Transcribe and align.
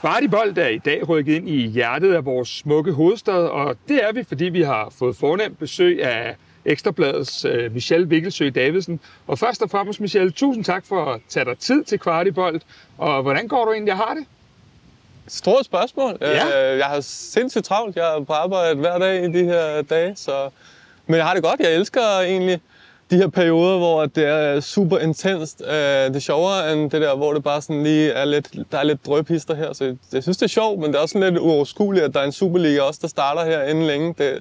Kvartibold 0.00 0.58
er 0.58 0.66
i 0.68 0.78
dag 0.78 1.08
rykket 1.08 1.34
ind 1.34 1.48
i 1.48 1.66
hjertet 1.66 2.14
af 2.14 2.24
vores 2.24 2.48
smukke 2.48 2.92
hovedstad, 2.92 3.34
og 3.46 3.76
det 3.88 4.04
er 4.04 4.12
vi, 4.12 4.24
fordi 4.24 4.44
vi 4.44 4.62
har 4.62 4.92
fået 4.98 5.16
fornemt 5.16 5.58
besøg 5.58 6.04
af 6.04 6.36
Ekstrabladets 6.64 7.44
uh, 7.44 7.72
Michelle 7.74 8.08
Vikkelsø 8.08 8.50
Davidsen. 8.54 9.00
Og 9.26 9.38
først 9.38 9.62
og 9.62 9.70
fremmest, 9.70 10.00
Michelle, 10.00 10.30
tusind 10.30 10.64
tak 10.64 10.86
for 10.86 11.04
at 11.04 11.20
tage 11.28 11.44
dig 11.44 11.58
tid 11.58 11.84
til 11.84 11.98
Kvartibold. 11.98 12.60
Og 12.98 13.22
hvordan 13.22 13.48
går 13.48 13.64
du 13.64 13.72
egentlig 13.72 13.94
har 13.94 14.14
det? 14.14 14.24
Stort 15.28 15.64
spørgsmål. 15.64 16.18
Ja. 16.20 16.72
Øh, 16.72 16.78
Jeg 16.78 16.86
har 16.86 17.00
sindssygt 17.00 17.64
travlt. 17.64 17.96
Jeg 17.96 18.16
er 18.16 18.24
på 18.24 18.32
arbejde 18.32 18.74
hver 18.74 18.98
dag 18.98 19.24
i 19.24 19.32
de 19.32 19.44
her 19.44 19.82
dage, 19.82 20.16
så... 20.16 20.50
Men 21.06 21.16
jeg 21.16 21.26
har 21.26 21.34
det 21.34 21.42
godt. 21.42 21.60
Jeg 21.60 21.74
elsker 21.74 22.00
egentlig 22.20 22.60
de 23.10 23.16
her 23.16 23.28
perioder, 23.28 23.78
hvor 23.78 24.06
det 24.06 24.24
er 24.24 24.60
super 24.60 24.98
intenst. 24.98 25.62
Øh, 25.66 25.74
Det 25.74 26.16
er 26.16 26.20
sjovere 26.20 26.72
end 26.72 26.90
det 26.90 27.00
der, 27.00 27.16
hvor 27.16 27.32
det 27.32 27.42
bare 27.44 27.62
sådan 27.62 27.82
lige 27.82 28.10
er 28.10 28.24
lidt, 28.24 28.48
der 28.72 28.78
er 28.78 28.84
lidt 28.84 29.06
drøbhister 29.06 29.54
her. 29.54 29.72
Så 29.72 29.96
jeg 30.12 30.22
synes, 30.22 30.36
det 30.36 30.42
er 30.42 30.48
sjovt, 30.48 30.80
men 30.80 30.88
det 30.90 30.96
er 30.96 31.02
også 31.02 31.12
sådan 31.12 31.32
lidt 31.32 31.42
uoverskueligt, 31.42 32.04
at 32.04 32.14
der 32.14 32.20
er 32.20 32.24
en 32.24 32.32
Superliga 32.32 32.80
også, 32.80 32.98
der 33.02 33.08
starter 33.08 33.44
her 33.44 33.62
inden 33.62 33.86
længe. 33.86 34.14
Det, 34.18 34.38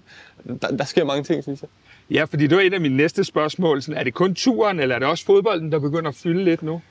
der, 0.61 0.67
der 0.67 0.85
sker 0.85 1.03
mange 1.03 1.23
ting, 1.23 1.43
synes 1.43 1.61
jeg. 1.61 1.69
Ja, 2.11 2.23
fordi 2.23 2.47
det 2.47 2.57
var 2.57 2.63
et 2.63 2.73
af 2.73 2.81
mine 2.81 2.97
næste 2.97 3.23
spørgsmål. 3.23 3.81
Sådan, 3.81 3.97
er 3.99 4.03
det 4.03 4.13
kun 4.13 4.35
turen, 4.35 4.79
eller 4.79 4.95
er 4.95 4.99
det 4.99 5.07
også 5.07 5.25
fodbolden, 5.25 5.71
der 5.71 5.79
begynder 5.79 6.09
at 6.09 6.15
fylde 6.15 6.43
lidt 6.43 6.63
nu? 6.63 6.81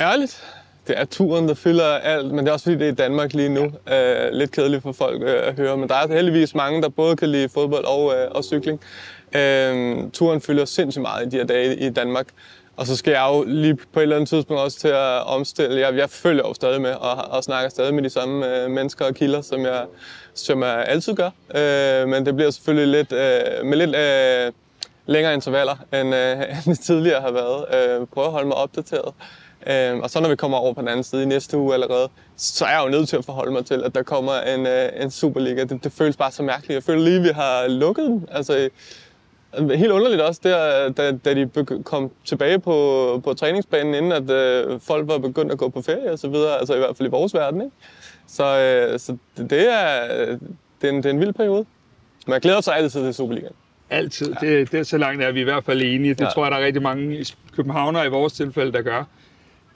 Ærligt, 0.00 0.44
det 0.86 0.94
er 0.98 1.04
turen, 1.04 1.48
der 1.48 1.54
fylder 1.54 1.84
alt, 1.84 2.30
men 2.30 2.38
det 2.38 2.48
er 2.48 2.52
også 2.52 2.64
fordi, 2.64 2.76
det 2.76 2.88
er 2.88 2.92
i 2.92 2.94
Danmark 2.94 3.32
lige 3.32 3.48
nu. 3.48 3.72
Ja. 3.88 4.26
Øh, 4.26 4.32
lidt 4.32 4.50
kedeligt 4.52 4.82
for 4.82 4.92
folk 4.92 5.22
øh, 5.22 5.48
at 5.48 5.54
høre, 5.54 5.76
men 5.76 5.88
der 5.88 5.94
er 5.94 6.14
heldigvis 6.14 6.54
mange, 6.54 6.82
der 6.82 6.88
både 6.88 7.16
kan 7.16 7.28
lide 7.28 7.48
fodbold 7.48 7.84
og, 7.84 8.14
øh, 8.14 8.30
og 8.30 8.44
cykling. 8.44 8.80
Øh, 9.34 10.10
turen 10.12 10.40
fylder 10.40 10.64
sindssygt 10.64 11.02
meget 11.02 11.26
i 11.26 11.28
de 11.28 11.36
her 11.36 11.44
dage 11.44 11.76
i 11.76 11.90
Danmark. 11.90 12.26
Og 12.76 12.86
så 12.86 12.96
skal 12.96 13.10
jeg 13.10 13.28
jo 13.32 13.44
lige 13.46 13.74
på 13.74 14.00
et 14.00 14.02
eller 14.02 14.16
andet 14.16 14.28
tidspunkt 14.28 14.62
også 14.62 14.78
til 14.78 14.88
at 14.88 15.26
omstille. 15.26 15.80
Jeg, 15.80 15.96
jeg 15.96 16.10
følger 16.10 16.48
jo 16.48 16.54
stadig 16.54 16.80
med 16.80 16.94
og, 16.94 17.14
og 17.30 17.44
snakker 17.44 17.70
stadig 17.70 17.94
med 17.94 18.02
de 18.02 18.10
samme 18.10 18.56
øh, 18.56 18.70
mennesker 18.70 19.04
og 19.04 19.14
kilder, 19.14 19.42
som 19.42 19.64
jeg, 19.64 19.84
som 20.34 20.62
jeg 20.62 20.84
altid 20.88 21.14
gør. 21.14 21.30
Øh, 21.54 22.08
men 22.08 22.26
det 22.26 22.34
bliver 22.34 22.50
selvfølgelig 22.50 22.88
lidt, 22.88 23.12
øh, 23.12 23.66
med 23.66 23.76
lidt 23.76 23.96
øh, 23.96 24.52
længere 25.06 25.34
intervaller, 25.34 25.76
end, 25.92 26.14
øh, 26.14 26.40
end 26.66 26.76
det 26.76 26.80
tidligere 26.80 27.20
har 27.20 27.30
været. 27.30 27.64
Øh, 27.74 28.06
prøver 28.06 28.26
at 28.26 28.32
holde 28.32 28.48
mig 28.48 28.56
opdateret. 28.56 29.14
Øh, 29.66 29.98
og 29.98 30.10
så 30.10 30.20
når 30.20 30.28
vi 30.28 30.36
kommer 30.36 30.58
over 30.58 30.72
på 30.72 30.80
den 30.80 30.88
anden 30.88 31.04
side 31.04 31.22
i 31.22 31.26
næste 31.26 31.58
uge 31.58 31.74
allerede, 31.74 32.08
så 32.36 32.64
er 32.64 32.70
jeg 32.70 32.82
jo 32.84 32.90
nødt 32.90 33.08
til 33.08 33.16
at 33.16 33.24
forholde 33.24 33.52
mig 33.52 33.66
til, 33.66 33.82
at 33.84 33.94
der 33.94 34.02
kommer 34.02 34.40
en, 34.40 34.66
øh, 34.66 34.88
en 35.00 35.10
Superliga. 35.10 35.64
Det, 35.64 35.84
det 35.84 35.92
føles 35.92 36.16
bare 36.16 36.30
så 36.30 36.42
mærkeligt. 36.42 36.74
Jeg 36.74 36.82
føler 36.82 37.04
lige, 37.04 37.16
at 37.16 37.22
vi 37.22 37.28
har 37.28 37.68
lukket 37.68 38.04
den. 38.04 38.28
Altså, 38.30 38.68
Helt 39.58 39.90
underligt 39.90 40.22
også, 40.22 40.40
der, 40.44 40.88
da, 40.88 41.12
da 41.12 41.34
de 41.34 41.50
kom 41.84 42.10
tilbage 42.24 42.58
på, 42.58 43.20
på 43.24 43.34
træningsbanen, 43.34 43.94
inden 43.94 44.12
at 44.12 44.30
øh, 44.30 44.80
folk 44.80 45.08
var 45.08 45.18
begyndt 45.18 45.52
at 45.52 45.58
gå 45.58 45.68
på 45.68 45.82
ferie 45.82 46.12
og 46.12 46.18
så 46.18 46.28
videre, 46.28 46.58
altså 46.58 46.74
i 46.74 46.78
hvert 46.78 46.96
fald 46.96 47.08
i 47.08 47.10
vores 47.10 47.34
verden. 47.34 47.60
Ikke? 47.60 47.76
Så, 48.26 48.58
øh, 48.58 48.98
så 48.98 49.16
det, 49.36 49.72
er, 49.72 50.26
det, 50.80 50.88
er 50.88 50.88
en, 50.88 50.96
det 50.96 51.06
er 51.06 51.10
en 51.10 51.20
vild 51.20 51.32
periode. 51.32 51.64
Men 52.26 52.32
jeg 52.32 52.40
glæder 52.40 52.60
sig 52.60 52.76
altid 52.76 53.04
til 53.04 53.14
Superligaen. 53.14 53.54
Altid. 53.90 54.34
Ja. 54.42 54.46
Det, 54.46 54.72
det 54.72 54.80
er 54.80 54.84
så 54.84 54.98
langt, 54.98 55.22
er 55.22 55.32
vi 55.32 55.40
i 55.40 55.44
hvert 55.44 55.64
fald 55.64 55.82
enige. 55.82 56.14
Det 56.14 56.20
ja. 56.20 56.28
Tror 56.28 56.44
jeg, 56.44 56.52
der 56.52 56.58
er 56.58 56.64
rigtig 56.64 56.82
mange 56.82 57.20
i 57.20 57.24
københavnere 57.56 58.06
i 58.06 58.08
vores 58.08 58.32
tilfælde, 58.32 58.72
der 58.72 58.82
gør. 58.82 59.04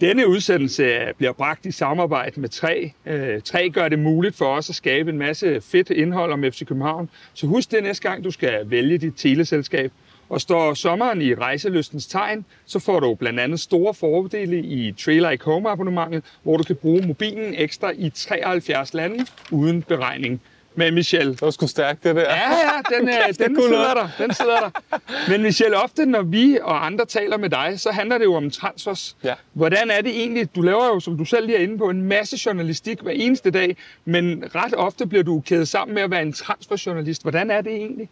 Denne 0.01 0.29
udsendelse 0.29 1.13
bliver 1.17 1.33
bragt 1.33 1.67
i 1.67 1.71
samarbejde 1.71 2.41
med 2.41 2.49
Træ. 2.49 2.89
Øh, 3.07 3.41
Træ 3.43 3.69
gør 3.69 3.89
det 3.89 3.99
muligt 3.99 4.37
for 4.37 4.45
os 4.47 4.71
at 4.71 4.77
skabe 4.77 5.11
en 5.11 5.19
masse 5.19 5.61
fedt 5.61 5.91
indhold 5.91 6.33
om 6.33 6.43
FC 6.43 6.67
København. 6.67 7.11
Så 7.35 7.47
husk 7.47 7.71
det 7.71 7.83
næste 7.83 8.09
gang, 8.09 8.25
du 8.25 8.31
skal 8.31 8.71
vælge 8.71 8.99
dit 8.99 9.13
teleselskab. 9.17 9.93
Og 10.29 10.41
står 10.41 10.75
sommeren 10.75 11.23
i 11.23 11.35
rejselystens 11.35 12.07
tegn, 12.07 12.45
så 12.67 12.79
får 12.79 13.01
du 13.01 13.15
blandt 13.15 13.41
andet 13.41 13.61
store 13.61 13.95
fordele 13.95 14.59
i 14.59 14.93
Trailer 14.93 15.31
i 15.31 15.39
Home 15.45 15.71
abonnementet, 15.71 16.25
hvor 16.43 16.57
du 16.57 16.63
kan 16.63 16.77
bruge 16.77 17.07
mobilen 17.07 17.55
ekstra 17.57 17.93
i 17.97 18.11
73 18.11 18.95
lande 18.95 19.27
uden 19.51 19.83
beregning. 19.83 20.41
Men 20.79 20.95
Michelle, 20.95 21.33
Det 21.33 21.43
var 21.43 21.51
sgu 21.51 21.67
stærkt, 21.67 22.05
det 22.05 22.17
der. 22.17 22.23
Ja, 22.23 22.51
ja, 22.51 22.97
den, 22.99 23.09
øh, 23.09 23.15
den 23.47 23.63
sidder 23.63 23.95
der. 23.95 24.09
Den 24.19 24.35
sidder 24.35 24.61
der. 24.61 24.99
Men 25.29 25.43
Michelle, 25.43 25.77
ofte 25.83 26.07
når 26.07 26.23
vi 26.23 26.59
og 26.63 26.87
andre 26.87 27.07
taler 27.07 27.37
med 27.37 27.51
dig, 27.51 27.81
så 27.81 27.91
handler 27.91 28.19
det 28.19 28.25
jo 28.25 28.35
om 28.35 28.51
transfers. 28.51 29.17
Ja. 29.25 29.35
Hvordan 29.53 29.91
er 29.91 30.01
det 30.01 30.11
egentlig? 30.11 30.55
Du 30.57 30.63
laver 30.63 30.87
jo, 30.87 31.01
som 31.01 31.19
du 31.19 31.25
selv 31.25 31.47
lige 31.47 31.59
er 31.59 31.63
inde 31.63 31.79
på, 31.79 31.91
en 31.91 32.03
masse 32.03 32.39
journalistik 32.47 33.01
hver 33.01 33.13
eneste 33.13 33.51
dag, 33.51 33.77
men 34.05 34.45
ret 34.55 34.75
ofte 34.75 35.07
bliver 35.07 35.25
du 35.25 35.41
kædet 35.41 35.69
sammen 35.69 35.95
med 35.95 36.03
at 36.03 36.11
være 36.11 36.23
en 36.23 36.33
transferjournalist. 36.33 37.23
Hvordan 37.23 37.51
er 37.51 37.61
det 37.61 37.73
egentlig? 37.73 38.09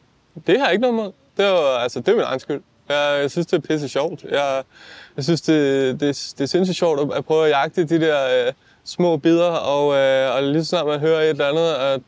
Det 0.46 0.58
har 0.58 0.66
jeg 0.66 0.72
ikke 0.72 0.82
noget 0.82 0.94
mod. 0.94 1.12
Det 1.36 1.44
er, 1.44 1.78
altså, 1.78 2.00
det 2.00 2.08
er 2.08 2.12
min 2.12 2.22
egen 2.24 2.40
skyld. 2.40 2.60
Jeg, 2.88 3.18
jeg 3.22 3.30
synes, 3.30 3.46
det 3.46 3.56
er 3.56 3.60
pisse 3.60 3.88
sjovt. 3.88 4.24
Jeg, 4.30 4.62
jeg 5.16 5.24
synes, 5.24 5.40
det, 5.40 6.00
det, 6.00 6.32
det 6.38 6.40
er 6.40 6.46
sindssygt 6.46 6.76
sjovt 6.78 7.00
at, 7.00 7.18
at 7.18 7.24
prøve 7.24 7.44
at 7.44 7.50
jagte 7.50 7.84
de 7.84 8.00
der 8.00 8.46
øh, 8.46 8.52
små 8.84 9.16
bidder, 9.16 9.50
og, 9.50 9.94
øh, 9.94 10.36
og 10.36 10.42
lige 10.42 10.64
så 10.64 10.68
snart 10.68 10.86
man 10.86 11.00
hører 11.00 11.20
et 11.20 11.28
eller 11.28 11.48
andet, 11.48 11.72
at 11.74 12.00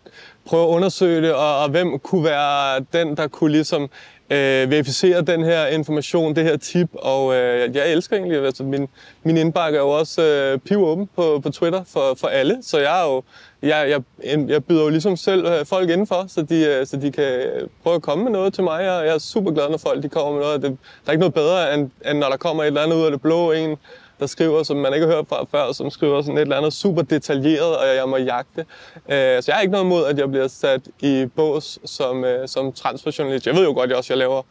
prøve 0.46 0.62
at 0.62 0.68
undersøge 0.68 1.22
det, 1.22 1.32
og, 1.34 1.62
og 1.62 1.68
hvem 1.68 1.98
kunne 1.98 2.24
være 2.24 2.80
den, 2.92 3.16
der 3.16 3.28
kunne 3.28 3.52
ligesom 3.52 3.90
øh, 4.30 4.70
verificere 4.70 5.22
den 5.22 5.44
her 5.44 5.66
information, 5.66 6.36
det 6.36 6.44
her 6.44 6.56
tip, 6.56 6.88
og 6.94 7.34
øh, 7.34 7.76
jeg 7.76 7.92
elsker 7.92 8.16
egentlig, 8.16 8.44
altså 8.44 8.62
min, 8.62 8.88
min 9.22 9.36
indbakke 9.36 9.78
er 9.78 9.82
jo 9.82 9.88
også 9.88 10.22
øh, 10.22 10.58
pivåben 10.58 11.08
på, 11.16 11.40
på 11.42 11.50
Twitter 11.50 11.84
for, 11.84 12.14
for 12.20 12.26
alle, 12.26 12.58
så 12.62 12.78
jeg 12.78 13.00
er 13.00 13.04
jo, 13.04 13.22
jeg, 13.62 13.88
jeg, 14.24 14.48
jeg 14.48 14.64
byder 14.64 14.82
jo 14.82 14.88
ligesom 14.88 15.16
selv 15.16 15.46
øh, 15.46 15.66
folk 15.66 15.90
indenfor, 15.90 16.24
så 16.28 16.42
de, 16.42 16.64
øh, 16.64 16.86
så 16.86 16.96
de 16.96 17.12
kan 17.12 17.40
prøve 17.82 17.96
at 17.96 18.02
komme 18.02 18.24
med 18.24 18.32
noget 18.32 18.54
til 18.54 18.64
mig, 18.64 18.98
og 18.98 19.06
jeg 19.06 19.14
er 19.14 19.18
super 19.18 19.50
glad, 19.50 19.70
når 19.70 19.78
folk 19.78 20.02
de 20.02 20.08
kommer 20.08 20.32
med 20.32 20.40
noget. 20.40 20.62
Det, 20.62 20.70
der 20.70 21.08
er 21.08 21.12
ikke 21.12 21.20
noget 21.20 21.34
bedre, 21.34 21.74
end, 21.74 21.90
end 22.10 22.18
når 22.18 22.28
der 22.28 22.36
kommer 22.36 22.62
et 22.62 22.66
eller 22.66 22.82
andet 22.82 22.96
ud 22.96 23.04
af 23.04 23.10
det 23.10 23.22
blå, 23.22 23.52
en, 23.52 23.76
der 24.20 24.26
skriver, 24.26 24.62
som 24.62 24.76
man 24.76 24.94
ikke 24.94 25.06
har 25.06 25.14
hørt 25.14 25.28
fra 25.28 25.46
før, 25.50 25.72
som 25.72 25.90
skriver 25.90 26.22
sådan 26.22 26.36
et 26.36 26.42
eller 26.42 26.56
andet 26.56 26.72
super 26.72 27.02
detaljeret, 27.02 27.76
og 27.76 27.86
jeg 27.96 28.08
må 28.08 28.16
jagte. 28.16 28.60
Øh, 29.08 29.42
så 29.42 29.44
jeg 29.46 29.54
har 29.54 29.60
ikke 29.60 29.72
noget 29.72 29.84
imod, 29.84 30.04
at 30.04 30.18
jeg 30.18 30.28
bliver 30.28 30.48
sat 30.48 30.88
i 31.00 31.26
bås 31.36 31.78
som, 31.84 32.24
øh, 32.24 32.48
som 32.48 32.72
transferjournalist. 32.72 33.46
Jeg 33.46 33.54
ved 33.54 33.64
jo 33.64 33.72
godt, 33.72 33.84
at 33.84 33.90
jeg 33.90 33.98
også 33.98 34.12
jeg 34.12 34.18
laver 34.18 34.42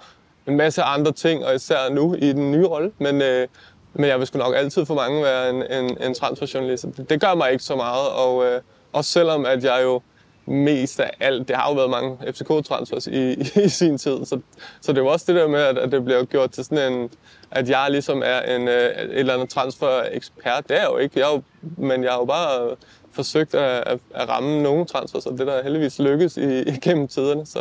en 0.47 0.57
masse 0.57 0.81
andre 0.81 1.11
ting, 1.11 1.45
og 1.45 1.55
især 1.55 1.89
nu 1.89 2.15
i 2.15 2.33
den 2.33 2.51
nye 2.51 2.65
rolle, 2.65 2.91
men, 2.97 3.21
øh, 3.21 3.47
men 3.93 4.09
jeg 4.09 4.19
vil 4.19 4.27
sgu 4.27 4.37
nok 4.39 4.55
altid 4.55 4.85
for 4.85 4.95
mange 4.95 5.23
være 5.23 5.49
en, 5.49 5.63
en, 5.71 5.97
en 6.01 6.13
transferjournalist. 6.13 6.85
Det, 6.97 7.09
det 7.09 7.21
gør 7.21 7.35
mig 7.35 7.51
ikke 7.51 7.63
så 7.63 7.75
meget, 7.75 8.09
og 8.09 8.45
øh, 8.45 8.61
også 8.93 9.11
selvom 9.11 9.45
at 9.45 9.63
jeg 9.63 9.79
jo 9.83 10.01
mest 10.45 10.99
af 10.99 11.11
alt, 11.19 11.47
det 11.47 11.55
har 11.55 11.69
jo 11.69 11.75
været 11.75 11.89
mange 11.89 12.17
FCK-transfers 12.33 13.07
i, 13.07 13.33
i, 13.33 13.49
i 13.65 13.69
sin 13.69 13.97
tid, 13.97 14.25
så, 14.25 14.39
så 14.81 14.91
det 14.91 14.97
er 14.97 15.01
jo 15.01 15.07
også 15.07 15.25
det 15.27 15.35
der 15.35 15.47
med, 15.47 15.59
at, 15.59 15.77
at 15.77 15.91
det 15.91 16.05
bliver 16.05 16.25
gjort 16.25 16.51
til 16.51 16.63
sådan 16.65 16.93
en, 16.93 17.09
at 17.51 17.69
jeg 17.69 17.87
ligesom 17.91 18.21
er 18.25 18.55
en, 18.55 18.67
øh, 18.67 18.75
et 18.75 19.19
eller 19.19 19.33
andet 19.33 19.49
transfer-ekspert. 19.49 20.63
Det 20.69 20.77
er 20.77 20.81
jeg 20.81 20.89
jo 20.91 20.97
ikke, 20.97 21.19
jeg 21.19 21.29
er 21.29 21.33
jo, 21.33 21.41
men 21.77 22.03
jeg 22.03 22.11
har 22.11 22.19
jo 22.19 22.25
bare 22.25 22.75
forsøgt 23.11 23.55
at, 23.55 23.83
at, 23.87 23.99
at 24.15 24.29
ramme 24.29 24.63
nogle 24.63 24.85
transfers, 24.85 25.25
og 25.25 25.37
det 25.37 25.47
der 25.47 25.63
heldigvis 25.63 25.99
lykkes 25.99 26.37
i, 26.37 26.61
igennem 26.77 27.07
tiderne, 27.07 27.45
så 27.45 27.59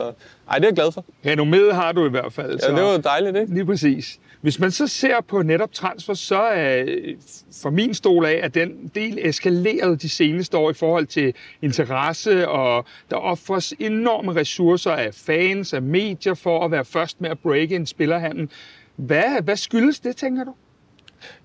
ej, 0.50 0.58
det 0.58 0.64
er 0.64 0.68
jeg 0.68 0.74
glad 0.74 0.92
for. 0.92 1.04
Renommet 1.26 1.74
har 1.74 1.92
du 1.92 2.06
i 2.06 2.10
hvert 2.10 2.32
fald. 2.32 2.60
Ja, 2.62 2.74
det 2.74 2.82
var 2.82 2.96
dejligt, 2.96 3.36
ikke? 3.36 3.54
Lige 3.54 3.66
præcis. 3.66 4.18
Hvis 4.44 4.58
man 4.58 4.70
så 4.70 4.86
ser 4.86 5.20
på 5.20 5.42
netop 5.42 5.72
transfer, 5.72 6.14
så 6.14 6.40
er 6.40 6.84
øh, 6.86 7.14
for 7.62 7.70
min 7.70 7.94
stol 7.94 8.24
af, 8.24 8.40
at 8.42 8.54
den 8.54 8.90
del 8.94 9.18
eskaleret 9.22 10.02
de 10.02 10.08
seneste 10.08 10.56
år 10.56 10.70
i 10.70 10.74
forhold 10.74 11.06
til 11.06 11.34
interesse, 11.62 12.48
og 12.48 12.84
der 13.10 13.16
offres 13.16 13.74
enorme 13.78 14.34
ressourcer 14.34 14.90
af 14.90 15.14
fans, 15.14 15.72
af 15.72 15.82
medier 15.82 16.34
for 16.34 16.64
at 16.64 16.70
være 16.70 16.84
først 16.84 17.20
med 17.20 17.30
at 17.30 17.38
breake 17.38 17.76
en 17.76 17.86
spillerhandel. 17.86 18.50
Hvad, 18.96 19.42
hvad 19.42 19.56
skyldes 19.56 20.00
det, 20.00 20.16
tænker 20.16 20.44
du? 20.44 20.54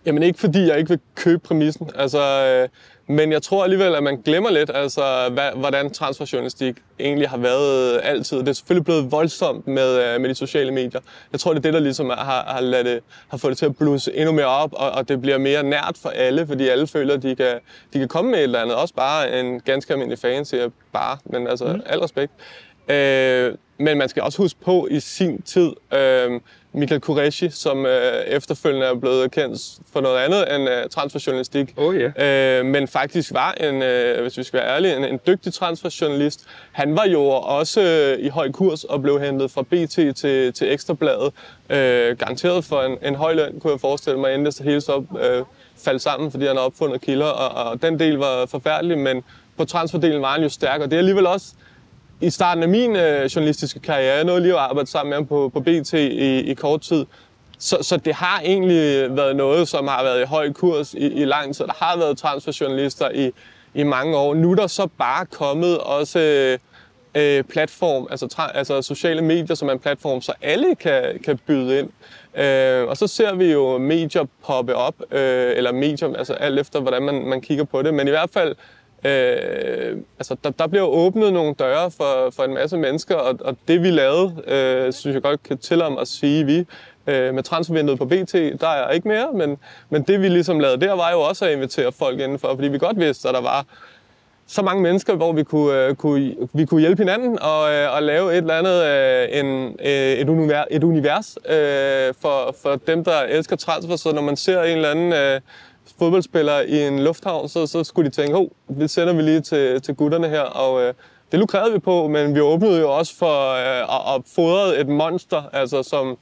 Jamen 0.05 0.23
ikke 0.23 0.39
fordi 0.39 0.59
jeg 0.59 0.77
ikke 0.77 0.89
vil 0.89 0.99
købe 1.15 1.39
præmissen, 1.39 1.89
altså, 1.95 2.19
øh, 2.19 2.69
men 3.09 3.31
jeg 3.31 3.41
tror 3.41 3.63
alligevel, 3.63 3.95
at 3.95 4.03
man 4.03 4.21
glemmer 4.21 4.49
lidt, 4.49 4.71
altså, 4.73 5.29
hvordan 5.55 5.91
transferjournalistik 5.91 6.75
egentlig 6.99 7.29
har 7.29 7.37
været 7.37 7.99
altid. 8.03 8.37
Det 8.37 8.47
er 8.47 8.53
selvfølgelig 8.53 8.85
blevet 8.85 9.11
voldsomt 9.11 9.67
med, 9.67 10.03
øh, 10.03 10.21
med 10.21 10.29
de 10.29 10.35
sociale 10.35 10.71
medier. 10.71 11.01
Jeg 11.31 11.39
tror, 11.39 11.51
det 11.53 11.57
er 11.57 11.61
det, 11.61 11.73
der 11.73 11.79
ligesom 11.79 12.09
har, 12.09 12.43
har, 12.47 12.61
ladet 12.61 12.85
det, 12.85 12.99
har 13.29 13.37
fået 13.37 13.49
det 13.49 13.57
til 13.57 13.65
at 13.65 13.77
blusse 13.77 14.13
endnu 14.13 14.31
mere 14.31 14.45
op, 14.45 14.73
og, 14.73 14.91
og 14.91 15.09
det 15.09 15.21
bliver 15.21 15.37
mere 15.37 15.63
nært 15.63 15.97
for 16.01 16.09
alle, 16.09 16.47
fordi 16.47 16.67
alle 16.67 16.87
føler, 16.87 17.13
at 17.13 17.23
de 17.23 17.35
kan, 17.35 17.59
de 17.93 17.99
kan 17.99 18.07
komme 18.07 18.31
med 18.31 18.39
et 18.39 18.43
eller 18.43 18.59
andet. 18.59 18.75
Også 18.75 18.93
bare 18.93 19.39
en 19.39 19.59
ganske 19.59 19.93
almindelig 19.93 20.19
fan, 20.19 20.45
siger 20.45 20.69
bare, 20.93 21.17
men 21.25 21.47
altså 21.47 21.65
mm. 21.65 21.81
al 21.85 21.99
respekt. 21.99 22.31
Øh, 22.89 23.55
men 23.77 23.97
man 23.97 24.09
skal 24.09 24.23
også 24.23 24.37
huske 24.37 24.59
på 24.65 24.87
i 24.91 24.99
sin 24.99 25.41
tid, 25.41 25.71
øh, 25.93 26.39
Michael 26.73 27.01
Kureshi, 27.01 27.49
som 27.49 27.85
øh, 27.85 28.13
efterfølgende 28.27 28.87
er 28.87 28.95
blevet 28.95 29.31
kendt 29.31 29.79
for 29.93 30.01
noget 30.01 30.17
andet 30.17 30.55
end 30.55 30.69
øh, 30.69 30.89
transferjournalistik. 30.89 31.73
Oh, 31.77 31.95
yeah. 31.95 32.59
øh, 32.59 32.65
men 32.65 32.87
faktisk 32.87 33.33
var 33.33 33.51
en, 33.51 33.83
øh, 33.83 34.21
hvis 34.21 34.37
vi 34.37 34.43
skal 34.43 34.59
være 34.59 34.75
ærlige, 34.75 34.97
en, 34.97 35.03
en 35.05 35.19
dygtig 35.27 35.53
transferjournalist. 35.53 36.45
Han 36.71 36.95
var 36.95 37.05
jo 37.05 37.23
også 37.29 37.81
øh, 37.81 38.25
i 38.25 38.29
høj 38.29 38.51
kurs 38.51 38.83
og 38.83 39.01
blev 39.01 39.19
hentet 39.21 39.51
fra 39.51 39.61
BT 39.61 40.15
til, 40.15 40.53
til 40.53 40.73
Ekstrabladet. 40.73 41.33
Øh, 41.69 42.17
garanteret 42.17 42.65
for 42.65 42.81
en, 42.81 42.97
en 43.01 43.15
høj 43.15 43.33
løn, 43.33 43.59
kunne 43.59 43.73
jeg 43.73 43.79
forestille 43.79 44.19
mig, 44.19 44.33
inden 44.33 44.45
det 44.45 44.53
så 44.53 44.63
hele 44.63 44.81
så 44.81 45.03
øh, 45.21 45.45
faldt 45.77 46.01
sammen, 46.01 46.31
fordi 46.31 46.45
han 46.45 46.55
har 46.55 46.63
opfundet 46.63 47.01
kilder. 47.01 47.25
Og, 47.25 47.71
og 47.71 47.81
den 47.81 47.99
del 47.99 48.15
var 48.15 48.45
forfærdelig, 48.45 48.97
men 48.97 49.23
på 49.57 49.65
transferdelen 49.65 50.21
var 50.21 50.31
han 50.31 50.43
jo 50.43 50.49
stærk. 50.49 50.81
Og 50.81 50.85
det 50.91 50.93
er 50.93 50.97
alligevel 50.97 51.27
også 51.27 51.45
i 52.21 52.29
starten 52.29 52.63
af 52.63 52.69
min 52.69 52.95
øh, 52.95 53.25
journalistiske 53.25 53.79
karriere, 53.79 54.15
jeg 54.15 54.23
nåede 54.23 54.41
lige 54.41 54.53
at 54.53 54.59
arbejde 54.59 54.89
sammen 54.89 55.09
med 55.09 55.17
ham 55.17 55.25
på, 55.25 55.49
på 55.53 55.59
BT 55.59 55.93
i, 55.93 56.39
i 56.39 56.53
kort 56.53 56.81
tid. 56.81 57.05
Så, 57.59 57.77
så 57.81 57.97
det 57.97 58.13
har 58.13 58.41
egentlig 58.45 59.15
været 59.17 59.35
noget, 59.35 59.67
som 59.67 59.87
har 59.87 60.03
været 60.03 60.21
i 60.21 60.25
høj 60.25 60.53
kurs 60.53 60.93
i, 60.93 61.07
i 61.07 61.25
lang 61.25 61.55
tid. 61.55 61.65
Der 61.65 61.85
har 61.85 61.97
været 61.97 62.17
transferjournalister 62.17 63.09
i, 63.09 63.31
i 63.73 63.83
mange 63.83 64.17
år. 64.17 64.33
Nu 64.33 64.51
er 64.51 64.55
der 64.55 64.67
så 64.67 64.87
bare 64.97 65.25
kommet 65.25 65.77
også 65.77 66.19
øh, 66.19 66.57
øh, 67.15 67.43
platform, 67.43 68.07
altså, 68.11 68.25
tra- 68.33 68.57
altså 68.57 68.81
sociale 68.81 69.21
medier, 69.21 69.55
som 69.55 69.67
er 69.67 69.73
en 69.73 69.79
platform, 69.79 70.21
så 70.21 70.33
alle 70.41 70.75
kan, 70.75 71.19
kan 71.25 71.39
byde 71.47 71.79
ind. 71.79 71.89
Øh, 72.43 72.87
og 72.87 72.97
så 72.97 73.07
ser 73.07 73.35
vi 73.35 73.51
jo 73.51 73.77
medier 73.77 74.25
poppe 74.45 74.75
op, 74.75 74.95
øh, 75.11 75.57
eller 75.57 75.71
medier, 75.71 76.13
altså 76.17 76.33
alt 76.33 76.59
efter, 76.59 76.79
hvordan 76.79 77.03
man, 77.03 77.25
man 77.25 77.41
kigger 77.41 77.63
på 77.63 77.81
det. 77.81 77.93
Men 77.93 78.07
i 78.07 78.11
hvert 78.11 78.29
fald, 78.33 78.55
øh, 79.03 79.97
altså, 80.19 80.35
der, 80.43 80.49
der 80.49 80.67
bliver 80.67 80.85
åbnet 80.85 81.33
nogle 81.33 81.53
døre 81.53 81.91
for, 81.91 82.29
for 82.35 82.43
en 82.43 82.53
masse 82.53 82.77
mennesker, 82.77 83.15
og, 83.15 83.35
og 83.41 83.57
det 83.67 83.83
vi 83.83 83.89
lavede, 83.89 84.33
øh, 84.47 84.93
synes 84.93 85.13
jeg 85.13 85.21
godt 85.21 85.43
kan 85.43 85.57
tillade 85.57 85.99
at 85.99 86.07
sige, 86.07 86.45
vi 86.45 86.65
øh, 87.07 87.33
med 87.33 87.43
transfervinduet 87.43 87.99
på 87.99 88.05
BT, 88.05 88.33
der 88.61 88.67
er 88.67 88.91
ikke 88.91 89.07
mere, 89.07 89.27
men, 89.33 89.57
men 89.89 90.01
det 90.03 90.21
vi 90.21 90.27
ligesom 90.27 90.59
lavede 90.59 90.81
der, 90.81 90.93
var 90.93 91.11
jo 91.11 91.21
også 91.21 91.45
at 91.45 91.51
invitere 91.51 91.91
folk 91.91 92.19
indenfor, 92.19 92.55
fordi 92.55 92.67
vi 92.67 92.77
godt 92.77 92.99
vidste, 92.99 93.29
at 93.29 93.35
der 93.35 93.41
var 93.41 93.65
så 94.49 94.61
mange 94.61 94.83
mennesker, 94.83 95.15
hvor 95.15 95.33
vi 95.33 95.43
kunne, 95.43 95.85
øh, 95.85 95.95
kunne, 95.95 96.35
vi 96.53 96.65
kunne 96.65 96.81
hjælpe 96.81 97.03
hinanden 97.03 97.39
og, 97.41 97.73
øh, 97.73 97.95
og 97.95 98.03
lave 98.03 98.31
et 98.31 98.37
eller 98.37 98.53
andet 98.53 98.83
øh, 98.83 99.39
en, 99.39 99.75
øh, 99.79 100.11
et, 100.11 100.29
univers, 100.29 100.65
et 100.71 100.83
univers 100.83 101.37
øh, 101.49 102.13
for, 102.21 102.55
for 102.61 102.79
dem, 102.87 103.03
der 103.03 103.21
elsker 103.21 103.55
transfer. 103.55 103.95
Så 103.95 104.11
når 104.11 104.21
man 104.21 104.37
ser 104.37 104.63
en 104.63 104.75
eller 104.75 104.91
anden 104.91 105.13
øh, 105.13 105.41
fodboldspiller 105.99 106.59
i 106.59 106.87
en 106.87 106.99
lufthavn, 106.99 107.49
så, 107.49 107.67
så 107.67 107.83
skulle 107.83 108.09
de 108.09 108.15
tænke, 108.15 108.37
oh, 108.37 108.47
det 108.79 108.89
sender 108.89 109.13
vi 109.13 109.21
lige 109.21 109.41
til, 109.41 109.81
til 109.81 109.95
gutterne 109.95 110.29
her. 110.29 110.41
Og 110.41 110.81
øh, 110.81 110.93
det 111.31 111.39
lukrede 111.39 111.73
vi 111.73 111.79
på, 111.79 112.07
men 112.07 112.35
vi 112.35 112.39
åbnede 112.39 112.79
jo 112.79 112.91
også 112.91 113.15
for 113.15 113.51
øh, 113.53 113.95
at, 113.95 114.15
at 114.15 114.21
fodre 114.35 114.79
et 114.79 114.87
monster, 114.87 115.43
altså 115.53 115.83
som, 115.83 116.17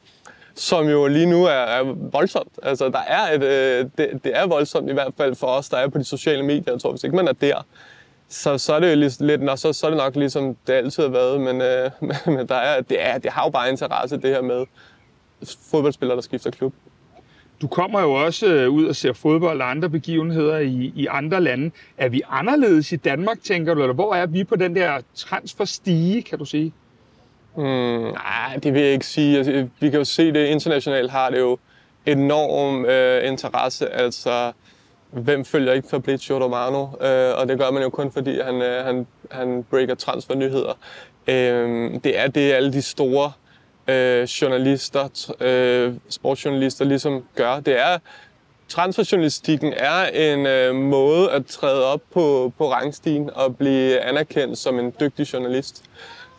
som 0.55 0.89
jo 0.89 1.07
lige 1.07 1.25
nu 1.25 1.43
er, 1.43 1.49
er 1.49 1.83
voldsomt. 2.11 2.59
Altså, 2.63 2.89
der 2.89 2.99
er 3.07 3.33
et, 3.33 3.43
øh, 3.43 3.85
det, 3.97 4.23
det 4.23 4.37
er 4.37 4.47
voldsomt 4.47 4.89
i 4.89 4.93
hvert 4.93 5.13
fald 5.17 5.35
for 5.35 5.47
os, 5.47 5.69
der 5.69 5.77
er 5.77 5.87
på 5.87 5.97
de 5.97 6.03
sociale 6.03 6.43
medier. 6.43 6.73
Jeg 6.73 6.81
tror, 6.81 6.91
hvis 6.91 7.03
ikke 7.03 7.15
man 7.15 7.27
er 7.27 7.33
der, 7.33 7.65
så, 8.29 8.57
så 8.57 8.73
er 8.73 8.79
det 8.79 8.91
jo 8.91 9.09
lidt, 9.19 9.41
nå, 9.41 9.55
så, 9.55 9.73
så 9.73 9.85
er 9.85 9.89
det 9.89 9.97
nok 9.97 10.15
ligesom 10.15 10.57
det 10.67 10.73
altid 10.73 11.03
har 11.03 11.09
været, 11.09 11.41
men, 11.41 11.61
øh, 11.61 11.91
men 12.35 12.47
der 12.47 12.55
er, 12.55 12.81
det, 12.81 13.05
er, 13.05 13.17
det 13.17 13.31
har 13.31 13.43
jo 13.43 13.49
bare 13.49 13.69
interesse, 13.69 14.17
det 14.17 14.29
her 14.29 14.41
med 14.41 14.65
fodboldspillere, 15.71 16.15
der 16.15 16.21
skifter 16.21 16.51
klub. 16.51 16.73
Du 17.61 17.67
kommer 17.67 18.01
jo 18.01 18.13
også 18.13 18.47
øh, 18.47 18.69
ud 18.69 18.85
og 18.85 18.95
ser 18.95 19.13
fodbold 19.13 19.61
og 19.61 19.69
andre 19.69 19.89
begivenheder 19.89 20.57
i, 20.57 20.93
i 20.95 21.07
andre 21.09 21.41
lande. 21.41 21.71
Er 21.97 22.09
vi 22.09 22.21
anderledes 22.29 22.91
i 22.91 22.95
Danmark, 22.95 23.37
tænker 23.43 23.73
du, 23.73 23.81
eller 23.81 23.93
hvor 23.93 24.15
er 24.15 24.25
vi 24.25 24.43
på 24.43 24.55
den 24.55 24.75
der 24.75 25.01
transferstige, 25.15 26.21
kan 26.21 26.39
du 26.39 26.45
sige? 26.45 26.73
Mm, 27.57 27.63
nej, 27.63 28.59
det 28.63 28.73
vil 28.73 28.81
jeg 28.81 28.91
ikke 28.91 29.05
sige. 29.05 29.37
Altså, 29.37 29.67
vi 29.79 29.89
kan 29.89 29.99
jo 29.99 30.05
se 30.05 30.33
det 30.33 30.47
internationalt 30.47 31.11
har 31.11 31.29
det 31.29 31.39
jo 31.39 31.57
enorm 32.05 32.85
øh, 32.85 33.27
interesse. 33.27 33.89
Altså, 33.89 34.51
hvem 35.11 35.45
følger 35.45 35.73
ikke 35.73 35.87
Fabrizio 35.89 36.43
Romano? 36.43 36.83
Øh, 36.83 37.39
og 37.39 37.47
det 37.47 37.59
gør 37.59 37.71
man 37.71 37.83
jo 37.83 37.89
kun 37.89 38.11
fordi, 38.11 38.39
han, 38.41 38.61
øh, 38.61 38.85
han, 38.85 39.07
han 39.31 39.65
breaker 39.69 39.95
transfernyheder. 39.95 40.73
Øh, 41.27 41.93
det 42.03 42.19
er 42.19 42.27
det, 42.27 42.53
alle 42.53 42.73
de 42.73 42.81
store 42.81 43.25
øh, 43.25 43.46
journalister, 44.41 45.33
øh, 45.41 45.93
sportsjournalister 46.09 46.85
ligesom 46.85 47.23
gør. 47.35 47.59
Det 47.59 47.79
er, 47.79 47.97
transferjournalistikken 48.67 49.73
er 49.77 50.05
en 50.05 50.45
øh, 50.45 50.75
måde 50.75 51.31
at 51.31 51.45
træde 51.45 51.85
op 51.85 52.01
på, 52.13 52.53
på 52.57 52.71
rangstigen 52.71 53.29
og 53.35 53.57
blive 53.57 53.99
anerkendt 53.99 54.57
som 54.57 54.79
en 54.79 54.93
dygtig 54.99 55.33
journalist. 55.33 55.83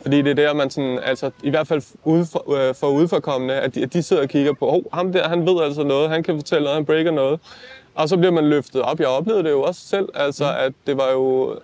Fordi 0.03 0.23
det 0.23 0.31
er 0.31 0.35
der, 0.35 0.55
man 0.55 0.71
sådan, 0.71 0.99
altså, 1.03 1.31
i 1.43 1.51
hvert 1.51 1.67
fald 1.67 1.83
ude 2.05 2.27
for, 2.33 2.69
øh, 2.69 2.75
for 2.75 2.89
udforkommende, 2.89 3.55
at 3.55 3.75
de, 3.75 3.83
at 3.83 3.93
de 3.93 4.03
sidder 4.03 4.23
og 4.23 4.29
kigger 4.29 4.53
på, 4.53 4.69
oh, 4.69 4.83
ham 4.93 5.13
der, 5.13 5.29
han 5.29 5.47
ved 5.47 5.63
altså 5.63 5.83
noget, 5.83 6.11
han 6.11 6.23
kan 6.23 6.37
fortælle 6.37 6.65
noget, 6.65 6.77
han 6.77 6.85
breaker 6.85 7.11
noget. 7.11 7.41
Og 7.95 8.09
så 8.09 8.17
bliver 8.17 8.33
man 8.33 8.49
løftet 8.49 8.83
op. 8.83 9.01
Jeg 9.01 9.09
oplevede 9.09 9.45
det 9.45 9.51
jo 9.51 9.63
også 9.63 9.81
selv, 9.81 10.09
altså 10.15 10.45
mm. 10.45 10.67
at 10.67 10.73
det 10.87 10.97
var 10.97 11.13
jo, 11.13 11.59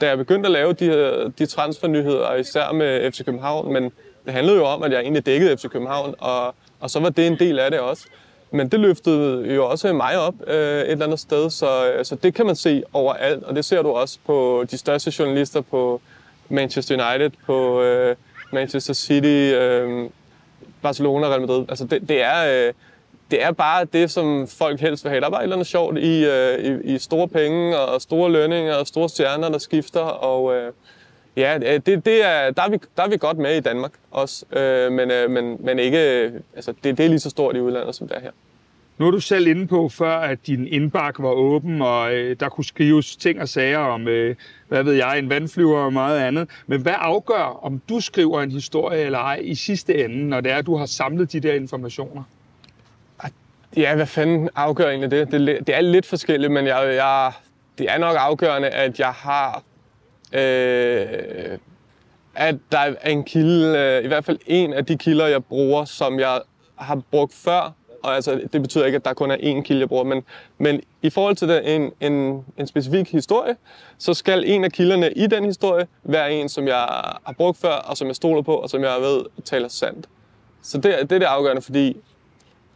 da 0.00 0.08
jeg 0.08 0.18
begyndte 0.18 0.46
at 0.46 0.52
lave 0.52 0.72
de, 0.72 1.32
de 1.38 1.46
transfernyheder, 1.46 2.34
især 2.34 2.72
med 2.72 3.12
FC 3.12 3.24
København, 3.24 3.72
men 3.72 3.92
det 4.24 4.32
handlede 4.32 4.56
jo 4.56 4.64
om, 4.64 4.82
at 4.82 4.92
jeg 4.92 5.00
egentlig 5.00 5.26
dækkede 5.26 5.56
FC 5.56 5.68
København, 5.68 6.14
og, 6.18 6.54
og 6.80 6.90
så 6.90 7.00
var 7.00 7.08
det 7.08 7.26
en 7.26 7.38
del 7.38 7.58
af 7.58 7.70
det 7.70 7.80
også. 7.80 8.04
Men 8.50 8.68
det 8.68 8.80
løftede 8.80 9.54
jo 9.54 9.68
også 9.68 9.92
mig 9.92 10.18
op 10.18 10.34
øh, 10.46 10.80
et 10.80 10.90
eller 10.90 11.04
andet 11.04 11.20
sted, 11.20 11.50
så, 11.50 11.92
så 12.02 12.16
det 12.16 12.34
kan 12.34 12.46
man 12.46 12.56
se 12.56 12.82
overalt, 12.92 13.44
og 13.44 13.56
det 13.56 13.64
ser 13.64 13.82
du 13.82 13.88
også 13.88 14.18
på 14.26 14.64
de 14.70 14.78
største 14.78 15.12
journalister 15.18 15.60
på 15.60 16.00
Manchester 16.48 17.10
United, 17.10 17.30
på 17.46 17.82
øh, 17.82 18.16
Manchester 18.52 18.94
City, 18.94 19.54
øh, 19.54 20.10
Barcelona 20.82 21.26
og 21.26 21.30
Real 21.30 21.40
Madrid. 21.40 21.64
Altså 21.68 21.84
det, 21.84 22.08
det 22.08 22.22
er... 22.22 22.66
Øh, 22.68 22.72
det 23.30 23.42
er 23.42 23.52
bare 23.52 23.84
det, 23.84 24.10
som 24.10 24.48
folk 24.48 24.80
helst 24.80 25.04
vil 25.04 25.10
have. 25.10 25.20
Der 25.20 25.26
er 25.26 25.30
bare 25.30 25.40
et 25.40 25.42
eller 25.42 25.56
andet 25.56 25.66
sjovt 25.66 25.98
i, 25.98 26.24
øh, 26.24 26.58
i, 26.58 26.94
i 26.94 26.98
store 26.98 27.28
penge 27.28 27.78
og 27.78 28.02
store 28.02 28.30
lønninger 28.30 28.74
og 28.74 28.86
store 28.86 29.08
stjerner, 29.08 29.48
der 29.48 29.58
skifter. 29.58 30.00
Og 30.00 30.54
øh, 30.54 30.72
ja, 31.36 31.58
det, 31.58 31.86
det 31.86 32.24
er, 32.24 32.50
der, 32.50 32.62
er 32.62 32.70
vi, 32.70 32.78
der 32.96 33.02
er 33.02 33.08
vi 33.08 33.16
godt 33.16 33.38
med 33.38 33.56
i 33.56 33.60
Danmark 33.60 33.92
også. 34.10 34.44
Øh, 34.52 34.92
men, 34.92 35.10
øh, 35.10 35.30
men, 35.30 35.56
men 35.60 35.78
ikke, 35.78 35.98
altså, 36.54 36.74
det, 36.84 36.98
det 36.98 37.04
er 37.04 37.08
lige 37.08 37.20
så 37.20 37.30
stort 37.30 37.56
i 37.56 37.60
udlandet, 37.60 37.94
som 37.94 38.08
det 38.08 38.16
er 38.16 38.20
her. 38.20 38.30
Nu 38.98 39.06
er 39.06 39.10
du 39.10 39.20
selv 39.20 39.46
inde 39.46 39.66
på 39.66 39.88
før, 39.88 40.16
at 40.16 40.46
din 40.46 40.66
indbakke 40.66 41.22
var 41.22 41.30
åben, 41.30 41.82
og 41.82 42.14
øh, 42.14 42.36
der 42.40 42.48
kunne 42.48 42.64
skrives 42.64 43.16
ting 43.16 43.40
og 43.40 43.48
sager 43.48 43.78
om, 43.78 44.08
øh, 44.08 44.36
hvad 44.68 44.82
ved 44.82 44.92
jeg, 44.92 45.18
en 45.18 45.30
vandflyver 45.30 45.78
og 45.78 45.92
meget 45.92 46.20
andet. 46.20 46.48
Men 46.66 46.80
hvad 46.82 46.94
afgør, 46.96 47.58
om 47.62 47.80
du 47.88 48.00
skriver 48.00 48.42
en 48.42 48.50
historie 48.50 49.00
eller 49.00 49.18
ej 49.18 49.40
i 49.42 49.54
sidste 49.54 50.04
ende, 50.04 50.28
når 50.28 50.40
det 50.40 50.52
er, 50.52 50.56
at 50.56 50.66
du 50.66 50.76
har 50.76 50.86
samlet 50.86 51.32
de 51.32 51.40
der 51.40 51.54
informationer? 51.54 52.22
Ja, 53.76 53.94
hvad 53.94 54.06
fanden 54.06 54.48
afgør 54.56 54.88
egentlig 54.88 55.10
det? 55.10 55.32
Det, 55.32 55.66
det 55.66 55.74
er 55.74 55.80
lidt 55.80 56.06
forskelligt, 56.06 56.52
men 56.52 56.66
jeg, 56.66 56.94
jeg, 56.94 57.32
det 57.78 57.90
er 57.90 57.98
nok 57.98 58.16
afgørende, 58.18 58.68
at 58.68 59.00
jeg 59.00 59.12
har... 59.12 59.62
Øh, 60.32 61.58
at 62.34 62.56
der 62.72 62.78
er 62.78 63.10
en 63.10 63.24
kilde, 63.24 63.78
øh, 63.78 64.04
i 64.04 64.06
hvert 64.06 64.24
fald 64.24 64.38
en 64.46 64.72
af 64.72 64.86
de 64.86 64.98
kilder, 64.98 65.26
jeg 65.26 65.44
bruger, 65.44 65.84
som 65.84 66.20
jeg 66.20 66.40
har 66.76 67.02
brugt 67.10 67.34
før. 67.34 67.74
Og 68.02 68.14
altså, 68.14 68.40
det 68.52 68.62
betyder 68.62 68.84
ikke, 68.84 68.96
at 68.96 69.04
der 69.04 69.14
kun 69.14 69.30
er 69.30 69.36
én 69.36 69.62
kilde, 69.62 69.80
jeg 69.80 69.88
bruger, 69.88 70.04
men, 70.04 70.22
men 70.58 70.80
i 71.02 71.10
forhold 71.10 71.36
til 71.36 71.48
det, 71.48 71.74
en, 71.74 71.92
en, 72.00 72.44
en 72.56 72.66
specifik 72.66 73.12
historie, 73.12 73.56
så 73.98 74.14
skal 74.14 74.44
en 74.46 74.64
af 74.64 74.72
kilderne 74.72 75.12
i 75.12 75.26
den 75.26 75.44
historie 75.44 75.86
være 76.02 76.32
en, 76.32 76.48
som 76.48 76.66
jeg 76.66 76.76
har 77.24 77.34
brugt 77.36 77.58
før, 77.58 77.72
og 77.72 77.96
som 77.96 78.08
jeg 78.08 78.16
stoler 78.16 78.42
på, 78.42 78.54
og 78.54 78.70
som 78.70 78.82
jeg 78.82 78.96
ved 79.00 79.24
taler 79.44 79.68
sandt. 79.68 80.08
Så 80.62 80.78
det, 80.78 80.84
det 80.84 81.12
er 81.12 81.18
det 81.18 81.26
afgørende, 81.26 81.62
fordi 81.62 81.96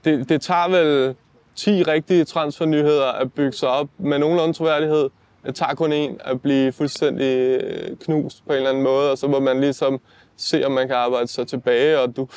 det, 0.05 0.29
det 0.29 0.43
tager 0.43 0.69
vel 0.69 1.15
10 1.57 1.83
rigtige 1.83 2.25
transfernyheder 2.25 3.07
at 3.07 3.33
bygge 3.33 3.53
sig 3.53 3.69
op 3.69 3.89
med 3.99 4.19
nogenlunde 4.19 4.55
troværdighed. 4.55 5.11
Det 5.47 5.55
tager 5.55 5.75
kun 5.75 5.93
en 5.93 6.21
at 6.25 6.43
blive 6.43 6.73
fuldstændig 6.73 7.61
øh, 7.63 7.97
knust 7.97 8.47
på 8.47 8.53
en 8.53 8.57
eller 8.57 8.71
anden 8.71 8.83
måde, 8.83 9.11
og 9.11 9.19
så 9.19 9.29
må 9.29 9.41
man 9.41 9.61
ligesom 9.61 10.01
se, 10.37 10.67
om 10.67 10.73
man 10.73 10.87
kan 10.87 10.97
arbejde 10.97 11.29
sig 11.29 11.47
tilbage, 11.47 12.01
og 12.01 12.17
du, 12.17 12.29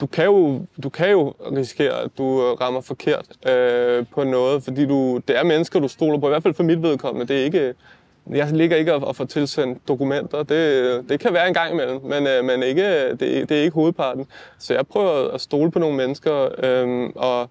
du, 0.00 0.06
kan, 0.06 0.24
jo, 0.24 0.66
du 0.82 0.88
kan 0.88 1.10
jo 1.10 1.34
risikere, 1.56 2.02
at 2.02 2.10
du 2.18 2.24
øh, 2.24 2.60
rammer 2.60 2.80
forkert 2.80 3.26
øh, 3.48 4.04
på 4.14 4.24
noget, 4.24 4.62
fordi 4.62 4.86
du, 4.86 5.20
det 5.28 5.38
er 5.38 5.44
mennesker, 5.44 5.80
du 5.80 5.88
stoler 5.88 6.18
på, 6.18 6.26
i 6.26 6.28
hvert 6.28 6.42
fald 6.42 6.54
for 6.54 6.62
mit 6.62 6.82
vedkommende. 6.82 7.28
Det 7.34 7.40
er 7.40 7.44
ikke, 7.44 7.74
jeg 8.30 8.52
ligger 8.52 8.76
ikke 8.76 8.94
og 8.94 9.16
får 9.16 9.24
tilsendt 9.24 9.88
dokumenter. 9.88 10.42
Det, 10.42 10.54
øh, 10.54 11.04
det 11.08 11.20
kan 11.20 11.32
være 11.32 11.48
en 11.48 11.54
gang 11.54 11.72
imellem, 11.72 12.00
men, 12.04 12.26
øh, 12.26 12.44
men 12.44 12.62
ikke, 12.62 13.10
det, 13.10 13.20
det 13.20 13.50
er 13.50 13.62
ikke 13.62 13.74
hovedparten. 13.74 14.26
Så 14.58 14.74
jeg 14.74 14.86
prøver 14.86 15.30
at 15.30 15.40
stole 15.40 15.70
på 15.70 15.78
nogle 15.78 15.96
mennesker, 15.96 16.48
øh, 16.62 17.10
og, 17.14 17.50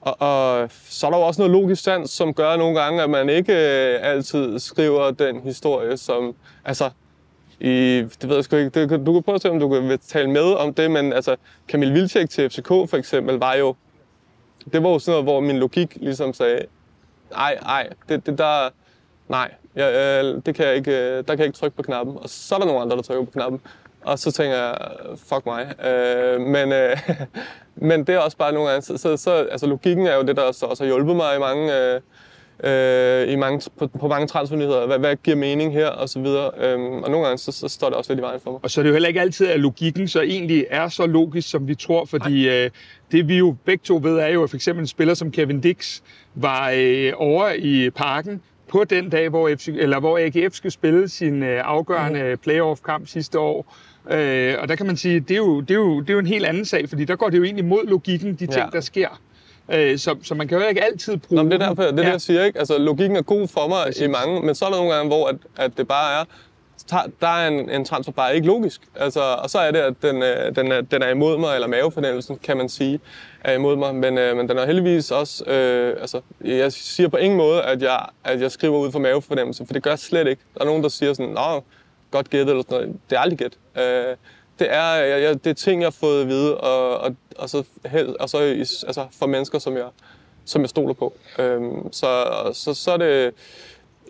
og, 0.00 0.16
og 0.20 0.70
så 0.88 1.06
er 1.06 1.10
der 1.10 1.18
jo 1.18 1.24
også 1.24 1.40
noget 1.40 1.52
logisk 1.52 1.82
sans, 1.82 2.10
som 2.10 2.34
gør 2.34 2.56
nogle 2.56 2.80
gange, 2.80 3.02
at 3.02 3.10
man 3.10 3.28
ikke 3.28 3.52
øh, 3.52 3.98
altid 4.02 4.58
skriver 4.58 5.10
den 5.10 5.40
historie, 5.40 5.96
som... 5.96 6.34
Altså, 6.64 6.90
i, 7.60 8.04
det 8.20 8.28
ved 8.28 8.34
jeg 8.34 8.44
sgu 8.44 8.56
ikke. 8.56 8.70
Det, 8.70 9.06
du 9.06 9.12
kan 9.12 9.22
prøve 9.22 9.34
at 9.34 9.42
se, 9.42 9.50
om 9.50 9.60
du 9.60 9.68
kan 9.68 9.98
tale 9.98 10.30
med 10.30 10.52
om 10.52 10.74
det, 10.74 10.90
men 10.90 11.12
altså, 11.12 11.36
Kamil 11.68 11.94
Vilcek 11.94 12.30
til 12.30 12.50
FCK 12.50 12.68
for 12.68 12.94
eksempel 12.94 13.34
var 13.34 13.54
jo... 13.54 13.74
Det 14.72 14.82
var 14.82 14.88
jo 14.88 14.98
sådan 14.98 15.12
noget, 15.12 15.24
hvor 15.24 15.40
min 15.40 15.58
logik 15.58 15.96
ligesom 15.96 16.32
sagde, 16.32 16.60
nej, 17.30 17.58
nej, 17.62 17.88
det, 18.08 18.26
det 18.26 18.38
der, 18.38 18.68
nej, 19.28 19.50
Ja, 19.78 20.22
øh, 20.22 20.42
det 20.46 20.54
kan 20.54 20.66
jeg 20.66 20.76
ikke, 20.76 20.90
øh, 20.90 21.16
der 21.16 21.22
kan 21.22 21.38
jeg 21.38 21.46
ikke 21.46 21.58
trykke 21.58 21.76
på 21.76 21.82
knappen. 21.82 22.16
Og 22.16 22.28
så 22.28 22.54
er 22.54 22.58
der 22.58 22.66
nogle 22.66 22.80
andre, 22.80 22.96
der 22.96 23.02
trykker 23.02 23.24
på 23.24 23.30
knappen. 23.30 23.60
Og 24.02 24.18
så 24.18 24.32
tænker 24.32 24.56
jeg, 24.56 24.76
fuck 25.16 25.46
mig. 25.46 25.86
Øh, 25.86 26.40
men, 26.40 26.72
øh, 26.72 26.96
men 27.82 28.04
det 28.04 28.14
er 28.14 28.18
også 28.18 28.36
bare 28.36 28.52
nogle 28.52 28.68
gange, 28.70 28.82
så, 28.82 28.96
så, 28.96 29.16
så 29.16 29.30
altså 29.30 29.66
logikken 29.66 30.06
er 30.06 30.16
jo 30.16 30.22
det, 30.22 30.36
der 30.36 30.52
så 30.52 30.66
også 30.66 30.84
har 30.84 30.88
hjulpet 30.88 31.16
mig 31.16 31.36
i 31.36 31.38
mange, 31.38 31.94
øh, 31.94 32.00
øh, 32.64 33.32
i 33.32 33.36
mange, 33.36 33.70
på, 33.78 33.86
på 33.86 34.08
mange 34.08 34.26
transfernyheder. 34.26 34.86
Hvad, 34.86 34.98
hvad 34.98 35.16
giver 35.16 35.36
mening 35.36 35.72
her, 35.72 35.86
og 35.86 36.08
så 36.08 36.20
videre. 36.20 36.50
Øh, 36.58 36.80
og 36.80 37.10
nogle 37.10 37.26
gange, 37.26 37.38
så, 37.38 37.52
så 37.52 37.68
står 37.68 37.88
det 37.88 37.96
også 37.96 38.12
lidt 38.12 38.20
i 38.20 38.22
vejen 38.22 38.40
for 38.40 38.50
mig. 38.50 38.60
Og 38.62 38.70
så 38.70 38.80
er 38.80 38.82
det 38.82 38.88
jo 38.88 38.94
heller 38.94 39.08
ikke 39.08 39.20
altid, 39.20 39.46
at 39.46 39.60
logikken 39.60 40.08
så 40.08 40.20
egentlig 40.20 40.66
er 40.70 40.88
så 40.88 41.06
logisk, 41.06 41.50
som 41.50 41.68
vi 41.68 41.74
tror, 41.74 42.04
fordi 42.04 42.48
øh, 42.48 42.70
det 43.12 43.28
vi 43.28 43.38
jo 43.38 43.56
begge 43.64 43.82
to 43.84 44.00
ved, 44.02 44.18
er 44.18 44.28
jo, 44.28 44.42
at 44.42 44.50
for 44.50 44.56
eksempel 44.56 44.82
en 44.82 44.86
spiller 44.86 45.14
som 45.14 45.30
Kevin 45.30 45.60
Dix 45.60 46.00
var 46.34 46.72
øh, 46.76 47.12
over 47.16 47.50
i 47.58 47.90
parken 47.90 48.42
på 48.68 48.84
den 48.84 49.10
dag, 49.10 49.28
hvor, 49.28 49.50
FC, 49.56 49.68
eller 49.68 50.00
hvor 50.00 50.18
AGF 50.18 50.54
skulle 50.54 50.72
spille 50.72 51.08
sin 51.08 51.42
øh, 51.42 51.60
afgørende 51.64 52.30
mm. 52.30 52.38
playoff-kamp 52.38 53.08
sidste 53.08 53.38
år. 53.38 53.74
Øh, 54.10 54.54
og 54.58 54.68
der 54.68 54.76
kan 54.76 54.86
man 54.86 54.96
sige, 54.96 55.20
det 55.20 55.30
er, 55.30 55.36
jo, 55.36 55.60
det, 55.60 55.70
er 55.70 55.74
jo, 55.74 56.00
det 56.00 56.10
er 56.10 56.14
jo 56.14 56.18
en 56.20 56.26
helt 56.26 56.44
anden 56.46 56.64
sag, 56.64 56.88
fordi 56.88 57.04
der 57.04 57.16
går 57.16 57.30
det 57.30 57.38
jo 57.38 57.44
egentlig 57.44 57.64
mod 57.64 57.86
logikken, 57.86 58.32
de 58.32 58.36
ting, 58.36 58.52
ja. 58.56 58.66
der 58.72 58.80
sker. 58.80 59.20
Øh, 59.72 59.98
så, 59.98 60.16
så 60.22 60.34
man 60.34 60.48
kan 60.48 60.58
jo 60.58 60.68
ikke 60.68 60.84
altid 60.84 61.16
bruge 61.16 61.36
Nå, 61.36 61.42
men 61.42 61.52
det 61.52 61.62
er 61.62 61.66
derfor, 61.66 61.82
det 61.82 61.92
er 61.92 61.96
ja. 61.96 62.02
det, 62.02 62.12
jeg 62.12 62.20
siger, 62.20 62.44
ikke? 62.44 62.58
Altså, 62.58 62.78
logikken 62.78 63.16
er 63.16 63.22
god 63.22 63.48
for 63.48 63.68
mig 63.68 63.82
Præcis. 63.86 64.02
i 64.02 64.06
mange, 64.06 64.42
men 64.42 64.54
så 64.54 64.64
er 64.64 64.68
der 64.70 64.76
nogle 64.76 64.92
gange, 64.94 65.08
hvor 65.08 65.26
at, 65.26 65.36
at 65.56 65.70
det 65.76 65.88
bare 65.88 66.20
er, 66.20 66.24
der- 67.20 67.26
er 67.28 67.48
en, 67.48 67.70
en 67.70 67.84
transfer 67.84 68.12
bare 68.12 68.34
ikke 68.34 68.46
logisk. 68.46 68.80
Altså, 68.96 69.20
og 69.20 69.50
så 69.50 69.58
er 69.58 69.70
det, 69.70 69.78
at 69.78 69.94
den, 70.02 70.22
øh, 70.22 70.56
den, 70.56 70.72
er, 70.72 70.80
den 70.80 71.02
er 71.02 71.08
imod 71.08 71.38
mig, 71.38 71.54
eller 71.54 71.68
mavefornemmelsen, 71.68 72.38
kan 72.42 72.56
man 72.56 72.68
sige, 72.68 73.00
er 73.44 73.52
imod 73.52 73.76
mig. 73.76 73.94
Men, 73.94 74.18
øh, 74.18 74.36
men 74.36 74.48
den 74.48 74.58
er 74.58 74.66
heldigvis 74.66 75.10
også... 75.10 75.44
Øh, 75.44 75.96
altså, 76.00 76.20
jeg 76.44 76.72
siger 76.72 77.08
på 77.08 77.16
ingen 77.16 77.36
måde, 77.36 77.62
at 77.62 77.82
jeg, 77.82 78.06
at 78.24 78.40
jeg 78.40 78.50
skriver 78.52 78.78
ud 78.78 78.92
fra 78.92 78.98
mavefornemmelse, 78.98 79.66
for 79.66 79.72
det 79.72 79.82
gør 79.82 79.90
jeg 79.90 79.98
slet 79.98 80.26
ikke. 80.28 80.42
Der 80.54 80.60
er 80.60 80.64
nogen, 80.64 80.82
der 80.82 80.88
siger 80.88 81.12
sådan, 81.12 81.32
Nå, 81.32 81.64
godt 82.10 82.30
gættet 82.30 82.52
eller 82.52 82.62
sådan 82.62 82.86
noget. 82.86 83.00
Det 83.10 83.16
er 83.16 83.20
aldrig 83.20 83.38
gæt. 83.38 83.58
Øh, 83.76 84.16
det 84.58 84.66
er, 84.74 84.94
jeg, 84.94 85.22
jeg, 85.22 85.44
det 85.44 85.50
er 85.50 85.54
ting, 85.54 85.80
jeg 85.80 85.86
har 85.86 85.90
fået 86.00 86.22
at 86.22 86.28
vide, 86.28 86.56
og, 86.56 86.98
og, 86.98 87.16
og 87.38 87.50
så, 87.50 87.64
og 88.20 88.28
så 88.28 88.38
altså, 88.38 89.06
for 89.18 89.26
mennesker, 89.26 89.58
som 89.58 89.76
jeg, 89.76 89.86
som 90.44 90.62
jeg 90.62 90.68
stoler 90.68 90.94
på. 90.94 91.14
Øhm, 91.38 91.92
så, 91.92 92.24
så, 92.52 92.74
så 92.74 92.90
er 92.90 92.96
det, 92.96 93.34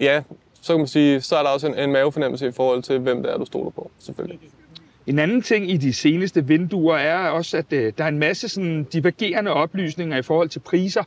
ja, 0.00 0.22
så 0.60 0.72
kan 0.72 0.78
man 0.78 0.86
sige, 0.86 1.20
så 1.20 1.36
er 1.36 1.42
der 1.42 1.50
også 1.50 1.66
en, 1.66 1.78
en 1.78 1.92
mavefornemmelse 1.92 2.48
i 2.48 2.52
forhold 2.52 2.82
til, 2.82 2.98
hvem 2.98 3.22
det 3.22 3.32
er, 3.32 3.36
du 3.36 3.44
stoler 3.44 3.70
på, 3.70 3.90
selvfølgelig. 3.98 4.40
En 5.06 5.18
anden 5.18 5.42
ting 5.42 5.70
i 5.70 5.76
de 5.76 5.92
seneste 5.92 6.46
vinduer 6.46 6.96
er 6.96 7.28
også, 7.28 7.56
at 7.56 7.72
øh, 7.72 7.92
der 7.98 8.04
er 8.04 8.08
en 8.08 8.18
masse 8.18 8.48
sådan, 8.48 8.84
divergerende 8.84 9.50
oplysninger 9.50 10.16
i 10.16 10.22
forhold 10.22 10.48
til 10.48 10.60
priser. 10.60 11.02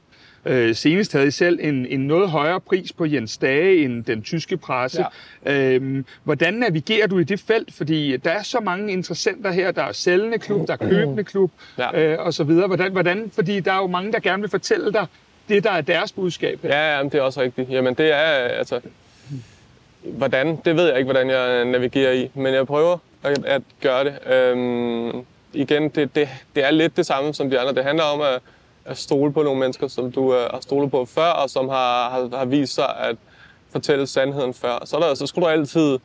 Øh, 0.46 0.76
senest 0.76 1.14
havde 1.14 1.28
I 1.28 1.32
selv 1.32 1.60
en, 1.62 1.86
en 1.86 2.00
noget 2.00 2.30
højere 2.30 2.60
pris 2.62 2.94
på 2.94 3.06
Jens 3.06 3.38
Dage 3.38 3.84
end 3.86 4.04
den 4.04 4.22
tyske 4.22 4.58
presse. 4.58 5.06
Ja. 5.46 5.52
Øhm, 5.74 6.06
hvordan 6.24 6.54
navigerer 6.54 7.08
du 7.08 7.20
i 7.20 7.24
det 7.24 7.40
felt? 7.40 7.74
Fordi 7.74 8.18
der 8.18 8.32
er 8.32 8.44
så 8.44 8.60
mange 8.60 8.94
interessenter 8.94 9.52
her. 9.52 9.72
Der 9.72 9.84
er 9.84 9.92
sælgende 9.92 10.40
klub, 10.40 10.68
der 10.68 10.74
er 10.74 10.78
købende 10.90 11.24
klub 11.24 11.52
Ja. 11.78 12.00
øh, 12.02 12.20
og 12.26 12.34
så 12.34 12.44
videre. 12.44 12.68
Hvordan, 12.68 12.92
hvordan, 12.92 13.32
fordi 13.36 13.60
der 13.60 13.72
er 13.74 13.78
jo 13.78 13.88
mange, 13.88 14.12
der 14.12 14.20
gerne 14.20 14.42
vil 14.42 14.50
fortælle 14.50 14.94
dig 14.94 15.06
det, 15.50 15.64
der 15.64 15.72
er 15.72 15.82
deres 15.82 16.12
budskab. 16.12 16.60
her. 16.62 16.70
Ja, 16.70 16.98
ja, 16.98 17.04
det 17.04 17.16
er 17.16 17.22
også 17.22 17.42
rigtigt. 17.42 17.70
Jamen 17.70 17.94
det 17.94 18.12
er, 18.14 18.18
altså, 18.18 18.80
hvordan, 20.04 20.58
det 20.66 20.76
ved 20.76 20.88
jeg 20.88 20.98
ikke, 20.98 21.12
hvordan 21.12 21.30
jeg 21.30 21.66
navigerer 21.66 22.12
i, 22.14 22.30
men 22.34 22.54
jeg 22.54 22.68
prøver 22.68 22.98
at, 23.24 23.46
at 23.46 23.62
gøre 23.82 24.04
det. 24.04 24.34
Øhm, 24.34 25.26
igen, 25.54 25.90
det, 25.90 26.16
det, 26.16 26.30
det 26.56 26.66
er 26.66 26.72
lidt 26.72 26.98
det 26.98 27.06
samme 27.06 27.34
som 27.34 27.50
de 27.50 27.60
andre. 27.60 27.74
Det 27.74 27.84
handler 27.84 28.04
om 28.04 28.22
at, 28.22 28.40
at 28.92 28.98
stole 28.98 29.34
på 29.34 29.44
nogle 29.44 29.60
mennesker, 29.60 29.88
som 29.88 30.12
du 30.12 30.34
øh, 30.34 30.50
har 30.52 30.60
stolet 30.62 30.92
på 30.92 31.06
før, 31.06 31.30
og 31.30 31.50
som 31.50 31.70
har, 31.70 32.10
har, 32.10 32.38
har 32.38 32.46
vist 32.46 32.74
sig 32.74 32.98
at 33.00 33.16
fortælle 33.72 34.08
sandheden 34.08 34.54
før. 34.54 34.86
Så, 34.86 34.98
der, 35.00 35.14
så 35.14 35.28
skulle 35.28 35.46
du 35.46 35.52
altid 35.52 36.00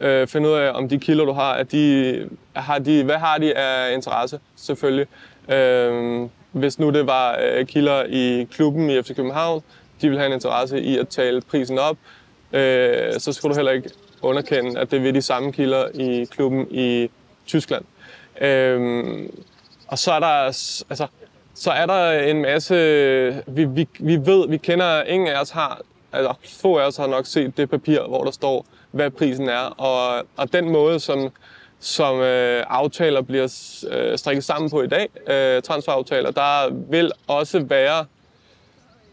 øh, 0.00 0.26
finde 0.26 0.48
ud 0.48 0.54
af, 0.54 0.70
om 0.74 0.88
de 0.88 0.98
kilder, 0.98 1.24
du 1.24 1.32
har, 1.32 1.52
at 1.52 1.72
de, 1.72 2.28
har 2.56 2.78
de, 2.78 3.04
hvad 3.04 3.16
har 3.16 3.38
de 3.38 3.56
af 3.58 3.94
interesse, 3.94 4.40
selvfølgelig. 4.56 5.06
Øh, 5.48 6.28
hvis 6.52 6.78
nu 6.78 6.90
det 6.90 7.06
var 7.06 7.38
øh, 7.42 7.66
kilder 7.66 8.04
i 8.04 8.46
klubben 8.52 8.90
i 8.90 9.02
FC 9.02 9.16
København, 9.16 9.62
de 10.00 10.08
vil 10.08 10.18
have 10.18 10.26
en 10.26 10.32
interesse 10.32 10.80
i 10.80 10.98
at 10.98 11.08
tale 11.08 11.40
prisen 11.40 11.78
op, 11.78 11.96
øh, 12.52 13.12
så 13.18 13.32
skulle 13.32 13.54
du 13.54 13.58
heller 13.58 13.72
ikke 13.72 13.90
underkende, 14.22 14.80
at 14.80 14.90
det 14.90 15.02
vil 15.02 15.14
de 15.14 15.22
samme 15.22 15.52
kilder 15.52 15.84
i 15.94 16.24
klubben 16.30 16.66
i 16.70 17.10
Tyskland. 17.46 17.84
Øh, 18.40 19.28
og 19.88 19.98
så 19.98 20.12
er 20.12 20.20
der, 20.20 20.26
altså, 20.26 21.06
så 21.56 21.70
er 21.70 21.86
der 21.86 22.10
en 22.10 22.42
masse, 22.42 22.74
vi, 23.46 23.64
vi, 23.64 23.88
vi 23.98 24.16
ved, 24.16 24.48
vi 24.48 24.56
kender, 24.56 25.02
ingen 25.02 25.28
af 25.28 25.40
os 25.40 25.50
har, 25.50 25.80
altså 26.12 26.34
få 26.62 26.78
af 26.78 26.86
os 26.86 26.96
har 26.96 27.06
nok 27.06 27.26
set 27.26 27.56
det 27.56 27.70
papir, 27.70 28.00
hvor 28.08 28.24
der 28.24 28.30
står, 28.30 28.66
hvad 28.90 29.10
prisen 29.10 29.48
er. 29.48 29.74
Og, 29.80 30.26
og 30.36 30.52
den 30.52 30.68
måde, 30.70 31.00
som, 31.00 31.28
som 31.80 32.20
øh, 32.20 32.64
aftaler 32.68 33.22
bliver 33.22 33.78
øh, 33.90 34.18
strikket 34.18 34.44
sammen 34.44 34.70
på 34.70 34.82
i 34.82 34.86
dag, 34.86 35.08
øh, 35.26 35.62
transferaftaler, 35.62 36.30
der 36.30 36.68
vil 36.90 37.12
også 37.26 37.58
være 37.58 38.04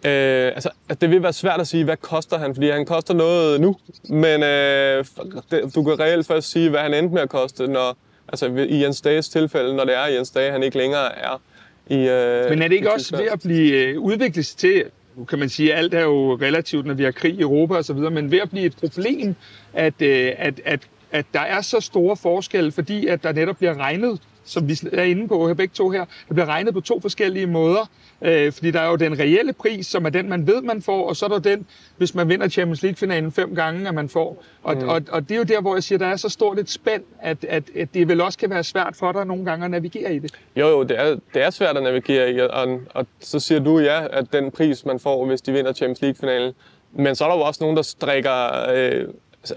Øh, 0.05 0.47
altså, 0.47 0.69
at 0.89 1.01
det 1.01 1.09
vil 1.09 1.23
være 1.23 1.33
svært 1.33 1.61
at 1.61 1.67
sige, 1.67 1.83
hvad 1.83 1.97
koster 1.97 2.37
han, 2.37 2.55
fordi 2.55 2.69
han 2.69 2.85
koster 2.85 3.13
noget 3.13 3.61
nu, 3.61 3.75
men 4.09 4.43
øh, 4.43 5.05
det, 5.51 5.75
du 5.75 5.83
kan 5.83 5.99
reelt 5.99 6.27
først 6.27 6.51
sige, 6.51 6.69
hvad 6.69 6.79
han 6.79 6.93
endte 6.93 7.13
med 7.13 7.21
at 7.21 7.29
koste, 7.29 7.67
når, 7.67 7.97
altså 8.27 8.45
i 8.45 8.83
Jens 8.83 9.01
Dages 9.01 9.29
tilfælde, 9.29 9.75
når 9.75 9.85
det 9.85 9.95
er 9.97 10.05
Jens 10.05 10.31
Dage, 10.31 10.51
han 10.51 10.63
ikke 10.63 10.77
længere 10.77 11.15
er 11.15 11.41
i 11.89 11.95
øh, 11.95 12.49
Men 12.49 12.61
er 12.61 12.67
det 12.67 12.75
ikke 12.75 12.93
også 12.93 13.17
ved 13.17 13.27
at 13.27 13.39
blive 13.39 13.71
øh, 13.71 13.99
udviklet 13.99 14.45
til, 14.45 14.83
nu 15.15 15.25
kan 15.25 15.39
man 15.39 15.49
sige, 15.49 15.73
at 15.73 15.79
alt 15.79 15.93
er 15.93 16.01
jo 16.01 16.35
relativt, 16.35 16.85
når 16.85 16.93
vi 16.93 17.03
har 17.03 17.11
krig 17.11 17.33
i 17.33 17.41
Europa 17.41 17.73
osv., 17.73 17.95
men 17.95 18.31
ved 18.31 18.39
at 18.39 18.49
blive 18.49 18.65
et 18.65 18.75
problem, 18.75 19.35
at, 19.73 20.01
øh, 20.01 20.31
at, 20.37 20.61
at, 20.65 20.79
at 21.11 21.25
der 21.33 21.39
er 21.39 21.61
så 21.61 21.79
store 21.79 22.17
forskelle, 22.17 22.71
fordi 22.71 23.07
at 23.07 23.23
der 23.23 23.31
netop 23.31 23.57
bliver 23.57 23.77
regnet, 23.77 24.19
som 24.45 24.67
vi 24.67 24.79
er 24.91 25.03
inde 25.03 25.27
på 25.27 25.47
her 25.47 25.53
begge 25.53 25.73
to 25.73 25.89
her, 25.89 26.05
der 26.27 26.33
bliver 26.33 26.45
regnet 26.45 26.73
på 26.73 26.81
to 26.81 26.99
forskellige 26.99 27.45
måder. 27.45 27.89
Øh, 28.21 28.51
fordi 28.51 28.71
der 28.71 28.79
er 28.79 28.89
jo 28.89 28.95
den 28.95 29.19
reelle 29.19 29.53
pris, 29.53 29.87
som 29.87 30.05
er 30.05 30.09
den, 30.09 30.29
man 30.29 30.47
ved, 30.47 30.61
man 30.61 30.81
får, 30.81 31.09
og 31.09 31.15
så 31.15 31.25
er 31.25 31.29
der 31.29 31.39
den, 31.39 31.65
hvis 31.97 32.15
man 32.15 32.29
vinder 32.29 32.47
Champions 32.47 32.83
League-finalen 32.83 33.31
fem 33.31 33.55
gange, 33.55 33.87
at 33.87 33.93
man 33.93 34.09
får. 34.09 34.43
Og, 34.63 34.75
mm. 34.75 34.89
og, 34.89 35.01
og 35.11 35.29
det 35.29 35.31
er 35.31 35.37
jo 35.37 35.43
der, 35.43 35.61
hvor 35.61 35.75
jeg 35.75 35.83
siger, 35.83 35.99
der 35.99 36.07
er 36.07 36.15
så 36.15 36.29
stort 36.29 36.59
et 36.59 36.69
spænd, 36.69 37.03
at, 37.21 37.45
at, 37.45 37.63
at 37.75 37.93
det 37.93 38.07
vel 38.07 38.21
også 38.21 38.39
kan 38.39 38.49
være 38.49 38.63
svært 38.63 38.95
for 38.95 39.11
dig 39.11 39.25
nogle 39.25 39.45
gange 39.45 39.65
at 39.65 39.71
navigere 39.71 40.15
i 40.15 40.19
det. 40.19 40.31
Jo, 40.55 40.67
jo, 40.67 40.83
det 40.83 40.99
er, 40.99 41.15
det 41.33 41.43
er 41.43 41.49
svært 41.49 41.77
at 41.77 41.83
navigere 41.83 42.31
i, 42.31 42.39
og, 42.39 42.79
og 42.89 43.07
så 43.19 43.39
siger 43.39 43.59
du 43.59 43.79
ja, 43.79 44.07
at 44.17 44.33
den 44.33 44.51
pris, 44.51 44.85
man 44.85 44.99
får, 44.99 45.25
hvis 45.25 45.41
de 45.41 45.51
vinder 45.51 45.73
Champions 45.73 46.01
League-finalen. 46.01 46.53
Men 46.91 47.15
så 47.15 47.23
er 47.23 47.29
der 47.29 47.35
jo 47.35 47.41
også 47.41 47.63
nogen, 47.63 47.77
der 47.77 47.83
strikker 47.83 48.69
øh, 48.69 49.07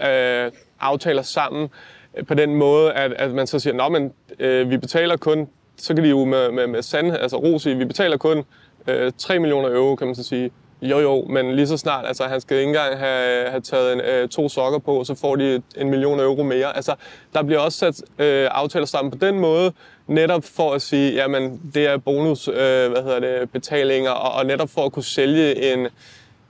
øh, 0.09 0.51
aftaler 0.79 1.21
sammen 1.21 1.69
Øh, 2.17 2.25
på 2.25 2.33
den 2.33 2.55
måde, 2.55 2.93
at, 2.93 3.13
at 3.13 3.31
man 3.31 3.47
så 3.47 3.59
siger, 3.59 3.73
Nå, 3.73 3.89
men 3.89 4.13
øh, 4.39 4.69
vi 4.69 4.77
betaler 4.77 5.17
kun, 5.17 5.47
så 5.77 5.95
kan 5.95 6.03
de 6.03 6.09
jo 6.09 6.25
med, 6.25 6.51
med, 6.51 6.67
med 6.67 6.81
sand, 6.81 7.11
altså 7.11 7.37
ro 7.37 7.59
sige, 7.59 7.77
vi 7.77 7.85
betaler 7.85 8.17
kun 8.17 8.43
øh, 8.87 9.11
3 9.17 9.39
millioner 9.39 9.69
euro, 9.69 9.95
kan 9.95 10.07
man 10.07 10.15
så 10.15 10.23
sige. 10.23 10.51
Jo, 10.81 10.99
jo, 10.99 11.25
men 11.29 11.55
lige 11.55 11.67
så 11.67 11.77
snart, 11.77 12.05
altså 12.07 12.23
han 12.23 12.41
skal 12.41 12.57
ikke 12.57 12.67
engang 12.67 12.97
have, 12.97 13.49
have 13.49 13.61
taget 13.61 13.93
en, 13.93 14.01
øh, 14.01 14.29
to 14.29 14.49
sokker 14.49 14.79
på, 14.79 15.03
så 15.03 15.15
får 15.15 15.35
de 15.35 15.61
en 15.77 15.89
million 15.89 16.19
euro 16.19 16.43
mere. 16.43 16.75
Altså, 16.75 16.95
der 17.33 17.43
bliver 17.43 17.59
også 17.59 17.77
sat 17.77 18.01
øh, 18.19 18.49
aftaler 18.51 18.85
sammen 18.85 19.11
på 19.11 19.17
den 19.17 19.39
måde, 19.39 19.73
netop 20.07 20.43
for 20.43 20.73
at 20.73 20.81
sige, 20.81 21.13
jamen, 21.13 21.61
det 21.73 21.85
er 21.87 21.97
bonus, 21.97 22.47
øh, 22.47 22.55
hvad 22.55 23.03
hedder 23.03 23.19
det, 23.19 23.51
betalinger, 23.51 24.11
og, 24.11 24.39
og 24.39 24.45
netop 24.45 24.69
for 24.69 24.85
at 24.85 24.91
kunne 24.91 25.03
sælge 25.03 25.73
en, 25.73 25.87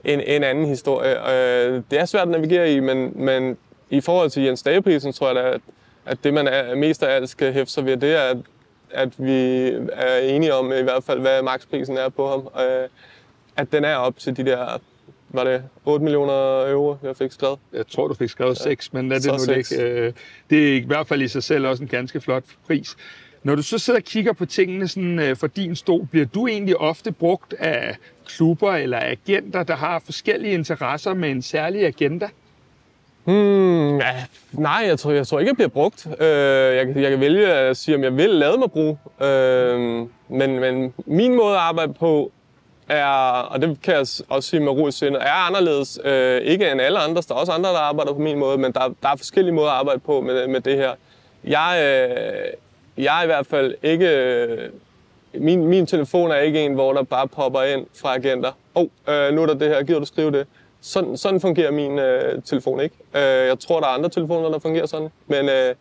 en, 0.05 0.21
en 0.27 0.43
anden 0.43 0.65
historie. 0.65 1.33
Øh, 1.33 1.81
det 1.91 1.99
er 1.99 2.05
svært 2.05 2.23
at 2.23 2.29
navigere 2.29 2.71
i, 2.71 2.79
men, 2.79 3.11
men 3.15 3.57
i 3.89 4.01
forhold 4.01 4.29
til 4.29 4.43
Jens 4.43 4.63
Dageprisen, 4.63 5.13
tror 5.13 5.27
jeg 5.27 5.35
da, 5.35 5.49
at, 5.49 5.61
at 6.05 6.17
det, 6.23 6.33
man 6.33 6.47
er, 6.47 6.75
mest 6.75 7.03
af 7.03 7.15
alt 7.15 7.29
skal 7.29 7.53
hæfte 7.53 7.73
sig 7.73 7.85
ved, 7.85 7.97
det 7.97 8.15
er, 8.15 8.21
at, 8.21 8.37
at 8.91 9.09
vi 9.17 9.67
er 9.91 10.17
enige 10.17 10.53
om 10.53 10.71
i 10.71 10.81
hvert 10.81 11.03
fald, 11.03 11.19
hvad 11.19 11.41
maksprisen 11.41 11.97
er 11.97 12.09
på 12.09 12.27
ham. 12.27 12.65
Øh, 12.65 12.89
at 13.57 13.71
den 13.71 13.85
er 13.85 13.95
op 13.95 14.17
til 14.17 14.37
de 14.37 14.45
der, 14.45 14.77
var 15.29 15.43
det 15.43 15.63
8 15.85 16.03
millioner 16.03 16.71
euro, 16.71 16.95
jeg 17.03 17.17
fik 17.17 17.31
skrevet. 17.31 17.59
Jeg 17.73 17.87
tror, 17.87 18.07
du 18.07 18.13
fik 18.13 18.29
skrevet 18.29 18.57
6, 18.57 18.93
men 18.93 19.09
lad 19.09 19.19
det 19.19 19.23
Så 19.41 19.47
nu 19.47 19.53
ligge. 19.53 19.81
Øh, 19.81 20.13
Det 20.49 20.69
er 20.71 20.75
i 20.75 20.83
hvert 20.87 21.07
fald 21.07 21.21
i 21.21 21.27
sig 21.27 21.43
selv 21.43 21.67
også 21.67 21.83
en 21.83 21.89
ganske 21.89 22.21
flot 22.21 22.43
pris. 22.67 22.95
Når 23.43 23.55
du 23.55 23.61
så 23.61 23.77
sidder 23.77 23.99
og 23.99 24.03
kigger 24.03 24.33
på 24.33 24.45
tingene 24.45 24.87
sådan, 24.87 25.19
øh, 25.19 25.35
for 25.35 25.47
din 25.47 25.75
stol, 25.75 26.05
bliver 26.05 26.25
du 26.25 26.47
egentlig 26.47 26.77
ofte 26.77 27.11
brugt 27.11 27.53
af 27.53 27.95
klubber 28.25 28.73
eller 28.75 28.99
agenter, 29.01 29.63
der 29.63 29.75
har 29.75 29.99
forskellige 29.99 30.53
interesser 30.53 31.13
med 31.13 31.29
en 31.29 31.41
særlig 31.41 31.85
agenda? 31.85 32.29
Hmm, 33.27 33.97
ja, 33.97 34.15
nej, 34.51 34.83
jeg 34.87 34.99
tror, 34.99 35.11
jeg 35.11 35.27
tror 35.27 35.39
ikke, 35.39 35.49
jeg 35.49 35.55
bliver 35.55 35.69
brugt. 35.69 36.07
Øh, 36.19 36.27
jeg, 36.75 36.95
jeg 36.95 37.09
kan 37.11 37.19
vælge 37.19 37.47
at 37.53 37.77
sige, 37.77 37.95
om 37.95 38.03
jeg 38.03 38.17
vil 38.17 38.29
lade 38.29 38.57
mig 38.57 38.71
bruge. 38.71 38.97
Øh, 39.21 39.79
men, 40.27 40.59
men 40.59 40.93
min 41.05 41.35
måde 41.35 41.55
at 41.55 41.61
arbejde 41.61 41.93
på 41.93 42.31
er, 42.89 43.41
og 43.41 43.61
det 43.61 43.77
kan 43.83 43.93
jeg 43.93 43.99
også 44.29 44.49
sige 44.49 44.59
med 44.59 44.71
ro 44.71 44.87
i 44.87 44.91
sindet, 44.91 45.21
er 45.21 45.47
anderledes. 45.47 45.99
Øh, 46.03 46.41
ikke 46.41 46.71
end 46.71 46.81
alle 46.81 46.99
andre. 46.99 47.21
Der 47.27 47.35
er 47.35 47.39
også 47.39 47.51
andre, 47.51 47.69
der 47.69 47.77
arbejder 47.77 48.13
på 48.13 48.19
min 48.19 48.39
måde, 48.39 48.57
men 48.57 48.71
der, 48.71 48.93
der 49.03 49.09
er 49.09 49.15
forskellige 49.15 49.53
måder 49.53 49.69
at 49.69 49.77
arbejde 49.77 49.99
på 49.99 50.21
med, 50.21 50.47
med 50.47 50.61
det 50.61 50.75
her. 50.75 50.91
Jeg, 51.43 51.77
øh, 51.81 53.03
jeg 53.03 53.19
er 53.19 53.23
i 53.23 53.25
hvert 53.25 53.47
fald 53.47 53.75
ikke... 53.83 54.07
Øh, 54.07 54.69
min, 55.33 55.67
min 55.67 55.85
telefon 55.85 56.31
er 56.31 56.35
ikke 56.35 56.65
en, 56.65 56.73
hvor 56.73 56.93
der 56.93 57.03
bare 57.03 57.27
popper 57.27 57.61
ind 57.61 57.85
fra 58.01 58.15
agenter. 58.15 58.51
Åh, 58.75 58.83
oh, 59.07 59.13
øh, 59.13 59.33
nu 59.33 59.41
er 59.41 59.45
der 59.45 59.53
det 59.53 59.67
her, 59.67 59.83
gider 59.83 59.99
du 59.99 60.05
skrive 60.05 60.31
det? 60.31 60.47
Sådan, 60.81 61.17
sådan 61.17 61.41
fungerer 61.41 61.71
min 61.71 61.99
øh, 61.99 62.41
telefon 62.43 62.79
ikke. 62.79 62.95
Øh, 63.15 63.21
jeg 63.21 63.59
tror, 63.59 63.79
der 63.79 63.87
er 63.87 63.91
andre 63.91 64.09
telefoner, 64.09 64.49
der 64.49 64.59
fungerer 64.59 64.85
sådan. 64.85 65.09
Men, 65.27 65.49
øh, 65.49 65.75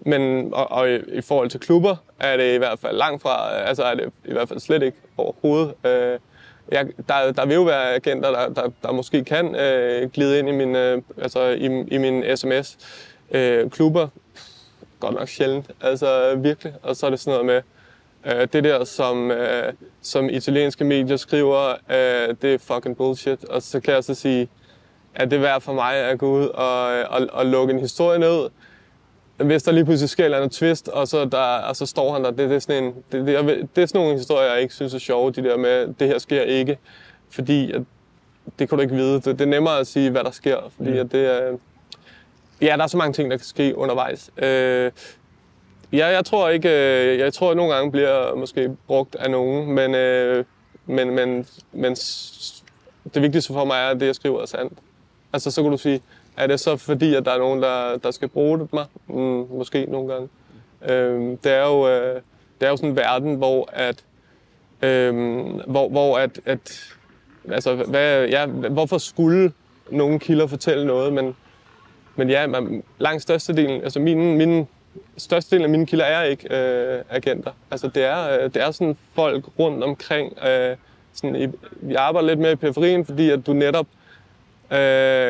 men 0.00 0.54
og, 0.54 0.70
og 0.70 0.90
i, 0.90 0.96
i 1.12 1.20
forhold 1.20 1.50
til 1.50 1.60
klubber 1.60 1.96
er 2.20 2.36
det 2.36 2.54
i 2.54 2.58
hvert 2.58 2.78
fald 2.78 2.96
langt 2.96 3.22
fra, 3.22 3.54
øh, 3.54 3.68
altså 3.68 3.82
er 3.82 3.94
det 3.94 4.10
i 4.24 4.32
hvert 4.32 4.48
fald 4.48 4.60
slet 4.60 4.82
ikke 4.82 4.98
overhovedet. 5.16 5.74
Øh, 5.84 6.18
jeg, 6.72 6.86
der, 7.08 7.32
der 7.32 7.46
vil 7.46 7.54
jo 7.54 7.62
være 7.62 7.94
agenter, 7.94 8.30
der, 8.30 8.48
der, 8.48 8.70
der 8.82 8.92
måske 8.92 9.24
kan 9.24 9.54
øh, 9.54 10.10
glide 10.10 10.38
ind 10.38 10.48
i 10.48 10.52
min, 10.52 10.76
øh, 10.76 11.02
altså 11.18 11.40
i, 11.42 11.64
i 11.90 11.98
min 11.98 12.36
sms. 12.36 12.78
Øh, 13.30 13.70
klubber, 13.70 14.08
godt 15.00 15.14
nok 15.14 15.28
sjældent, 15.28 15.70
altså 15.80 16.34
virkelig. 16.36 16.74
Og 16.82 16.96
så 16.96 17.06
er 17.06 17.10
det 17.10 17.20
sådan 17.20 17.32
noget 17.32 17.46
med, 17.46 17.62
øh, 18.26 18.48
det 18.52 18.64
der, 18.64 18.84
som, 18.84 19.30
øh, 19.30 19.72
som 20.02 20.28
italienske 20.28 20.84
medier 20.84 21.16
skriver, 21.16 21.70
øh, 21.70 22.34
det 22.42 22.54
er 22.54 22.58
fucking 22.58 22.96
bullshit. 22.96 23.44
Og 23.44 23.62
så 23.62 23.80
kan 23.80 23.94
jeg 23.94 24.04
så 24.04 24.14
sige, 24.14 24.48
at 25.14 25.30
det 25.30 25.36
er 25.36 25.40
værd 25.40 25.60
for 25.60 25.72
mig 25.72 25.94
at 25.94 26.18
gå 26.18 26.30
ud 26.30 26.46
og, 26.46 26.86
og, 26.86 27.26
og 27.32 27.46
lukke 27.46 27.74
en 27.74 27.80
historie 27.80 28.18
ned, 28.18 28.48
hvis 29.36 29.62
der 29.62 29.72
lige 29.72 29.84
pludselig 29.84 30.10
sker 30.10 30.24
eller 30.24 30.38
andet 30.38 30.52
twist, 30.52 30.88
og 30.88 31.08
så, 31.08 31.24
der, 31.24 31.38
og 31.38 31.76
så 31.76 31.86
står 31.86 32.12
han 32.12 32.24
der. 32.24 32.30
Det, 32.30 32.50
det, 32.50 32.56
er 32.56 32.58
sådan 32.58 32.84
en, 32.84 32.94
det, 33.12 33.26
det, 33.26 33.36
er, 33.36 33.42
det 33.42 33.82
er 33.82 33.86
sådan 33.86 34.00
nogle 34.00 34.16
historier, 34.16 34.52
jeg 34.52 34.62
ikke 34.62 34.74
synes 34.74 34.94
er 34.94 34.98
sjove, 34.98 35.30
de 35.30 35.42
der 35.42 35.56
med, 35.56 35.94
det 36.00 36.08
her 36.08 36.18
sker 36.18 36.42
ikke. 36.42 36.78
Fordi 37.30 37.72
at, 37.72 37.82
det 38.58 38.68
kan 38.68 38.78
du 38.78 38.82
ikke 38.82 38.94
vide. 38.94 39.14
Det, 39.14 39.24
det 39.24 39.40
er 39.40 39.46
nemmere 39.46 39.78
at 39.78 39.86
sige, 39.86 40.10
hvad 40.10 40.24
der 40.24 40.30
sker, 40.30 40.72
fordi 40.76 40.90
mm. 40.90 40.98
at 40.98 41.12
det 41.12 41.26
er... 41.26 41.56
Ja, 42.60 42.74
der 42.76 42.82
er 42.82 42.86
så 42.86 42.96
mange 42.96 43.12
ting, 43.12 43.30
der 43.30 43.36
kan 43.36 43.46
ske 43.46 43.76
undervejs. 43.76 44.30
Øh, 44.36 44.90
ja, 45.92 46.06
jeg 46.06 46.24
tror 46.24 46.48
ikke... 46.48 46.68
Øh, 46.68 47.18
jeg 47.18 47.34
tror, 47.34 47.50
at 47.50 47.56
nogle 47.56 47.74
gange 47.74 47.92
bliver 47.92 48.34
måske 48.34 48.76
brugt 48.86 49.14
af 49.14 49.30
nogen, 49.30 49.72
men, 49.72 49.94
øh, 49.94 50.44
men, 50.86 51.10
men, 51.10 51.46
men 51.72 51.94
det 53.14 53.22
vigtigste 53.22 53.52
for 53.52 53.64
mig 53.64 53.76
er, 53.76 53.88
at 53.88 54.00
det, 54.00 54.06
jeg 54.06 54.14
skriver, 54.14 54.42
er 54.42 54.46
sandt. 54.46 54.72
Altså, 55.32 55.50
så 55.50 55.62
kan 55.62 55.70
du 55.70 55.78
sige, 55.78 56.02
er 56.36 56.46
det 56.46 56.60
så 56.60 56.76
fordi, 56.76 57.14
at 57.14 57.24
der 57.24 57.30
er 57.30 57.38
nogen, 57.38 57.62
der, 57.62 57.96
der 57.96 58.10
skal 58.10 58.28
bruge 58.28 58.58
det 58.58 58.72
mig? 58.72 58.86
Mm, 59.06 59.46
måske 59.50 59.86
nogle 59.88 60.12
gange. 60.12 60.28
Øh, 60.88 61.36
det, 61.44 61.52
er 61.52 61.66
jo, 61.66 61.88
øh, 61.88 62.20
det 62.60 62.66
er 62.66 62.70
jo 62.70 62.76
sådan 62.76 62.90
en 62.90 62.96
verden, 62.96 63.34
hvor 63.34 63.68
at, 63.72 64.04
øh, 64.82 65.14
hvor, 65.66 65.88
hvor 65.88 66.18
at, 66.18 66.40
at 66.44 66.94
altså, 67.50 67.74
hvad, 67.74 68.28
ja, 68.28 68.46
hvorfor 68.46 68.98
skulle 68.98 69.52
nogle 69.90 70.18
kilder 70.18 70.46
fortælle 70.46 70.86
noget, 70.86 71.12
men, 71.12 71.36
men 72.16 72.30
ja, 72.30 72.46
man, 72.46 72.82
langt 72.98 73.22
størstedelen, 73.22 73.82
altså 73.82 74.00
min, 74.00 74.36
min 74.36 74.68
størstedelen 75.16 75.64
af 75.64 75.70
mine 75.70 75.86
kilder 75.86 76.04
er 76.04 76.24
ikke 76.24 76.54
øh, 76.56 77.02
agenter. 77.10 77.50
Altså 77.70 77.88
det 77.88 78.04
er, 78.04 78.38
øh, 78.38 78.44
det 78.54 78.62
er 78.62 78.70
sådan 78.70 78.96
folk 79.14 79.44
rundt 79.58 79.84
omkring, 79.84 80.38
øh, 80.46 80.76
sådan 81.12 81.36
i, 81.36 81.46
vi 81.72 81.94
arbejder 81.94 82.28
lidt 82.28 82.38
mere 82.38 82.52
i 82.52 82.56
periferien, 82.56 83.04
fordi 83.04 83.30
at 83.30 83.46
du 83.46 83.52
netop, 83.52 83.86
øh, 84.70 84.78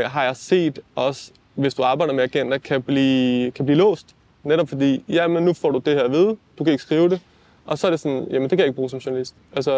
har 0.05 0.25
jeg 0.25 0.37
set 0.37 0.79
også, 0.95 1.31
hvis 1.55 1.75
du 1.75 1.83
arbejder 1.83 2.13
med 2.13 2.25
agenter, 2.25 2.59
kan 2.59 2.83
blive, 2.83 3.51
kan 3.51 3.65
blive 3.65 3.79
låst. 3.79 4.07
Netop 4.43 4.69
fordi, 4.69 5.05
jamen 5.09 5.43
nu 5.43 5.53
får 5.53 5.71
du 5.71 5.79
det 5.79 5.95
her 5.95 6.03
at 6.03 6.13
vide, 6.13 6.37
du 6.59 6.65
kan 6.65 6.73
ikke 6.73 6.83
skrive 6.83 7.09
det, 7.09 7.21
og 7.67 7.79
så 7.79 7.87
er 7.87 7.91
det 7.91 8.01
sådan, 8.01 8.27
jamen 8.31 8.43
det 8.43 8.51
kan 8.51 8.59
jeg 8.59 8.67
ikke 8.67 8.77
bruge 8.77 8.91
som 8.91 8.99
journalist. 8.99 9.35
Altså, 9.57 9.73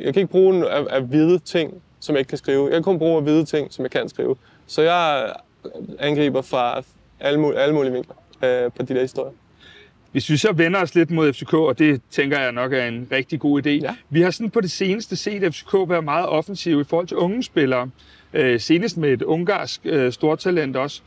jeg 0.00 0.14
kan 0.14 0.20
ikke 0.20 0.32
bruge 0.32 0.70
at, 0.70 0.86
at 0.90 1.12
vide 1.12 1.38
ting, 1.38 1.82
som 2.00 2.14
jeg 2.14 2.20
ikke 2.20 2.28
kan 2.28 2.38
skrive. 2.38 2.64
Jeg 2.64 2.72
kan 2.72 2.82
kun 2.82 2.98
bruge 2.98 3.18
at 3.18 3.26
vide 3.26 3.44
ting, 3.44 3.72
som 3.72 3.82
jeg 3.82 3.90
kan 3.90 4.08
skrive. 4.08 4.36
Så 4.66 4.82
jeg 4.82 5.32
angriber 5.98 6.42
fra 6.42 6.82
alle, 7.20 7.58
alle 7.58 7.74
mulige 7.74 7.92
vinkler 7.92 8.14
øh, 8.42 8.72
på 8.72 8.82
de 8.82 8.94
der 8.94 9.00
historier. 9.00 9.32
Hvis 10.12 10.30
vi 10.30 10.36
så 10.36 10.52
vender 10.52 10.80
os 10.80 10.94
lidt 10.94 11.10
mod 11.10 11.32
FCK, 11.32 11.54
og 11.54 11.78
det 11.78 12.02
tænker 12.10 12.40
jeg 12.40 12.52
nok 12.52 12.72
er 12.72 12.84
en 12.84 13.08
rigtig 13.12 13.40
god 13.40 13.66
idé. 13.66 13.70
Ja. 13.70 13.96
Vi 14.10 14.20
har 14.22 14.30
sådan 14.30 14.50
på 14.50 14.60
det 14.60 14.70
seneste 14.70 15.16
set 15.16 15.54
FCK 15.54 15.74
være 15.74 16.02
meget 16.02 16.26
offensiv 16.26 16.80
i 16.80 16.84
forhold 16.84 17.06
til 17.06 17.16
unge 17.16 17.42
spillere. 17.42 17.90
Øh, 18.32 18.60
senest 18.60 18.96
med 18.96 19.12
et 19.12 19.22
ungarsk 19.22 19.80
øh, 19.84 20.12
stortalent 20.12 20.76
også. 20.76 21.02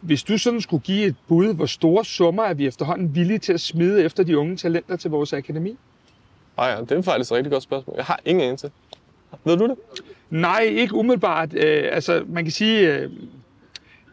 Hvis 0.00 0.22
du 0.22 0.38
sådan 0.38 0.60
skulle 0.60 0.82
give 0.82 1.06
et 1.06 1.16
bud, 1.28 1.54
hvor 1.54 1.66
store 1.66 2.04
summer 2.04 2.42
er 2.42 2.54
vi 2.54 2.66
efterhånden 2.66 3.14
villige 3.14 3.38
til 3.38 3.52
at 3.52 3.60
smide 3.60 4.04
efter 4.04 4.22
de 4.22 4.38
unge 4.38 4.56
talenter 4.56 4.96
til 4.96 5.10
vores 5.10 5.32
akademi? 5.32 5.76
Nej, 6.56 6.68
ja, 6.68 6.80
det 6.80 6.92
er 6.92 7.02
faktisk 7.02 7.30
et 7.30 7.36
rigtig 7.36 7.52
godt 7.52 7.62
spørgsmål. 7.62 7.96
Jeg 7.96 8.04
har 8.04 8.20
ingen 8.24 8.44
anelse. 8.44 8.70
Ved 9.44 9.56
du 9.56 9.66
det? 9.66 9.76
Nej, 10.30 10.60
ikke 10.60 10.94
umiddelbart. 10.94 11.54
Øh, 11.54 11.88
altså, 11.92 12.24
man 12.28 12.44
kan 12.44 12.52
sige, 12.52 12.94
øh, 12.94 13.10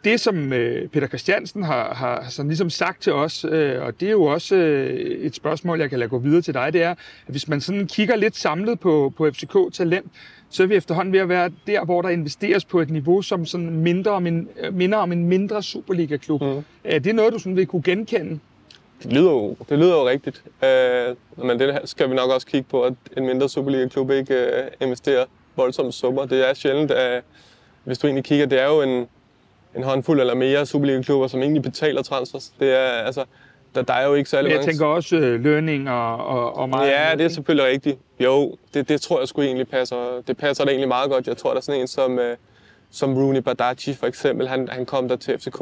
det 0.07 0.19
som 0.19 0.53
øh, 0.53 0.87
Peter 0.87 1.07
Christiansen 1.07 1.63
har, 1.63 1.93
har 1.93 2.25
sådan 2.29 2.49
ligesom 2.49 2.69
sagt 2.69 3.01
til 3.01 3.13
os, 3.13 3.45
øh, 3.49 3.83
og 3.83 3.99
det 3.99 4.07
er 4.07 4.11
jo 4.11 4.23
også 4.23 4.55
øh, 4.55 5.25
et 5.25 5.35
spørgsmål, 5.35 5.79
jeg 5.79 5.89
kan 5.89 5.99
lade 5.99 6.09
gå 6.09 6.17
videre 6.17 6.41
til 6.41 6.53
dig, 6.53 6.73
det 6.73 6.83
er, 6.83 6.91
at 6.91 6.97
hvis 7.27 7.47
man 7.47 7.61
sådan 7.61 7.87
kigger 7.87 8.15
lidt 8.15 8.37
samlet 8.37 8.79
på, 8.79 9.13
på 9.17 9.29
FCK-talent, 9.29 10.11
så 10.49 10.63
er 10.63 10.67
vi 10.67 10.75
efterhånden 10.75 11.13
ved 11.13 11.19
at 11.19 11.29
være 11.29 11.51
der, 11.67 11.85
hvor 11.85 12.01
der 12.01 12.09
investeres 12.09 12.65
på 12.65 12.79
et 12.79 12.89
niveau, 12.89 13.21
som 13.21 13.45
sådan 13.45 13.69
mindre 13.69 14.11
om 14.11 14.27
en, 14.27 14.49
minder 14.71 14.97
om 14.97 15.11
en 15.11 15.25
mindre 15.25 15.63
Superliga-klub. 15.63 16.41
Mm. 16.41 16.63
Er 16.83 16.99
det 16.99 17.15
noget, 17.15 17.33
du 17.33 17.39
sådan 17.39 17.55
vil 17.55 17.67
kunne 17.67 17.83
genkende? 17.83 18.39
Det 19.03 19.13
lyder 19.13 19.31
jo, 19.31 19.55
det 19.69 19.79
lyder 19.79 19.95
jo 19.95 20.07
rigtigt. 20.07 20.43
Øh, 20.63 21.15
men 21.47 21.59
det 21.59 21.79
skal 21.85 22.09
vi 22.09 22.15
nok 22.15 22.31
også 22.31 22.47
kigge 22.47 22.67
på, 22.69 22.81
at 22.81 22.93
en 23.17 23.25
mindre 23.25 23.49
Superliga-klub 23.49 24.11
ikke 24.11 24.33
øh, 24.33 24.63
investerer 24.81 25.25
voldsomme 25.55 25.91
summer. 25.91 26.25
Det 26.25 26.49
er 26.49 26.53
sjældent, 26.53 26.91
at 26.91 27.23
hvis 27.83 27.97
du 27.97 28.07
egentlig 28.07 28.23
kigger, 28.23 28.45
det 28.45 28.61
er 28.61 28.67
jo 28.67 28.81
en, 28.81 29.07
en 29.77 29.83
håndfuld 29.83 30.19
eller 30.19 30.35
mere 30.35 30.65
Superliga-klubber, 30.65 31.27
som 31.27 31.41
egentlig 31.41 31.61
betaler 31.61 32.01
transfers. 32.01 32.53
Det 32.59 32.71
er, 32.71 32.87
altså, 32.87 33.25
der, 33.75 33.81
der 33.81 33.93
er 33.93 34.07
jo 34.07 34.13
ikke 34.13 34.29
særlig 34.29 34.43
Men 34.43 34.51
jeg 34.51 34.59
mange... 34.59 34.71
tænker 34.71 34.85
også 34.85 35.15
øh, 35.15 35.43
lønning 35.43 35.89
og, 35.89 36.17
og, 36.27 36.57
og 36.57 36.69
meget... 36.69 36.89
Ja, 36.89 37.15
det 37.17 37.25
er 37.25 37.29
selvfølgelig 37.29 37.71
rigtigt. 37.71 37.97
Jo, 38.19 38.55
det, 38.73 38.89
det 38.89 39.01
tror 39.01 39.19
jeg 39.19 39.27
sgu 39.27 39.41
egentlig 39.41 39.67
passer. 39.67 40.21
Det 40.27 40.37
passer 40.37 40.65
da 40.65 40.69
egentlig 40.71 40.87
meget 40.87 41.11
godt. 41.11 41.27
Jeg 41.27 41.37
tror, 41.37 41.49
der 41.49 41.57
er 41.57 41.61
sådan 41.61 41.81
en 41.81 41.87
som, 41.87 42.19
øh, 42.19 42.37
som 42.91 43.17
Rooney 43.17 43.39
Badaci 43.39 43.93
for 43.93 44.07
eksempel. 44.07 44.47
Han, 44.47 44.67
han 44.71 44.85
kom 44.85 45.07
der 45.07 45.15
til 45.15 45.39
FCK 45.39 45.61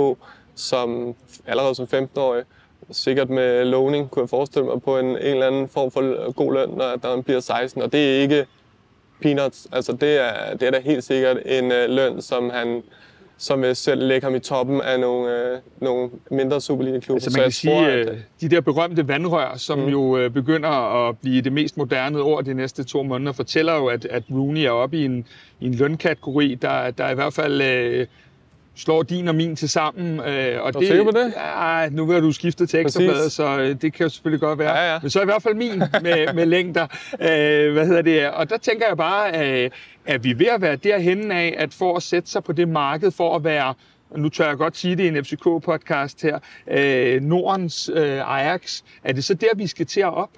som, 0.55 1.15
allerede 1.47 1.75
som 1.75 1.87
15-årig. 1.93 2.43
Sikkert 2.91 3.29
med 3.29 3.65
lovning, 3.65 4.11
kunne 4.11 4.21
jeg 4.21 4.29
forestille 4.29 4.65
mig, 4.65 4.81
på 4.81 4.99
en, 4.99 5.05
en 5.05 5.17
eller 5.17 5.47
anden 5.47 5.69
form 5.69 5.91
for 5.91 6.31
god 6.31 6.53
løn, 6.53 6.69
når 6.69 6.95
der 6.95 7.21
bliver 7.21 7.39
16. 7.39 7.81
Og 7.81 7.91
det 7.91 8.15
er 8.15 8.21
ikke 8.21 8.45
peanuts. 9.21 9.67
Altså, 9.71 9.93
det 9.93 10.19
er, 10.19 10.55
det 10.55 10.67
er 10.67 10.71
da 10.71 10.79
helt 10.79 11.03
sikkert 11.03 11.37
en 11.45 11.71
øh, 11.71 11.89
løn, 11.89 12.21
som 12.21 12.49
han 12.49 12.83
som 13.37 13.61
vil 13.61 13.75
selv 13.75 14.07
lægge 14.07 14.25
ham 14.25 14.35
i 14.35 14.39
toppen 14.39 14.81
af 14.81 14.99
nogle, 14.99 15.51
øh, 15.53 15.59
nogle 15.81 16.09
mindre 16.31 16.61
Superliga-klubber. 16.61 17.23
Altså 17.23 17.37
man 17.39 17.43
kan 17.43 17.51
sige, 17.51 17.73
tror, 17.73 17.85
at... 17.85 18.09
Øh, 18.09 18.17
de 18.41 18.49
der 18.49 18.61
berømte 18.61 19.07
vandrør, 19.07 19.57
som 19.57 19.79
mm. 19.79 19.85
jo 19.85 20.17
øh, 20.17 20.31
begynder 20.31 20.69
at 21.07 21.17
blive 21.17 21.41
det 21.41 21.53
mest 21.53 21.77
moderne 21.77 22.21
ord 22.21 22.43
de 22.43 22.53
næste 22.53 22.83
to 22.83 23.03
måneder, 23.03 23.31
fortæller 23.31 23.75
jo, 23.75 23.85
at, 23.85 24.05
at 24.05 24.23
Rooney 24.31 24.61
er 24.61 24.71
oppe 24.71 24.97
i 24.97 25.05
en, 25.05 25.27
i 25.59 25.65
en 25.65 25.73
lønkategori, 25.73 26.55
der, 26.55 26.91
der 26.91 27.09
i 27.09 27.15
hvert 27.15 27.33
fald 27.33 27.61
øh, 27.61 28.07
slår 28.75 29.03
din 29.03 29.27
og 29.27 29.35
min 29.35 29.55
til 29.55 29.69
sammen. 29.69 30.19
Øh, 30.19 30.61
og 30.61 30.67
er 30.67 30.71
det, 30.71 31.03
på 31.03 31.11
det? 31.11 31.33
Ja, 31.37 31.89
nu 31.89 32.05
vil 32.05 32.21
du 32.21 32.31
skifte 32.31 32.65
til 32.65 32.79
ekstrabladet, 32.79 33.31
så 33.31 33.59
øh, 33.59 33.75
det 33.81 33.93
kan 33.93 34.03
jo 34.03 34.09
selvfølgelig 34.09 34.41
godt 34.41 34.59
være. 34.59 34.77
Ja, 34.77 34.93
ja. 34.93 34.99
Men 35.01 35.09
så 35.09 35.21
i 35.21 35.25
hvert 35.25 35.43
fald 35.43 35.55
min 35.55 35.79
med, 36.03 36.33
med 36.33 36.45
længder. 36.45 36.87
Øh, 37.13 37.73
hvad 37.73 37.87
hedder 37.87 38.01
det? 38.01 38.29
Og 38.29 38.49
der 38.49 38.57
tænker 38.57 38.87
jeg 38.87 38.97
bare, 38.97 39.63
øh, 39.63 39.69
at 40.05 40.23
vi 40.23 40.31
er 40.31 40.35
ved 40.35 40.47
at 40.47 40.61
være 40.61 40.75
derhen 40.75 41.31
af, 41.31 41.55
at 41.57 41.73
for 41.73 41.95
at 41.95 42.03
sætte 42.03 42.29
sig 42.29 42.43
på 42.43 42.51
det 42.51 42.67
marked, 42.69 43.11
for 43.11 43.35
at 43.35 43.43
være 43.43 43.73
nu 44.15 44.29
tør 44.29 44.47
jeg 44.47 44.57
godt 44.57 44.77
sige 44.77 44.95
det 44.95 45.03
i 45.03 45.07
en 45.07 45.17
FCK-podcast 45.17 46.21
her, 46.21 46.39
øh, 46.67 47.21
Nordens 47.21 47.89
øh, 47.93 48.35
Ajax, 48.35 48.81
er 49.03 49.13
det 49.13 49.23
så 49.23 49.33
der, 49.33 49.47
vi 49.55 49.67
skal 49.67 49.85
til 49.85 50.01
at 50.01 50.13
op? 50.13 50.29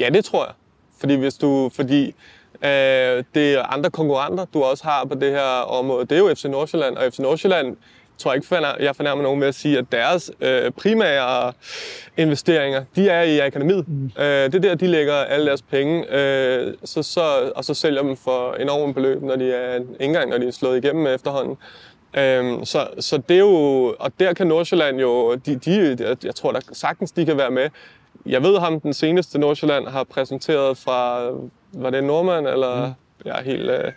Ja, 0.00 0.08
det 0.08 0.24
tror 0.24 0.44
jeg. 0.46 0.54
Fordi 1.00 1.14
hvis 1.14 1.34
du, 1.34 1.70
fordi 1.74 2.14
Øh, 2.64 3.24
det 3.34 3.54
er 3.54 3.62
andre 3.62 3.90
konkurrenter, 3.90 4.44
du 4.54 4.62
også 4.62 4.84
har 4.84 5.04
på 5.04 5.14
det 5.14 5.30
her 5.30 5.62
område. 5.62 6.06
Det 6.06 6.12
er 6.12 6.18
jo 6.18 6.34
FC 6.34 6.44
Nordsjælland, 6.44 6.96
og 6.96 7.12
FC 7.12 7.18
Nordsjælland 7.18 7.76
tror 8.18 8.32
jeg 8.32 8.36
ikke, 8.36 8.84
jeg 8.84 8.96
fornærmer 8.96 9.22
nogen 9.22 9.40
med 9.40 9.48
at 9.48 9.54
sige, 9.54 9.78
at 9.78 9.84
deres 9.92 10.30
øh, 10.40 10.70
primære 10.70 11.52
investeringer, 12.16 12.84
de 12.96 13.08
er 13.08 13.22
i 13.22 13.38
akademiet. 13.38 13.88
Mm. 13.88 14.10
Øh, 14.18 14.24
det 14.24 14.54
er 14.54 14.58
der, 14.58 14.74
de 14.74 14.86
lægger 14.86 15.14
alle 15.14 15.46
deres 15.46 15.62
penge, 15.62 16.14
øh, 16.14 16.74
så, 16.84 17.02
så, 17.02 17.52
og 17.56 17.64
så 17.64 17.74
sælger 17.74 18.02
dem 18.02 18.16
for 18.16 18.54
enorme 18.54 18.94
beløb, 18.94 19.22
når 19.22 19.36
de 19.36 19.52
er, 19.52 19.74
ikke 19.74 19.86
engang 20.00 20.30
når 20.30 20.38
de 20.38 20.46
er 20.46 20.50
slået 20.50 20.84
igennem 20.84 21.06
efterhånden. 21.06 21.56
Øh, 22.16 22.66
så, 22.66 22.88
så 23.00 23.16
det 23.28 23.34
er 23.34 23.40
jo, 23.40 23.94
og 23.98 24.12
der 24.20 24.32
kan 24.32 24.46
Nordsjælland 24.46 25.00
jo, 25.00 25.34
de, 25.34 25.56
de, 25.56 26.16
jeg 26.24 26.34
tror 26.34 26.52
da 26.52 26.60
sagtens, 26.72 27.12
de 27.12 27.26
kan 27.26 27.36
være 27.36 27.50
med. 27.50 27.68
Jeg 28.28 28.42
ved 28.42 28.58
ham, 28.58 28.80
den 28.80 28.94
seneste 28.94 29.38
Nordsjælland 29.38 29.88
har 29.88 30.04
præsenteret 30.04 30.78
fra 30.78 31.30
var 31.72 31.90
det 31.90 32.04
nordmand, 32.04 32.48
eller... 32.48 32.86
Mm. 32.86 32.92
Ja, 33.26 33.42
helt... 33.42 33.70
Øh, 33.70 33.92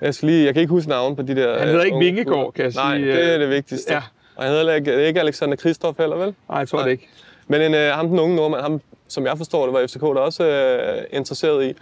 jeg, 0.00 0.14
skal 0.14 0.28
lige, 0.28 0.44
jeg 0.44 0.54
kan 0.54 0.60
ikke 0.60 0.70
huske 0.70 0.88
navnet 0.88 1.16
på 1.16 1.22
de 1.22 1.36
der... 1.36 1.58
Han 1.58 1.68
hedder 1.68 1.84
ikke 1.84 1.98
Vingegaard, 1.98 2.52
kan 2.52 2.64
jeg 2.64 2.72
sige. 2.72 2.84
Nej, 2.84 2.98
det 2.98 3.34
er 3.34 3.38
det 3.38 3.50
vigtigste. 3.50 3.92
Ja. 3.92 4.02
Og 4.36 4.44
han 4.44 4.52
hedder 4.52 4.74
ikke, 4.74 5.06
ikke 5.06 5.20
Alexander 5.20 5.56
Kristoff 5.56 5.98
heller, 5.98 6.16
vel? 6.16 6.34
Nej, 6.48 6.58
jeg 6.58 6.68
tror 6.68 6.78
Nej. 6.78 6.84
det 6.84 6.92
ikke. 6.92 7.08
Men 7.48 7.60
en, 7.60 7.74
øh, 7.74 7.92
ham 7.92 8.08
den 8.08 8.18
unge 8.18 8.36
nordmand, 8.36 8.62
ham, 8.62 8.80
som 9.08 9.26
jeg 9.26 9.36
forstår 9.36 9.64
det, 9.64 9.72
var 9.74 9.86
FCK 9.86 10.00
der 10.00 10.20
også 10.20 10.44
øh, 10.44 11.02
interesseret 11.10 11.64
i. 11.64 11.72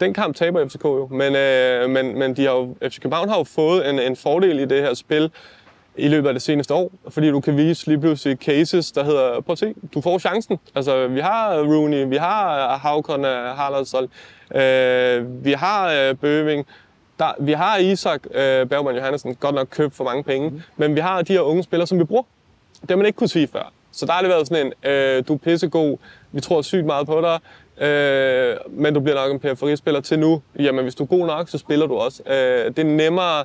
Den 0.00 0.14
kamp 0.14 0.36
taber 0.36 0.68
FCK 0.68 0.84
jo, 0.84 1.08
men, 1.10 1.36
øh, 1.36 1.90
men, 1.90 2.18
men 2.18 2.36
de 2.36 2.44
har 2.44 2.52
jo, 2.52 2.76
FC 2.88 3.00
København 3.00 3.28
har 3.28 3.38
jo 3.38 3.44
fået 3.44 3.90
en, 3.90 3.98
en 3.98 4.16
fordel 4.16 4.58
i 4.58 4.64
det 4.64 4.82
her 4.82 4.94
spil, 4.94 5.30
i 5.98 6.08
løbet 6.08 6.28
af 6.28 6.34
det 6.34 6.42
seneste 6.42 6.74
år, 6.74 6.92
fordi 7.08 7.30
du 7.30 7.40
kan 7.40 7.56
vise 7.56 7.86
lige 7.86 8.00
pludselig 8.00 8.38
cases, 8.38 8.92
der 8.92 9.04
hedder, 9.04 9.40
prøv 9.40 9.52
at 9.52 9.58
se, 9.58 9.74
du 9.94 10.00
får 10.00 10.18
chancen. 10.18 10.58
Altså, 10.74 11.06
vi 11.08 11.20
har 11.20 11.58
Rooney, 11.58 12.08
vi 12.08 12.16
har 12.16 12.76
Havkon, 12.76 13.24
Harlandsson, 13.24 14.08
øh, 14.54 15.44
vi 15.44 15.52
har 15.52 15.92
øh, 15.92 16.14
Bøving, 16.14 16.66
der, 17.18 17.32
vi 17.40 17.52
har 17.52 17.76
Isak 17.76 18.20
øh, 18.30 18.66
Bergman 18.66 18.94
Johansen, 18.96 19.34
godt 19.34 19.54
nok 19.54 19.68
købt 19.70 19.94
for 19.94 20.04
mange 20.04 20.24
penge, 20.24 20.50
mm. 20.50 20.60
men 20.76 20.94
vi 20.94 21.00
har 21.00 21.22
de 21.22 21.32
her 21.32 21.40
unge 21.40 21.62
spillere, 21.62 21.86
som 21.86 21.98
vi 21.98 22.04
bruger. 22.04 22.22
Det 22.80 22.90
har 22.90 22.96
man 22.96 23.06
ikke 23.06 23.16
kunne 23.16 23.28
sige 23.28 23.48
før. 23.48 23.72
Så 23.92 24.06
der 24.06 24.12
har 24.12 24.20
det 24.20 24.30
været 24.30 24.46
sådan 24.46 24.66
en, 24.66 24.90
øh, 24.90 25.24
du 25.28 25.34
er 25.34 25.38
pissegod, 25.38 25.98
vi 26.32 26.40
tror 26.40 26.62
sygt 26.62 26.84
meget 26.84 27.06
på 27.06 27.20
dig, 27.20 27.38
øh, 27.86 28.56
men 28.70 28.94
du 28.94 29.00
bliver 29.00 29.14
nok 29.14 29.32
en 29.32 29.40
periferispiller 29.40 30.00
til 30.00 30.18
nu. 30.18 30.42
Jamen, 30.58 30.82
hvis 30.82 30.94
du 30.94 31.02
er 31.02 31.06
god 31.06 31.26
nok, 31.26 31.48
så 31.48 31.58
spiller 31.58 31.86
du 31.86 31.94
også. 31.94 32.22
Øh, 32.26 32.66
det 32.66 32.78
er 32.78 32.84
nemmere 32.84 33.44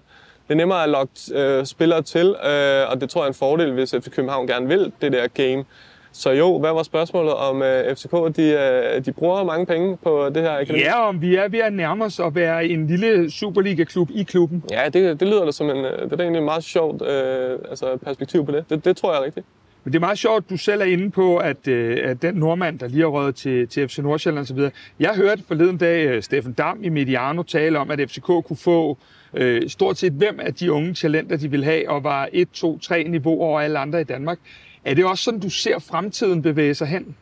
det 0.51 0.55
er 0.55 0.61
nemmere 0.61 0.83
at 0.83 0.89
lokke 0.89 1.13
øh, 1.33 1.65
spillere 1.65 2.01
til, 2.01 2.27
øh, 2.27 2.91
og 2.91 3.01
det 3.01 3.09
tror 3.09 3.21
jeg 3.21 3.25
er 3.25 3.27
en 3.27 3.33
fordel, 3.33 3.73
hvis 3.73 3.91
FC 3.91 4.09
København 4.09 4.47
gerne 4.47 4.67
vil 4.67 4.91
det 5.01 5.11
der 5.11 5.27
game. 5.27 5.65
Så 6.11 6.31
jo, 6.31 6.59
hvad 6.59 6.73
var 6.73 6.83
spørgsmålet 6.83 7.33
om 7.33 7.61
øh, 7.61 7.95
FCK? 7.95 8.11
De, 8.11 8.43
øh, 8.43 9.05
de 9.05 9.11
bruger 9.11 9.43
mange 9.43 9.65
penge 9.65 9.97
på 10.03 10.29
det 10.29 10.41
her 10.43 10.51
akademi? 10.51 10.79
Ja, 10.79 11.07
om 11.07 11.21
vi 11.21 11.35
er 11.35 11.47
ved 11.47 11.59
at 11.59 11.73
nærme 11.73 12.05
os 12.05 12.19
at 12.19 12.35
være 12.35 12.65
en 12.65 12.87
lille 12.87 13.31
Superliga-klub 13.31 14.09
i 14.13 14.23
klubben. 14.23 14.63
Ja, 14.71 14.89
det, 14.89 15.19
det 15.19 15.27
lyder 15.27 15.45
da 15.45 15.51
som 15.51 15.69
en, 15.69 15.77
øh, 15.77 16.09
det 16.09 16.13
er 16.13 16.23
egentlig 16.23 16.39
et 16.39 16.45
meget 16.45 16.63
sjovt 16.63 17.01
øh, 17.01 17.59
altså 17.69 17.97
perspektiv 17.97 18.45
på 18.45 18.51
det. 18.51 18.69
det. 18.69 18.85
Det 18.85 18.97
tror 18.97 19.11
jeg 19.13 19.21
er 19.21 19.25
rigtigt. 19.25 19.45
Men 19.83 19.93
det 19.93 19.97
er 19.97 20.01
meget 20.01 20.17
sjovt, 20.17 20.49
du 20.49 20.57
selv 20.57 20.81
er 20.81 20.85
inde 20.85 21.11
på, 21.11 21.37
at, 21.37 21.67
øh, 21.67 21.97
at 22.03 22.21
den 22.21 22.35
nordmand, 22.35 22.79
der 22.79 22.87
lige 22.87 23.01
har 23.01 23.07
røget 23.07 23.35
til, 23.35 23.67
til 23.67 23.87
FC 23.87 23.97
Nordsjælland 23.97 24.43
osv. 24.43 24.59
Jeg 24.99 25.15
hørte 25.15 25.43
forleden 25.47 25.77
dag 25.77 26.05
øh, 26.05 26.23
Steffen 26.23 26.53
Dam 26.53 26.79
i 26.83 26.89
Mediano 26.89 27.43
tale 27.43 27.79
om, 27.79 27.91
at 27.91 27.99
FCK 28.09 28.25
kunne 28.25 28.57
få 28.57 28.97
øh, 29.33 29.69
stort 29.69 29.97
set 29.97 30.13
hvem 30.13 30.39
af 30.39 30.53
de 30.53 30.71
unge 30.71 30.93
talenter, 30.93 31.37
de 31.37 31.51
vil 31.51 31.63
have, 31.63 31.89
og 31.89 32.03
var 32.03 32.29
1, 32.33 32.49
2, 32.53 32.79
3 32.79 33.03
niveau 33.03 33.41
over 33.41 33.61
alle 33.61 33.79
andre 33.79 34.01
i 34.01 34.03
Danmark. 34.03 34.39
Er 34.85 34.93
det 34.93 35.05
også 35.05 35.23
sådan, 35.23 35.39
du 35.39 35.49
ser 35.49 35.79
fremtiden 35.79 36.41
bevæge 36.41 36.73
sig 36.73 36.87
hen? 36.87 37.15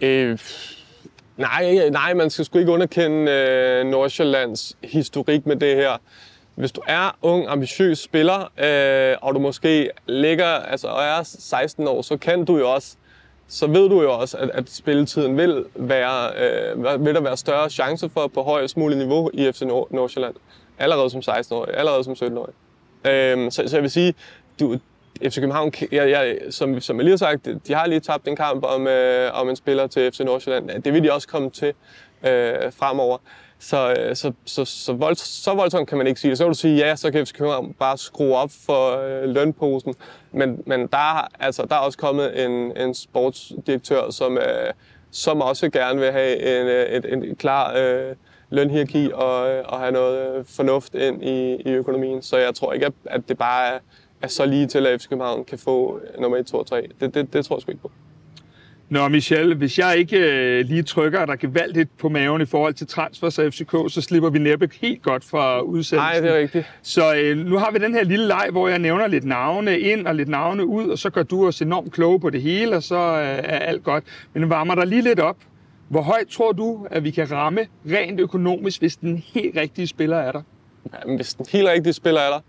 Øh, 0.00 0.38
nej, 1.36 1.88
nej, 1.90 2.14
man 2.14 2.30
skal 2.30 2.44
sgu 2.44 2.58
ikke 2.58 2.72
underkende 2.72 3.32
øh, 3.32 3.86
Nordsjællands 3.86 4.76
historik 4.84 5.46
med 5.46 5.56
det 5.56 5.76
her. 5.76 6.00
Hvis 6.54 6.72
du 6.72 6.80
er 6.88 7.16
ung, 7.22 7.44
ambitiøs 7.48 7.98
spiller, 7.98 8.40
øh, 8.58 9.16
og 9.22 9.34
du 9.34 9.38
måske 9.40 9.90
ligger, 10.06 10.46
altså 10.46 10.86
og 10.88 11.02
er 11.02 11.22
16 11.22 11.88
år, 11.88 12.02
så 12.02 12.16
kan 12.16 12.44
du 12.44 12.58
jo 12.58 12.70
også, 12.72 12.96
så 13.48 13.66
ved 13.66 13.88
du 13.88 14.02
jo 14.02 14.12
også, 14.12 14.36
at, 14.36 14.50
at 14.50 14.70
spilletiden 14.70 15.36
vil 15.36 15.64
være, 15.74 16.30
øh, 16.36 17.04
vil 17.04 17.14
der 17.14 17.20
være 17.20 17.36
større 17.36 17.70
chance 17.70 18.08
for 18.08 18.26
på 18.26 18.42
højest 18.42 18.76
muligt 18.76 18.98
niveau 18.98 19.30
i 19.34 19.52
FC 19.52 19.62
Nord- 19.62 19.88
Nordsjælland. 19.90 20.34
Allerede 20.78 21.10
som 21.10 21.20
16-årig, 21.20 21.76
allerede 21.76 22.04
som 22.04 22.12
17-årig. 22.12 22.54
Øhm, 23.06 23.50
så, 23.50 23.62
så 23.66 23.76
jeg 23.76 23.82
vil 23.82 23.90
sige, 23.90 24.14
du, 24.60 24.78
FC 25.22 25.34
København, 25.34 25.72
jeg, 25.92 26.10
jeg, 26.10 26.38
som, 26.50 26.80
som 26.80 26.96
jeg 26.96 27.04
lige 27.04 27.12
har 27.12 27.16
sagt, 27.16 27.48
de 27.66 27.74
har 27.74 27.86
lige 27.86 28.00
tabt 28.00 28.28
en 28.28 28.36
kamp 28.36 28.64
om, 28.64 28.86
øh, 28.86 29.40
om 29.40 29.48
en 29.48 29.56
spiller 29.56 29.86
til 29.86 30.12
FC 30.12 30.20
Nordsjælland. 30.20 30.82
Det 30.82 30.92
vil 30.92 31.02
de 31.04 31.12
også 31.12 31.28
komme 31.28 31.50
til 31.50 31.72
øh, 32.22 32.72
fremover. 32.72 33.18
Så, 33.58 33.94
øh, 33.98 34.16
så, 34.16 34.32
så, 34.44 34.64
så, 34.64 34.92
vold, 34.92 35.16
så 35.16 35.54
voldsomt 35.54 35.88
kan 35.88 35.98
man 35.98 36.06
ikke 36.06 36.20
sige 36.20 36.30
det. 36.30 36.38
Så 36.38 36.44
vil 36.44 36.52
du 36.52 36.58
sige, 36.58 36.76
ja, 36.76 36.96
så 36.96 37.10
kan 37.10 37.26
FC 37.26 37.32
København 37.32 37.74
bare 37.78 37.98
skrue 37.98 38.36
op 38.36 38.50
for 38.66 38.98
øh, 38.98 39.28
lønposen. 39.28 39.94
Men, 40.32 40.62
men 40.66 40.86
der, 40.86 41.28
altså, 41.40 41.66
der 41.68 41.74
er 41.74 41.80
også 41.80 41.98
kommet 41.98 42.44
en, 42.44 42.76
en 42.76 42.94
sportsdirektør, 42.94 44.10
som, 44.10 44.38
øh, 44.38 44.72
som 45.10 45.40
også 45.40 45.70
gerne 45.70 46.00
vil 46.00 46.12
have 46.12 46.60
en, 46.60 46.66
øh, 46.66 46.86
et, 46.86 47.12
en, 47.12 47.24
en 47.24 47.36
klar 47.36 47.76
øh, 47.76 48.16
lønhierarki 48.54 49.10
og, 49.14 49.40
og 49.64 49.80
have 49.80 49.92
noget 49.92 50.46
fornuft 50.46 50.94
ind 50.94 51.24
i, 51.24 51.54
i 51.54 51.70
økonomien. 51.70 52.22
Så 52.22 52.36
jeg 52.36 52.54
tror 52.54 52.72
ikke, 52.72 52.86
at, 52.86 52.92
at 53.04 53.28
det 53.28 53.38
bare 53.38 53.74
er, 53.74 53.78
er 54.22 54.28
så 54.28 54.46
lige 54.46 54.66
til, 54.66 54.86
at 54.86 55.00
FC 55.00 55.08
København 55.08 55.44
kan 55.44 55.58
få 55.58 56.00
nummer 56.20 56.38
1, 56.38 56.46
2 56.46 56.58
og 56.58 56.66
3. 56.66 56.88
Det, 57.00 57.14
det, 57.14 57.32
det 57.32 57.44
tror 57.44 57.56
jeg 57.56 57.62
sgu 57.62 57.70
ikke 57.70 57.82
på. 57.82 57.90
Nå, 58.88 59.08
Michel, 59.08 59.54
hvis 59.54 59.78
jeg 59.78 59.96
ikke 59.98 60.18
øh, 60.18 60.66
lige 60.66 60.82
trykker 60.82 61.26
der 61.26 61.36
gevaldigt 61.36 61.98
på 61.98 62.08
maven 62.08 62.42
i 62.42 62.44
forhold 62.44 62.74
til 62.74 62.86
transfers 62.86 63.38
af 63.38 63.52
FCK, 63.52 63.72
så 63.88 64.00
slipper 64.00 64.30
vi 64.30 64.38
næppe 64.38 64.68
helt 64.80 65.02
godt 65.02 65.24
fra 65.24 65.60
udsendelsen. 65.60 65.96
Nej, 65.96 66.20
det 66.20 66.30
er 66.30 66.38
rigtigt. 66.38 66.66
Så 66.82 67.14
øh, 67.14 67.36
nu 67.36 67.58
har 67.58 67.70
vi 67.70 67.78
den 67.78 67.94
her 67.94 68.04
lille 68.04 68.26
leg, 68.26 68.48
hvor 68.50 68.68
jeg 68.68 68.78
nævner 68.78 69.06
lidt 69.06 69.24
navne 69.24 69.78
ind 69.78 70.06
og 70.06 70.14
lidt 70.14 70.28
navne 70.28 70.66
ud, 70.66 70.88
og 70.88 70.98
så 70.98 71.10
gør 71.10 71.22
du 71.22 71.46
os 71.46 71.62
enormt 71.62 71.92
kloge 71.92 72.20
på 72.20 72.30
det 72.30 72.42
hele, 72.42 72.76
og 72.76 72.82
så 72.82 72.96
øh, 72.96 73.38
er 73.44 73.58
alt 73.58 73.84
godt. 73.84 74.04
Men 74.34 74.50
varmer 74.50 74.74
der 74.74 74.84
lige 74.84 75.02
lidt 75.02 75.20
op. 75.20 75.36
Hvor 75.88 76.00
højt 76.00 76.28
tror 76.28 76.52
du, 76.52 76.86
at 76.90 77.04
vi 77.04 77.10
kan 77.10 77.30
ramme 77.30 77.66
rent 77.86 78.20
økonomisk, 78.20 78.80
hvis 78.80 78.96
den 78.96 79.16
helt 79.16 79.56
rigtige 79.56 79.86
spiller 79.86 80.16
er 80.16 80.32
der? 80.32 80.42
Ja, 80.92 81.16
hvis 81.16 81.34
den 81.34 81.46
helt 81.50 81.68
rigtige 81.68 81.92
spiller 81.92 82.20
er 82.20 82.30
der? 82.30 82.40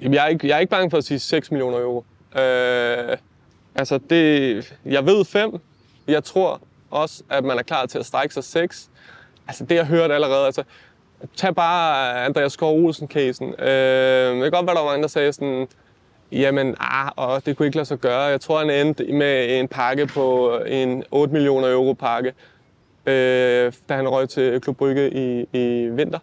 Jamen, 0.00 0.14
jeg 0.14 0.24
er 0.24 0.28
ikke, 0.28 0.48
jeg 0.48 0.56
er 0.56 0.58
ikke 0.58 0.70
bange 0.70 0.90
for 0.90 0.98
at 0.98 1.04
sige 1.04 1.18
6 1.18 1.50
millioner 1.50 1.78
euro. 1.78 2.04
Øh, 2.38 3.16
Altså, 3.74 3.98
det, 4.10 4.74
jeg 4.84 5.06
ved 5.06 5.24
fem. 5.24 5.50
Jeg 6.08 6.24
tror 6.24 6.60
også, 6.90 7.22
at 7.30 7.44
man 7.44 7.58
er 7.58 7.62
klar 7.62 7.86
til 7.86 7.98
at 7.98 8.06
strække 8.06 8.34
sig 8.34 8.44
6. 8.44 8.90
Altså, 9.48 9.64
det 9.64 9.74
jeg 9.74 9.86
hørt 9.86 10.10
allerede, 10.12 10.46
altså, 10.46 10.62
tag 11.36 11.54
bare 11.54 12.24
Andreas 12.24 12.52
Skov 12.52 12.84
Olsen-casen. 12.84 13.54
Øh, 13.58 13.68
jeg 14.38 14.42
kan 14.42 14.50
godt 14.50 14.66
være, 14.66 14.74
der 14.74 14.82
var 14.82 14.90
mange, 14.90 15.02
der 15.02 15.08
sagde 15.08 15.32
sådan, 15.32 15.68
jamen, 16.32 16.76
ah, 16.80 17.10
og 17.16 17.46
det 17.46 17.56
kunne 17.56 17.66
ikke 17.66 17.76
lade 17.76 17.86
sig 17.86 17.98
gøre. 17.98 18.20
Jeg 18.20 18.40
tror, 18.40 18.58
han 18.58 18.70
endte 18.70 19.12
med 19.12 19.58
en 19.58 19.68
pakke 19.68 20.06
på 20.06 20.58
en 20.66 21.04
8 21.10 21.32
millioner 21.32 21.72
euro 21.72 21.92
pakke, 21.92 22.32
øh, 23.06 23.72
da 23.88 23.94
han 23.94 24.08
røg 24.08 24.28
til 24.28 24.60
Klub 24.60 24.76
Brygge 24.76 25.10
i, 25.10 25.46
i 25.52 25.88
vinter. 25.88 26.18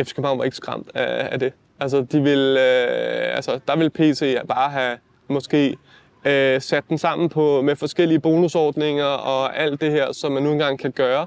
FC 0.00 0.14
København 0.14 0.38
var 0.38 0.44
ikke 0.44 0.56
skræmt 0.56 0.90
af, 0.94 1.28
af 1.32 1.38
det. 1.38 1.52
Altså, 1.80 2.00
de 2.02 2.22
vil, 2.22 2.56
øh, 2.58 3.36
altså, 3.36 3.60
der 3.68 3.76
vil 3.76 3.90
PC 3.90 4.36
bare 4.48 4.70
have 4.70 4.98
måske 5.28 5.76
øh, 6.24 6.60
sat 6.60 6.84
den 6.88 6.98
sammen 6.98 7.28
på, 7.28 7.62
med 7.62 7.76
forskellige 7.76 8.20
bonusordninger 8.20 9.04
og 9.04 9.58
alt 9.58 9.80
det 9.80 9.90
her, 9.90 10.12
som 10.12 10.32
man 10.32 10.42
nu 10.42 10.52
engang 10.52 10.78
kan 10.78 10.92
gøre. 10.92 11.26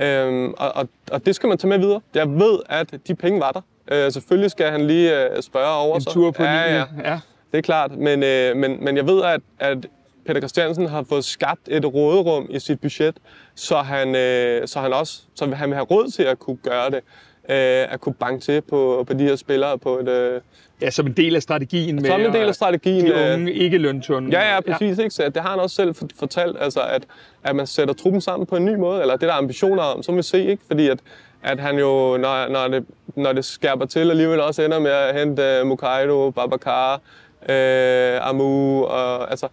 Øhm, 0.00 0.54
og, 0.58 0.72
og, 0.74 0.88
og 1.10 1.26
det 1.26 1.34
skal 1.34 1.48
man 1.48 1.58
tage 1.58 1.68
med 1.68 1.78
videre. 1.78 2.00
Jeg 2.14 2.28
ved, 2.28 2.58
at 2.68 2.94
de 3.06 3.14
penge 3.14 3.40
var 3.40 3.50
der. 3.50 3.60
Øh, 3.90 4.12
selvfølgelig 4.12 4.50
skal 4.50 4.70
han 4.70 4.86
lige 4.86 5.24
øh, 5.24 5.42
spørge 5.42 5.76
over 5.76 5.98
sig. 5.98 6.10
En 6.10 6.14
tur 6.14 6.30
på 6.30 6.42
ja, 6.42 6.74
ja, 6.74 6.84
ja. 7.04 7.20
Det 7.52 7.58
er 7.58 7.62
klart, 7.62 7.98
men, 7.98 8.22
øh, 8.22 8.56
men, 8.56 8.84
men 8.84 8.96
jeg 8.96 9.06
ved, 9.06 9.22
at, 9.22 9.40
at 9.58 9.86
Peter 10.26 10.40
Christiansen 10.40 10.86
har 10.86 11.02
fået 11.08 11.24
skabt 11.24 11.68
et 11.68 11.84
råderum 11.84 12.46
i 12.50 12.58
sit 12.58 12.80
budget, 12.80 13.16
så 13.54 13.76
han, 13.76 14.16
øh, 14.16 14.68
så 14.68 14.80
han 14.80 14.92
også 14.92 15.22
så 15.34 15.54
han 15.54 15.68
vil 15.68 15.74
have 15.74 15.86
råd 15.86 16.10
til 16.10 16.22
at 16.22 16.38
kunne 16.38 16.56
gøre 16.56 16.90
det 16.90 17.00
øh, 17.48 17.92
at 17.92 18.00
kunne 18.00 18.14
banke 18.14 18.40
til 18.40 18.60
på, 18.60 19.04
på 19.06 19.14
de 19.14 19.24
her 19.24 19.36
spillere 19.36 19.78
på 19.78 19.98
et... 19.98 20.08
Øh, 20.08 20.40
ja, 20.82 20.90
som 20.90 21.06
en 21.06 21.12
del 21.12 21.36
af 21.36 21.42
strategien 21.42 21.94
med... 21.96 22.04
Som 22.04 22.20
en 22.20 22.32
del 22.32 22.48
af 22.48 22.54
strategien. 22.54 23.06
De 23.06 23.32
unge 23.34 23.52
ikke 23.52 23.78
løntunden. 23.78 24.32
Ja, 24.32 24.54
ja, 24.54 24.60
præcis. 24.60 24.98
Ja. 24.98 25.02
Ikke? 25.02 25.14
Så 25.14 25.28
det 25.28 25.42
har 25.42 25.50
han 25.50 25.60
også 25.60 25.76
selv 25.76 25.94
fortalt, 26.18 26.56
altså 26.60 26.80
at, 26.80 27.04
at 27.44 27.56
man 27.56 27.66
sætter 27.66 27.94
truppen 27.94 28.20
sammen 28.20 28.46
på 28.46 28.56
en 28.56 28.64
ny 28.64 28.74
måde, 28.74 29.00
eller 29.00 29.16
det 29.16 29.28
der 29.28 29.34
ambitioner 29.34 29.82
om, 29.82 30.02
som 30.02 30.16
vi 30.16 30.22
se, 30.22 30.44
ikke? 30.44 30.62
Fordi 30.66 30.88
at, 30.88 30.98
at 31.42 31.60
han 31.60 31.78
jo, 31.78 32.16
når, 32.16 32.48
når, 32.48 32.68
det, 32.68 32.84
når 33.16 33.32
det 33.32 33.44
skærper 33.44 33.84
til, 33.84 34.10
alligevel 34.10 34.40
også 34.40 34.62
ender 34.62 34.78
med 34.78 34.90
at 34.90 35.18
hente 35.18 35.60
uh, 35.62 35.68
Mukaido, 35.68 36.30
Babacar, 36.30 37.00
øh, 37.48 38.28
Amu, 38.28 38.84
og 38.84 39.30
altså... 39.30 39.48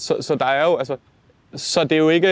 Så, 0.00 0.16
så 0.20 0.34
der 0.34 0.46
er 0.46 0.64
jo, 0.64 0.76
altså, 0.76 0.96
så 1.56 1.84
det 1.84 1.92
er 1.92 1.96
jo 1.96 2.08
ikke, 2.08 2.28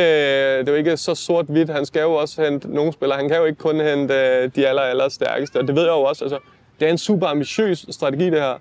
det 0.59 0.69
er 0.69 0.73
jo 0.73 0.79
ikke 0.79 0.97
så 0.97 1.15
sort-hvidt. 1.15 1.71
Han 1.71 1.87
skal 1.87 2.01
jo 2.03 2.15
også 2.15 2.43
hente 2.43 2.75
nogle 2.75 2.93
spillere. 2.93 3.19
Han 3.19 3.29
kan 3.29 3.39
jo 3.39 3.45
ikke 3.45 3.59
kun 3.59 3.81
hente 3.81 4.15
øh, 4.15 4.51
de 4.57 4.69
aller, 4.69 4.83
aller 4.83 5.09
stærkeste. 5.09 5.57
Og 5.57 5.67
det 5.67 5.75
ved 5.75 5.83
jeg 5.83 5.91
jo 5.91 6.03
også. 6.03 6.25
Altså, 6.25 6.39
det 6.81 6.87
er 6.87 6.91
en 6.93 6.99
super 6.99 7.27
ambitiøs 7.27 7.87
strategi, 7.91 8.25
det 8.25 8.41
her. 8.41 8.55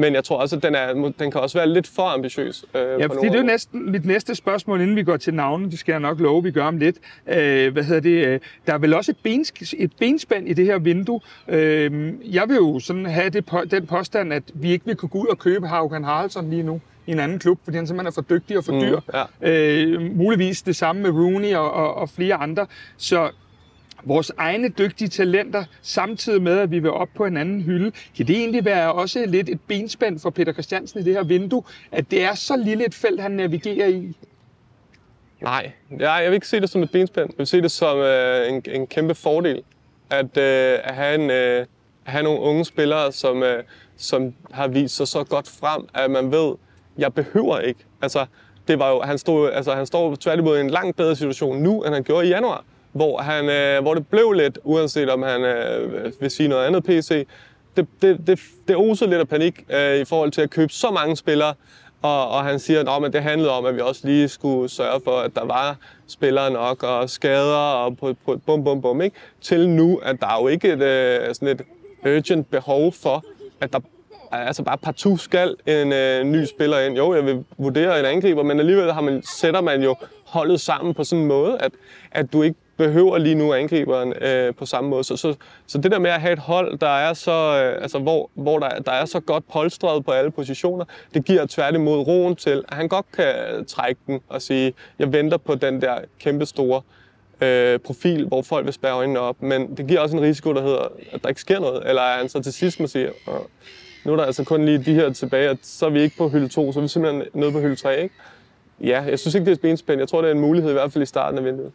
Men 0.00 0.14
jeg 0.14 0.24
tror 0.24 0.36
også, 0.36 0.56
at 0.56 0.62
den, 0.62 0.74
er, 0.74 1.12
den 1.18 1.30
kan 1.30 1.40
også 1.40 1.58
være 1.58 1.68
lidt 1.68 1.86
for 1.86 2.02
ambitiøs. 2.02 2.64
Øh, 2.74 2.80
ja, 2.80 3.06
fordi 3.06 3.26
det 3.26 3.34
er 3.34 3.38
jo 3.38 3.46
næsten 3.46 3.90
mit 3.92 4.04
næste 4.04 4.34
spørgsmål, 4.34 4.80
inden 4.80 4.96
vi 4.96 5.02
går 5.02 5.16
til 5.16 5.34
navnet. 5.34 5.70
Det 5.70 5.78
skal 5.78 5.92
jeg 5.92 6.00
nok 6.00 6.20
love, 6.20 6.42
vi 6.42 6.50
gør 6.50 6.64
om 6.64 6.76
lidt. 6.76 6.96
Øh, 7.26 7.72
hvad 7.72 7.82
hedder 7.82 8.00
det? 8.00 8.26
Øh, 8.26 8.40
der 8.66 8.74
er 8.74 8.78
vel 8.78 8.94
også 8.94 9.10
et, 9.10 9.16
bens, 9.22 9.74
et 9.78 9.92
benspænd 9.98 10.48
i 10.48 10.52
det 10.52 10.64
her 10.64 10.78
vindue. 10.78 11.20
Øh, 11.48 12.12
jeg 12.34 12.48
vil 12.48 12.56
jo 12.56 12.80
sådan 12.80 13.06
have 13.06 13.30
det, 13.30 13.44
den 13.70 13.86
påstand, 13.86 14.32
at 14.32 14.42
vi 14.54 14.70
ikke 14.70 14.86
vil 14.86 14.96
kunne 14.96 15.08
gå 15.08 15.18
ud 15.18 15.26
og 15.26 15.38
købe 15.38 15.66
Haugen 15.66 16.04
Haraldsson 16.04 16.50
lige 16.50 16.62
nu 16.62 16.80
i 17.06 17.12
en 17.12 17.20
anden 17.20 17.38
klub, 17.38 17.58
fordi 17.64 17.76
han 17.76 17.86
simpelthen 17.86 18.06
er 18.06 18.14
for 18.14 18.22
dygtig 18.22 18.58
og 18.58 18.64
for 18.64 18.72
mm, 18.72 18.80
dyr. 18.80 19.00
ja. 19.42 19.50
øh, 19.50 20.16
muligvis 20.16 20.62
det 20.62 20.76
samme 20.76 21.02
med 21.02 21.10
Rooney 21.10 21.54
og, 21.54 21.72
og, 21.72 21.94
og 21.94 22.08
flere 22.08 22.34
andre. 22.34 22.66
Så 22.96 23.30
vores 24.04 24.32
egne 24.36 24.68
dygtige 24.68 25.08
talenter, 25.08 25.64
samtidig 25.82 26.42
med, 26.42 26.58
at 26.58 26.70
vi 26.70 26.78
vil 26.78 26.90
op 26.90 27.08
på 27.14 27.24
en 27.24 27.36
anden 27.36 27.62
hylde. 27.62 27.92
Kan 28.16 28.26
det 28.26 28.36
egentlig 28.36 28.64
være 28.64 28.92
også 28.92 29.24
lidt 29.26 29.48
et 29.48 29.60
benspænd 29.60 30.18
for 30.18 30.30
Peter 30.30 30.52
Christiansen 30.52 31.00
i 31.00 31.02
det 31.02 31.14
her 31.14 31.22
vindue, 31.22 31.62
at 31.92 32.10
det 32.10 32.24
er 32.24 32.34
så 32.34 32.56
lille 32.56 32.86
et 32.86 32.94
felt, 32.94 33.20
han 33.20 33.30
navigerer 33.30 33.88
i? 33.88 34.16
Nej, 35.40 35.72
jeg 36.00 36.30
vil 36.30 36.34
ikke 36.34 36.48
se 36.48 36.60
det 36.60 36.70
som 36.70 36.82
et 36.82 36.90
benspænd. 36.90 37.28
Jeg 37.28 37.38
vil 37.38 37.46
se 37.46 37.62
det 37.62 37.70
som 37.70 37.98
øh, 37.98 38.48
en, 38.48 38.62
en 38.68 38.86
kæmpe 38.86 39.14
fordel, 39.14 39.62
at, 40.10 40.36
øh, 40.36 40.78
at, 40.84 40.94
have 40.94 41.14
en, 41.14 41.30
øh, 41.30 41.66
at 42.06 42.12
have 42.12 42.22
nogle 42.22 42.40
unge 42.40 42.64
spillere, 42.64 43.12
som, 43.12 43.42
øh, 43.42 43.62
som 43.96 44.34
har 44.50 44.68
vist 44.68 44.96
sig 44.96 45.08
så 45.08 45.24
godt 45.24 45.48
frem, 45.48 45.88
at 45.94 46.10
man 46.10 46.32
ved, 46.32 46.54
jeg 46.98 47.14
behøver 47.14 47.58
ikke. 47.58 47.80
Altså, 48.02 48.26
det 48.68 48.78
var 48.78 48.90
jo, 48.90 49.00
han, 49.00 49.18
stod, 49.18 49.50
altså, 49.52 49.74
han 49.74 49.86
står 49.86 50.16
tværtimod 50.16 50.58
i 50.58 50.60
en 50.60 50.70
langt 50.70 50.96
bedre 50.96 51.16
situation 51.16 51.62
nu, 51.62 51.82
end 51.82 51.94
han 51.94 52.04
gjorde 52.04 52.26
i 52.26 52.30
januar, 52.30 52.64
hvor, 52.92 53.18
han, 53.18 53.50
øh, 53.50 53.82
hvor 53.82 53.94
det 53.94 54.06
blev 54.06 54.32
lidt, 54.32 54.58
uanset 54.64 55.10
om 55.10 55.22
han 55.22 55.44
øh, 55.44 56.12
vil 56.20 56.30
sige 56.30 56.48
noget 56.48 56.66
andet 56.66 56.84
PC, 56.84 57.26
det, 57.76 57.86
det, 58.02 58.20
det, 58.26 58.40
det 58.68 58.76
osede 58.76 59.10
lidt 59.10 59.20
af 59.20 59.28
panik 59.28 59.64
øh, 59.70 60.00
i 60.00 60.04
forhold 60.04 60.30
til 60.30 60.40
at 60.40 60.50
købe 60.50 60.72
så 60.72 60.90
mange 60.90 61.16
spillere, 61.16 61.54
og, 62.02 62.28
og 62.28 62.44
han 62.44 62.58
siger, 62.58 63.04
at 63.04 63.12
det 63.12 63.22
handlede 63.22 63.50
om, 63.50 63.66
at 63.66 63.76
vi 63.76 63.80
også 63.80 64.06
lige 64.06 64.28
skulle 64.28 64.68
sørge 64.68 65.00
for, 65.04 65.18
at 65.18 65.34
der 65.34 65.44
var 65.44 65.76
spillere 66.06 66.50
nok, 66.50 66.82
og 66.82 67.10
skader, 67.10 67.72
og 67.72 67.98
på, 67.98 68.14
på, 68.26 68.40
bum, 68.46 68.64
bum, 68.64 68.82
bum, 68.82 69.00
ikke? 69.00 69.16
til 69.40 69.68
nu, 69.68 70.00
at 70.02 70.20
der 70.20 70.26
er 70.26 70.40
jo 70.40 70.48
ikke 70.48 70.68
et, 70.72 70.82
øh, 70.82 71.34
sådan 71.34 71.48
et 71.48 71.62
urgent 72.04 72.50
behov 72.50 72.92
for, 72.92 73.24
at 73.60 73.72
der 73.72 73.80
altså 74.32 74.62
bare 74.62 74.78
partout 74.78 75.20
skal 75.20 75.56
en 75.66 75.92
øh, 75.92 76.24
ny 76.24 76.44
spiller 76.44 76.80
ind. 76.80 76.96
Jo, 76.96 77.14
jeg 77.14 77.26
vil 77.26 77.44
vurdere 77.58 78.00
en 78.00 78.04
angriber, 78.04 78.42
men 78.42 78.60
alligevel 78.60 78.92
har 78.92 79.00
man, 79.00 79.22
sætter 79.40 79.60
man 79.60 79.82
jo 79.82 79.96
holdet 80.24 80.60
sammen 80.60 80.94
på 80.94 81.04
sådan 81.04 81.22
en 81.22 81.28
måde, 81.28 81.58
at, 81.60 81.72
at 82.10 82.32
du 82.32 82.42
ikke 82.42 82.58
behøver 82.80 83.18
lige 83.18 83.34
nu 83.34 83.54
angriberen 83.54 84.12
øh, 84.20 84.54
på 84.54 84.66
samme 84.66 84.90
måde. 84.90 85.04
Så, 85.04 85.16
så, 85.16 85.34
så 85.66 85.78
det 85.78 85.90
der 85.90 85.98
med 85.98 86.10
at 86.10 86.20
have 86.20 86.32
et 86.32 86.38
hold, 86.38 86.78
der 86.78 86.88
er 86.88 87.12
så, 87.14 87.30
øh, 87.30 87.82
altså, 87.82 87.98
hvor, 87.98 88.30
hvor 88.34 88.58
der, 88.58 88.68
der 88.68 88.92
er 88.92 89.04
så 89.04 89.20
godt 89.20 89.44
polstret 89.52 90.04
på 90.04 90.10
alle 90.10 90.30
positioner, 90.30 90.84
det 91.14 91.24
giver 91.24 91.46
tværtimod 91.46 91.98
roen 91.98 92.36
til, 92.36 92.64
at 92.68 92.74
han 92.74 92.88
godt 92.88 93.06
kan 93.16 93.34
øh, 93.52 93.66
trække 93.66 94.00
den 94.06 94.20
og 94.28 94.42
sige, 94.42 94.74
jeg 94.98 95.12
venter 95.12 95.36
på 95.36 95.54
den 95.54 95.82
der 95.82 95.98
kæmpe 96.18 96.46
store 96.46 96.82
øh, 97.40 97.78
profil, 97.78 98.26
hvor 98.26 98.42
folk 98.42 98.64
vil 98.64 98.72
spærre 98.72 98.94
øjnene 98.94 99.20
op. 99.20 99.42
Men 99.42 99.76
det 99.76 99.86
giver 99.86 100.00
også 100.00 100.16
en 100.16 100.22
risiko, 100.22 100.52
der 100.52 100.62
hedder, 100.62 100.88
at 101.12 101.22
der 101.22 101.28
ikke 101.28 101.40
sker 101.40 101.60
noget. 101.60 101.88
Eller 101.88 102.02
han 102.02 102.28
så 102.28 102.42
til 102.42 102.52
sidst 102.52 102.80
må 102.80 102.86
sige, 102.86 103.08
nu 104.04 104.12
er 104.12 104.16
der 104.16 104.24
altså 104.24 104.44
kun 104.44 104.64
lige 104.64 104.78
de 104.78 104.94
her 104.94 105.12
tilbage, 105.12 105.50
og 105.50 105.58
så 105.62 105.86
er 105.86 105.90
vi 105.90 106.00
ikke 106.00 106.16
på 106.16 106.28
hylde 106.28 106.48
2, 106.48 106.72
så 106.72 106.78
er 106.78 106.82
vi 106.82 106.88
simpelthen 106.88 107.22
nede 107.34 107.52
på 107.52 107.60
hylde 107.60 107.76
3, 107.76 108.02
ikke? 108.02 108.14
Ja, 108.80 109.02
jeg 109.02 109.18
synes 109.18 109.34
ikke, 109.34 109.44
det 109.50 109.52
er 109.52 109.62
benspænd. 109.62 109.98
Jeg 110.00 110.08
tror, 110.08 110.20
det 110.20 110.28
er 110.28 110.34
en 110.34 110.40
mulighed, 110.40 110.70
i 110.70 110.72
hvert 110.72 110.92
fald 110.92 111.02
i 111.02 111.06
starten 111.06 111.38
af 111.38 111.44
vinduet 111.44 111.72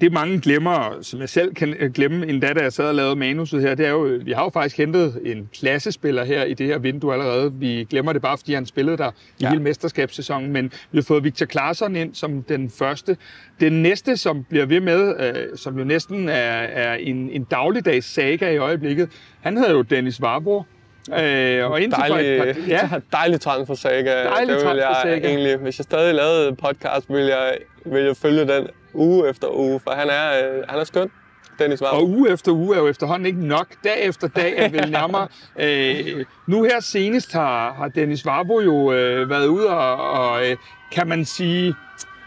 det 0.00 0.12
mange 0.12 0.40
glemmer, 0.40 0.98
som 1.02 1.20
jeg 1.20 1.28
selv 1.28 1.54
kan 1.54 1.74
øh, 1.78 1.92
glemme, 1.92 2.26
endda 2.26 2.52
da 2.52 2.60
jeg 2.60 2.72
sad 2.72 2.88
og 2.88 2.94
lavede 2.94 3.16
manuset 3.16 3.60
her, 3.62 3.74
det 3.74 3.86
er 3.86 3.90
jo, 3.90 4.18
vi 4.24 4.32
har 4.32 4.42
jo 4.42 4.50
faktisk 4.50 4.76
hentet 4.76 5.20
en 5.24 5.48
klassespiller 5.54 6.24
her 6.24 6.44
i 6.44 6.54
det 6.54 6.66
her 6.66 6.78
vindue 6.78 7.12
allerede. 7.12 7.52
Vi 7.52 7.86
glemmer 7.90 8.12
det 8.12 8.22
bare, 8.22 8.38
fordi 8.38 8.54
han 8.54 8.66
spillede 8.66 8.96
der 8.96 9.10
i 9.10 9.12
ja. 9.40 9.48
hele 9.48 9.62
mesterskabssæsonen, 9.62 10.52
men 10.52 10.72
vi 10.92 10.98
har 10.98 11.02
fået 11.02 11.24
Victor 11.24 11.46
Claesson 11.46 11.96
ind 11.96 12.14
som 12.14 12.42
den 12.42 12.70
første. 12.70 13.16
Den 13.60 13.82
næste, 13.82 14.16
som 14.16 14.44
bliver 14.44 14.66
ved 14.66 14.80
med, 14.80 15.14
øh, 15.20 15.56
som 15.56 15.78
jo 15.78 15.84
næsten 15.84 16.28
er, 16.28 16.62
er 16.62 16.94
en, 16.94 17.30
en 17.30 17.44
dagligdags 17.44 18.06
saga 18.06 18.50
i 18.50 18.56
øjeblikket, 18.56 19.08
han 19.40 19.56
hedder 19.56 19.72
jo 19.72 19.82
Dennis 19.82 20.22
Warburg. 20.22 20.66
Øh, 21.08 21.70
og 21.70 21.80
indtil 21.80 22.00
dejlig, 22.00 22.40
for 22.40 22.44
et 22.44 22.56
par, 22.56 22.62
ja. 22.68 22.90
dejlig 23.18 23.40
transfer 23.40 23.74
saga. 23.74 24.24
Dejlig 24.24 24.54
det 24.54 24.66
vil 24.68 24.76
jeg 24.76 24.96
saga. 25.02 25.28
egentlig, 25.28 25.56
hvis 25.56 25.78
jeg 25.78 25.84
stadig 25.84 26.14
lavede 26.14 26.56
podcast, 26.56 27.08
ville 27.08 27.36
jeg, 27.36 27.58
ville 27.84 28.06
jeg 28.06 28.16
følge 28.16 28.40
den 28.40 28.68
uge 28.94 29.28
efter 29.28 29.48
uge, 29.48 29.80
for 29.80 29.90
han 29.90 30.08
er, 30.10 30.56
øh, 30.56 30.62
han 30.68 30.78
er 30.78 30.84
skøn. 30.84 31.10
Dennis 31.58 31.80
Varp. 31.80 31.94
Og 31.94 32.08
uge 32.08 32.30
efter 32.32 32.52
uge 32.52 32.76
er 32.76 32.80
jo 32.80 32.88
efterhånden 32.88 33.26
ikke 33.26 33.46
nok. 33.46 33.66
Dag 33.84 34.04
efter 34.04 34.28
dag 34.28 34.54
er 34.56 34.68
vel 34.68 34.90
nærmere. 34.90 35.28
øh, 35.60 36.24
nu 36.46 36.62
her 36.62 36.80
senest 36.80 37.32
har, 37.32 37.72
har 37.72 37.88
Dennis 37.88 38.26
Varbo 38.26 38.60
jo 38.60 38.92
øh, 38.92 39.30
været 39.30 39.46
ude 39.46 39.68
og, 39.68 39.96
og 40.10 40.50
øh, 40.50 40.56
kan 40.92 41.08
man 41.08 41.24
sige, 41.24 41.74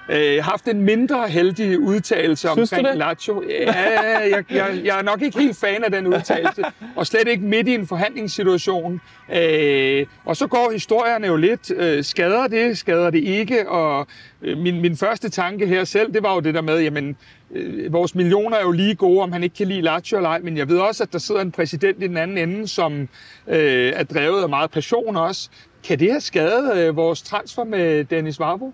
øh, 0.10 0.44
haft 0.44 0.68
en 0.68 0.82
mindre 0.82 1.28
heldig 1.28 1.80
udtalelse 1.80 2.48
Synes 2.54 2.74
omkring 2.74 2.98
Lazio. 2.98 3.44
Ja, 3.50 3.74
jeg, 4.20 4.44
jeg, 4.52 4.82
jeg 4.84 5.00
er 5.00 5.04
nok 5.04 5.22
ikke 5.22 5.40
helt 5.40 5.58
fan 5.58 5.84
af 5.84 5.92
den 5.92 6.08
udtalelse, 6.08 6.64
og 6.96 7.08
slet 7.08 7.28
ikke 7.28 7.44
midt 7.44 7.68
i 7.68 7.74
en 7.74 7.88
forhandlingssituation. 7.88 9.02
Øh, 9.36 10.06
og 10.26 10.38
så 10.38 10.48
går 10.48 10.72
historierne 10.72 11.28
jo 11.28 11.36
lidt, 11.36 11.72
øh, 11.72 12.04
skader 12.04 12.48
det, 12.48 12.78
skader 12.78 13.10
det 13.10 13.24
ikke, 13.24 13.70
og 13.70 14.08
øh, 14.42 14.58
min, 14.58 14.82
min 14.82 14.98
første 14.98 15.30
tanke 15.30 15.68
her 15.68 15.84
selv, 15.84 16.14
det 16.14 16.24
var 16.24 16.34
jo 16.34 16.40
det 16.40 16.54
der 16.54 16.62
med, 16.62 16.82
jamen, 16.82 17.16
øh, 17.52 17.94
vores 17.94 18.16
millioner 18.16 18.58
er 18.58 18.62
jo 18.62 18.72
lige 18.72 18.96
gode, 18.96 19.22
om 19.22 19.32
han 19.32 19.44
ikke 19.44 19.56
kan 19.56 19.68
lide 19.68 19.82
Lazio 19.82 20.18
eller 20.18 20.30
ej, 20.30 20.40
men 20.40 20.58
jeg 20.58 20.70
ved 20.70 20.78
også, 20.78 21.04
at 21.04 21.14
der 21.14 21.20
sidder 21.20 21.42
en 21.42 21.52
præsident 21.52 22.04
i 22.04 22.08
den 22.08 22.18
anden 22.18 22.38
ende, 22.38 22.68
som 22.68 23.02
øh, 23.48 23.94
er 23.96 24.04
drevet 24.04 24.44
af 24.44 24.50
meget 24.50 24.72
passion 24.72 25.18
også. 25.18 25.50
Kan 25.88 26.00
det 26.00 26.12
have 26.12 26.22
skadet 26.22 26.78
øh, 26.78 26.96
vores 26.96 27.22
transfer 27.22 27.64
med 27.64 28.04
Dennis 28.04 28.40
Varbo? 28.40 28.74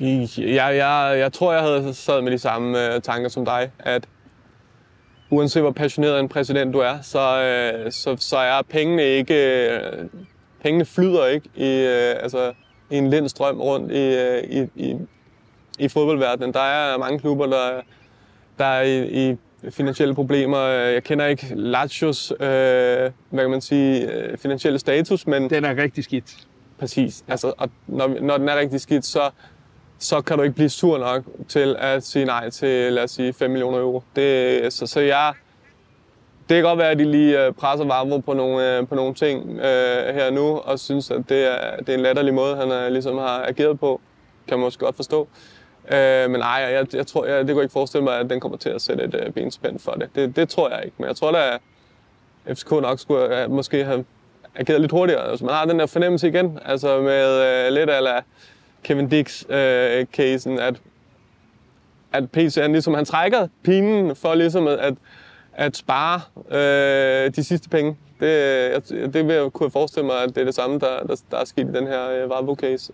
Jeg, 0.00 0.76
jeg, 0.76 1.14
jeg 1.18 1.32
tror, 1.32 1.52
jeg 1.52 1.62
havde 1.62 1.94
sad 1.94 2.22
med 2.22 2.32
de 2.32 2.38
samme 2.38 2.78
uh, 2.78 3.02
tanker 3.02 3.28
som 3.28 3.44
dig, 3.44 3.70
at 3.78 4.04
uanset 5.30 5.62
hvor 5.62 5.70
passioneret 5.70 6.20
en 6.20 6.28
præsident 6.28 6.74
du 6.74 6.78
er, 6.78 7.00
så, 7.02 7.18
uh, 7.84 7.92
så, 7.92 8.16
så 8.18 8.36
er 8.36 8.62
pengene 8.62 9.02
ikke... 9.04 9.68
Uh, 9.92 10.08
pengene 10.62 10.84
flyder 10.84 11.26
ikke 11.26 11.48
i, 11.54 11.84
uh, 11.84 12.22
altså, 12.22 12.52
i 12.90 12.96
en 12.96 13.10
lind 13.10 13.28
strøm 13.28 13.60
rundt 13.60 13.92
i, 13.92 14.08
uh, 14.08 14.50
i, 14.50 14.88
i, 14.90 14.96
i 15.78 15.88
fodboldverdenen. 15.88 16.54
Der 16.54 16.60
er 16.60 16.98
mange 16.98 17.18
klubber, 17.18 17.46
der, 17.46 17.80
der 18.58 18.64
er 18.64 18.82
i, 18.82 19.30
i 19.30 19.36
finansielle 19.70 20.14
problemer. 20.14 20.58
Jeg 20.66 21.02
kender 21.02 21.26
ikke 21.26 21.46
Lazios, 21.54 22.32
øh, 22.32 22.38
hvad 22.40 23.10
kan 23.44 23.50
man 23.50 23.60
sige, 23.60 24.08
finansielle 24.38 24.78
status, 24.78 25.26
men... 25.26 25.50
Den 25.50 25.64
er 25.64 25.76
rigtig 25.76 26.04
skidt. 26.04 26.36
Præcis. 26.78 27.24
Altså, 27.28 27.52
og 27.58 27.70
når, 27.86 28.16
når 28.20 28.38
den 28.38 28.48
er 28.48 28.56
rigtig 28.56 28.80
skidt, 28.80 29.04
så, 29.04 29.30
så 30.00 30.20
kan 30.20 30.36
du 30.36 30.42
ikke 30.42 30.54
blive 30.54 30.68
sur 30.68 30.98
nok 30.98 31.24
til 31.48 31.76
at 31.78 32.06
sige 32.06 32.24
nej 32.24 32.50
til, 32.50 32.92
lad 32.92 33.04
os 33.04 33.10
sige, 33.10 33.32
5 33.32 33.50
millioner 33.50 33.78
euro. 33.78 34.02
Det, 34.16 34.72
så, 34.72 34.86
så 34.86 35.00
jeg, 35.00 35.32
det 36.48 36.54
kan 36.54 36.64
godt 36.64 36.78
være, 36.78 36.90
at 36.90 36.98
de 36.98 37.04
lige 37.04 37.46
øh, 37.46 37.52
presser 37.52 37.84
varme 37.84 38.22
på 38.22 38.32
nogle, 38.32 38.78
øh, 38.78 38.88
på 38.88 38.94
nogle 38.94 39.14
ting 39.14 39.50
øh, 39.50 40.14
her 40.14 40.30
nu, 40.30 40.58
og 40.58 40.78
synes, 40.78 41.10
at 41.10 41.22
det 41.28 41.46
er, 41.46 41.76
det 41.76 41.88
er 41.88 41.94
en 41.94 42.00
latterlig 42.00 42.34
måde, 42.34 42.56
han 42.56 42.70
er, 42.70 42.88
ligesom 42.88 43.18
har 43.18 43.44
ageret 43.48 43.80
på. 43.80 44.00
Kan 44.48 44.58
man 44.58 44.64
måske 44.64 44.84
godt 44.84 44.96
forstå. 44.96 45.28
Øh, 45.92 46.30
men 46.30 46.40
nej, 46.40 46.68
jeg, 46.72 46.94
jeg 46.94 47.06
tror, 47.06 47.26
jeg, 47.26 47.46
det 47.46 47.54
kunne 47.54 47.62
ikke 47.62 47.72
forestille 47.72 48.04
mig, 48.04 48.18
at 48.18 48.30
den 48.30 48.40
kommer 48.40 48.58
til 48.58 48.68
at 48.68 48.82
sætte 48.82 49.04
et 49.04 49.14
øh, 49.14 49.32
benspænd 49.32 49.78
for 49.78 49.92
det. 49.92 50.08
det. 50.14 50.36
Det 50.36 50.48
tror 50.48 50.70
jeg 50.70 50.84
ikke, 50.84 50.96
men 50.98 51.08
jeg 51.08 51.16
tror 51.16 51.32
da, 51.32 51.58
at 52.46 52.58
FCK 52.58 52.70
nok 52.70 53.00
skulle 53.00 53.42
øh, 53.42 53.50
måske 53.50 53.84
have 53.84 54.04
ageret 54.54 54.80
lidt 54.80 54.92
hurtigere. 54.92 55.30
Altså, 55.30 55.44
man 55.44 55.54
har 55.54 55.64
den 55.64 55.78
der 55.78 55.86
fornemmelse 55.86 56.28
igen, 56.28 56.58
altså 56.64 57.00
med 57.00 57.66
øh, 57.66 57.72
lidt 57.72 57.90
af 57.90 58.22
Kevin 58.82 59.08
Dix-casen, 59.08 60.52
øh, 60.52 60.66
at, 60.66 60.80
at 62.12 62.30
PC 62.30 62.56
ligesom, 62.68 62.94
han 62.94 63.04
trækker 63.04 63.48
pinen 63.62 64.16
for 64.16 64.34
ligesom 64.34 64.66
at, 64.66 64.94
at 65.54 65.76
spare 65.76 66.20
øh, 66.50 67.30
de 67.36 67.44
sidste 67.44 67.68
penge. 67.68 67.96
Det, 68.20 68.26
jeg, 68.26 68.82
det 69.14 69.26
vil 69.26 69.34
jeg 69.34 69.52
kunne 69.52 69.70
forestille 69.70 70.06
mig, 70.06 70.22
at 70.22 70.28
det 70.28 70.38
er 70.38 70.44
det 70.44 70.54
samme, 70.54 70.78
der, 70.78 71.02
der, 71.06 71.22
der 71.30 71.38
er 71.38 71.44
sket 71.44 71.68
i 71.68 71.72
den 71.72 71.86
her 71.86 72.10
øh, 72.10 72.30
Varbo-case. 72.30 72.92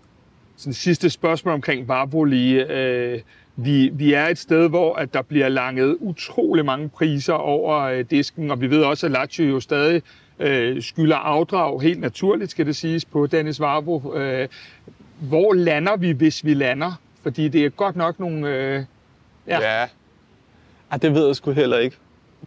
Så 0.57 0.69
det 0.69 0.75
sidste 0.75 1.09
spørgsmål 1.09 1.53
omkring 1.53 1.87
Varbo 1.87 2.23
lige. 2.23 2.71
Øh, 2.71 3.19
vi, 3.55 3.89
vi 3.93 4.13
er 4.13 4.27
et 4.27 4.37
sted, 4.37 4.69
hvor 4.69 4.95
at 4.95 5.13
der 5.13 5.21
bliver 5.21 5.49
langet 5.49 5.97
utrolig 5.99 6.65
mange 6.65 6.89
priser 6.89 7.33
over 7.33 7.79
øh, 7.79 8.05
disken, 8.09 8.51
og 8.51 8.61
vi 8.61 8.69
ved 8.69 8.83
også, 8.83 9.05
at 9.05 9.11
Lazio 9.11 9.45
jo 9.45 9.59
stadig 9.59 10.01
øh, 10.39 10.81
skylder 10.81 11.15
afdrag, 11.15 11.81
helt 11.81 11.99
naturligt 11.99 12.51
skal 12.51 12.65
det 12.65 12.75
siges, 12.75 13.05
på 13.05 13.27
Dennis 13.27 13.59
Varbo. 13.59 14.13
Øh, 14.15 14.47
hvor 15.19 15.53
lander 15.53 15.95
vi, 15.95 16.11
hvis 16.11 16.45
vi 16.45 16.53
lander? 16.53 16.99
Fordi 17.23 17.47
det 17.47 17.65
er 17.65 17.69
godt 17.69 17.95
nok 17.95 18.19
nogle... 18.19 18.49
Øh, 18.49 18.83
ja. 19.47 19.59
ja. 19.59 19.87
Ej, 20.91 20.97
det 20.97 21.13
ved 21.13 21.25
jeg 21.25 21.35
sgu 21.35 21.51
heller 21.51 21.77
ikke. 21.77 21.97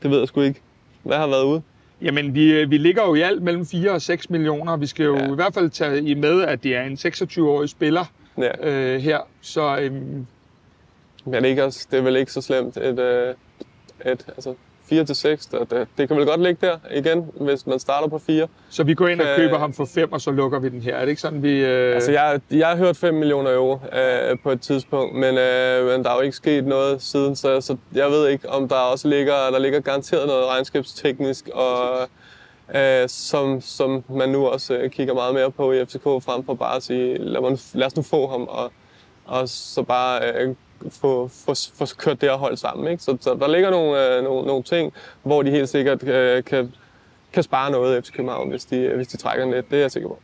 Det 0.03 0.11
ved 0.11 0.19
jeg 0.19 0.29
sgu 0.29 0.41
ikke. 0.41 0.61
Hvad 1.03 1.17
har 1.17 1.27
været 1.27 1.45
ude? 1.45 1.63
Jamen, 2.03 2.35
vi, 2.35 2.65
vi 2.65 2.79
ligger 2.79 3.03
jo 3.03 3.15
i 3.15 3.21
alt 3.21 3.43
mellem 3.43 3.67
4 3.67 3.91
og 3.91 4.03
6 4.03 4.31
millioner. 4.31 4.77
Vi 4.77 4.87
skal 4.87 5.05
jo 5.05 5.17
ja. 5.17 5.33
i 5.33 5.35
hvert 5.35 5.55
fald 5.55 5.71
tage 5.71 6.03
i 6.03 6.15
med, 6.15 6.43
at 6.43 6.63
det 6.63 6.77
er 6.77 6.83
en 6.83 6.93
26-årig 6.93 7.69
spiller 7.69 8.05
ja. 8.39 8.69
øh, 8.69 9.01
her. 9.01 9.19
Så, 9.41 9.79
øhm, 9.79 10.27
Men 11.25 11.35
det, 11.35 11.45
ikke 11.45 11.65
også, 11.65 11.87
det 11.91 11.99
er 11.99 12.03
vel 12.03 12.17
ikke 12.17 12.33
så 12.33 12.41
slemt. 12.41 12.77
Et, 12.77 12.99
øh, 12.99 13.35
et, 14.07 14.27
altså, 14.29 14.55
4 14.91 15.05
til 15.05 15.17
6. 15.17 15.47
Det, 15.47 15.89
det 15.99 16.09
kan 16.09 16.17
vel 16.17 16.27
godt 16.27 16.43
ligge 16.43 16.67
der 16.67 16.77
igen, 16.91 17.31
hvis 17.41 17.67
man 17.67 17.79
starter 17.79 18.09
på 18.09 18.19
4. 18.19 18.47
Så 18.71 18.85
vi 18.85 18.95
går 18.95 19.09
ind 19.09 19.21
og 19.21 19.27
køber 19.37 19.59
ham 19.59 19.73
for 19.73 19.85
5, 19.85 20.13
og 20.13 20.21
så 20.21 20.31
lukker 20.31 20.59
vi 20.59 20.69
den 20.69 20.81
her. 20.81 20.97
Er 20.97 21.01
det 21.01 21.09
ikke 21.09 21.21
sådan, 21.21 21.43
vi... 21.43 21.65
Øh... 21.65 21.95
Altså, 21.95 22.13
jeg, 22.13 22.41
jeg 22.51 22.69
har 22.69 22.77
hørt 22.77 22.97
5 22.97 23.15
millioner 23.15 23.55
euro 23.55 23.73
øh, 23.73 24.39
på 24.43 24.51
et 24.51 24.61
tidspunkt, 24.61 25.15
men, 25.15 25.39
øh, 25.39 25.87
men 25.87 26.05
der 26.05 26.11
er 26.11 26.15
jo 26.15 26.21
ikke 26.21 26.37
sket 26.37 26.67
noget 26.67 27.03
siden, 27.03 27.37
så, 27.37 27.61
så 27.61 27.77
jeg 27.95 28.11
ved 28.11 28.29
ikke, 28.29 28.49
om 28.49 28.69
der 28.69 28.77
også 28.77 29.09
ligger, 29.09 29.51
der 29.51 29.59
ligger 29.59 29.81
garanteret 29.81 30.27
noget 30.27 30.47
regnskabsteknisk, 30.47 31.49
og, 31.55 32.09
øh, 32.75 33.09
som, 33.09 33.61
som 33.61 34.05
man 34.09 34.29
nu 34.29 34.47
også 34.47 34.75
øh, 34.75 34.91
kigger 34.91 35.15
meget 35.15 35.35
mere 35.35 35.51
på 35.51 35.73
i 35.73 35.85
FCK, 35.85 36.03
frem 36.03 36.45
for 36.45 36.55
bare 36.55 36.77
at 36.77 36.83
sige, 36.83 37.19
lad, 37.19 37.41
man, 37.41 37.59
lad 37.75 37.87
os 37.87 37.97
nu 37.97 38.03
få 38.03 38.29
ham, 38.29 38.43
og, 38.43 38.73
og 39.25 39.49
så 39.49 39.83
bare 39.83 40.21
øh, 40.35 40.55
få, 40.91 41.29
få, 41.29 41.55
få 41.75 41.87
kørt 41.97 42.21
det 42.21 42.29
her 42.29 42.37
hold 42.37 42.57
sammen. 42.57 42.89
Ikke? 42.93 43.03
Så, 43.03 43.17
så 43.21 43.35
der 43.35 43.49
ligger 43.49 43.71
nogle, 43.71 44.17
øh, 44.17 44.25
nogle, 44.25 44.47
nogle 44.47 44.63
ting, 44.63 44.93
hvor 45.23 45.43
de 45.43 45.51
helt 45.51 45.69
sikkert 45.69 46.03
øh, 46.03 46.45
kan, 46.45 46.73
kan 47.33 47.43
spare 47.43 47.71
noget 47.71 47.99
efter 47.99 48.13
København, 48.13 48.51
hvis 48.51 48.65
de, 48.65 48.77
øh, 48.77 48.97
hvis 48.97 49.09
de 49.09 49.17
trækker 49.17 49.55
lidt. 49.55 49.71
Det 49.71 49.77
er 49.77 49.81
jeg 49.81 49.91
sikker 49.91 50.09
på. 50.09 50.19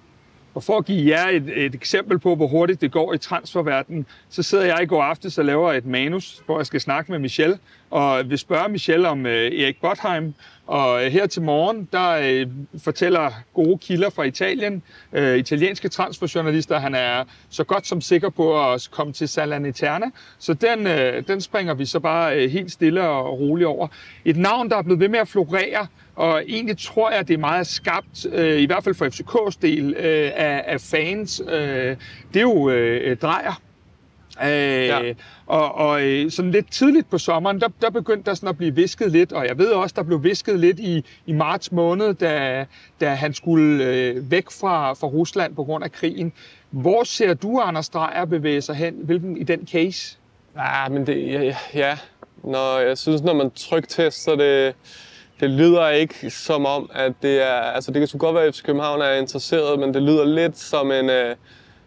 Og 0.55 0.63
for 0.63 0.79
at 0.79 0.85
give 0.85 1.17
jer 1.17 1.29
et, 1.29 1.65
et 1.65 1.75
eksempel 1.75 2.19
på, 2.19 2.35
hvor 2.35 2.47
hurtigt 2.47 2.81
det 2.81 2.93
går 2.93 3.15
i 3.15 3.19
transferverdenen, 3.19 4.07
så 4.29 4.43
sidder 4.43 4.65
jeg 4.65 4.83
i 4.83 4.87
går 4.87 5.03
aftes 5.03 5.39
og 5.39 5.45
laver 5.45 5.73
et 5.73 5.87
manus, 5.87 6.43
hvor 6.47 6.59
jeg 6.59 6.67
skal 6.67 6.81
snakke 6.81 7.13
med 7.13 7.19
Michel, 7.19 7.59
og 7.91 8.31
vil 8.31 8.39
spørge 8.39 8.69
Michel 8.69 9.07
om 9.07 9.27
øh, 9.27 9.53
Erik 9.53 9.81
Botheim. 9.81 10.35
Og 10.67 11.05
øh, 11.05 11.13
her 11.13 11.27
til 11.27 11.43
morgen, 11.43 11.89
der 11.93 12.11
øh, 12.11 12.47
fortæller 12.79 13.31
gode 13.55 13.79
kilder 13.79 14.11
fra 14.11 14.23
Italien, 14.23 14.83
øh, 15.13 15.39
italienske 15.39 15.89
transferjournalister, 15.89 16.79
han 16.79 16.95
er 16.95 17.25
så 17.51 17.65
godt 17.65 17.87
som 17.87 18.01
sikker 18.01 18.29
på 18.29 18.73
at 18.73 18.89
komme 18.91 19.13
til 19.13 19.29
Salernitana. 19.29 20.07
Så 20.39 20.55
den, 20.55 20.87
øh, 20.87 21.27
den 21.29 21.41
springer 21.41 21.75
vi 21.75 21.85
så 21.85 22.01
bare 22.01 22.37
øh, 22.37 22.51
helt 22.51 22.73
stille 22.73 23.03
og 23.03 23.41
roligt 23.41 23.67
over. 23.67 23.89
Et 24.25 24.37
navn, 24.37 24.71
der 24.71 24.77
er 24.77 24.83
blevet 24.83 25.01
ved 25.01 25.09
med 25.09 25.19
at 25.19 25.29
florere, 25.29 25.87
og 26.17 26.43
egentlig 26.49 26.79
tror 26.79 27.11
jeg, 27.11 27.19
at 27.19 27.29
det 27.29 27.35
er 27.35 27.39
meget 27.39 27.67
skabt, 27.67 28.27
øh, 28.33 28.61
i 28.61 28.67
hvert 28.67 28.85
fald 28.85 28.95
for 28.95 29.07
FCK's 29.07 29.59
del, 29.63 29.95
øh, 29.95 30.33
af, 30.37 30.65
af 30.67 30.81
fans. 30.81 31.43
Øh, 31.49 31.97
det 32.35 32.37
er 32.37 32.41
jo 32.41 32.71
øh, 32.71 33.17
Drejer. 33.17 33.61
Øh, 34.43 34.87
ja. 34.87 35.15
Og, 35.47 35.75
og 35.75 36.03
øh, 36.03 36.31
sådan 36.31 36.51
lidt 36.51 36.73
tidligt 36.73 37.11
på 37.11 37.19
sommeren, 37.19 37.61
der, 37.61 37.69
der 37.81 37.91
begyndte 37.91 38.31
der 38.31 38.35
sådan 38.35 38.49
at 38.49 38.57
blive 38.57 38.75
visket 38.75 39.13
lidt, 39.13 39.33
og 39.33 39.47
jeg 39.47 39.59
ved 39.59 39.69
også, 39.69 39.93
der 39.97 40.03
blev 40.03 40.25
visket 40.25 40.61
lidt 40.61 40.79
i, 40.79 41.05
i 41.27 41.33
marts 41.33 41.73
måned, 41.73 42.15
da, 42.15 42.65
da 43.01 43.15
han 43.15 43.35
skulle 43.35 43.85
øh, 43.85 44.31
væk 44.31 44.51
fra, 44.51 44.93
fra 44.93 45.07
Rusland 45.07 45.55
på 45.55 45.65
grund 45.65 45.85
af 45.85 45.93
krigen. 45.93 46.33
Hvor 46.71 47.05
ser 47.05 47.35
du 47.35 47.61
Anders 47.61 47.89
Dreyer 47.89 48.25
bevæge 48.25 48.61
sig 48.61 48.75
hen 48.75 48.95
hvilken, 49.03 49.37
i 49.37 49.43
den 49.43 49.67
case? 49.67 50.17
Ja, 50.57 50.89
men 50.89 51.07
det, 51.07 51.33
ja, 51.33 51.57
ja. 51.75 51.99
Når, 52.45 52.79
jeg 52.79 52.99
synes, 52.99 53.23
når 53.23 53.35
man 53.35 53.51
tryktester 53.51 54.37
det, 54.37 54.75
det 55.41 55.51
lyder 55.51 55.89
ikke 55.89 56.31
som 56.31 56.67
om, 56.67 56.91
at 56.95 57.13
det 57.23 57.43
er... 57.43 57.53
Altså, 57.53 57.91
det 57.91 58.01
kan 58.01 58.09
sgu 58.09 58.19
godt 58.19 58.35
være, 58.35 58.45
at 58.45 58.55
FC 58.55 58.63
København 58.63 59.01
er 59.01 59.13
interesseret, 59.13 59.79
men 59.79 59.95
det 59.95 60.03
lyder 60.03 60.25
lidt 60.25 60.59
som 60.59 60.93
en... 60.93 61.11
Øh, 61.11 61.37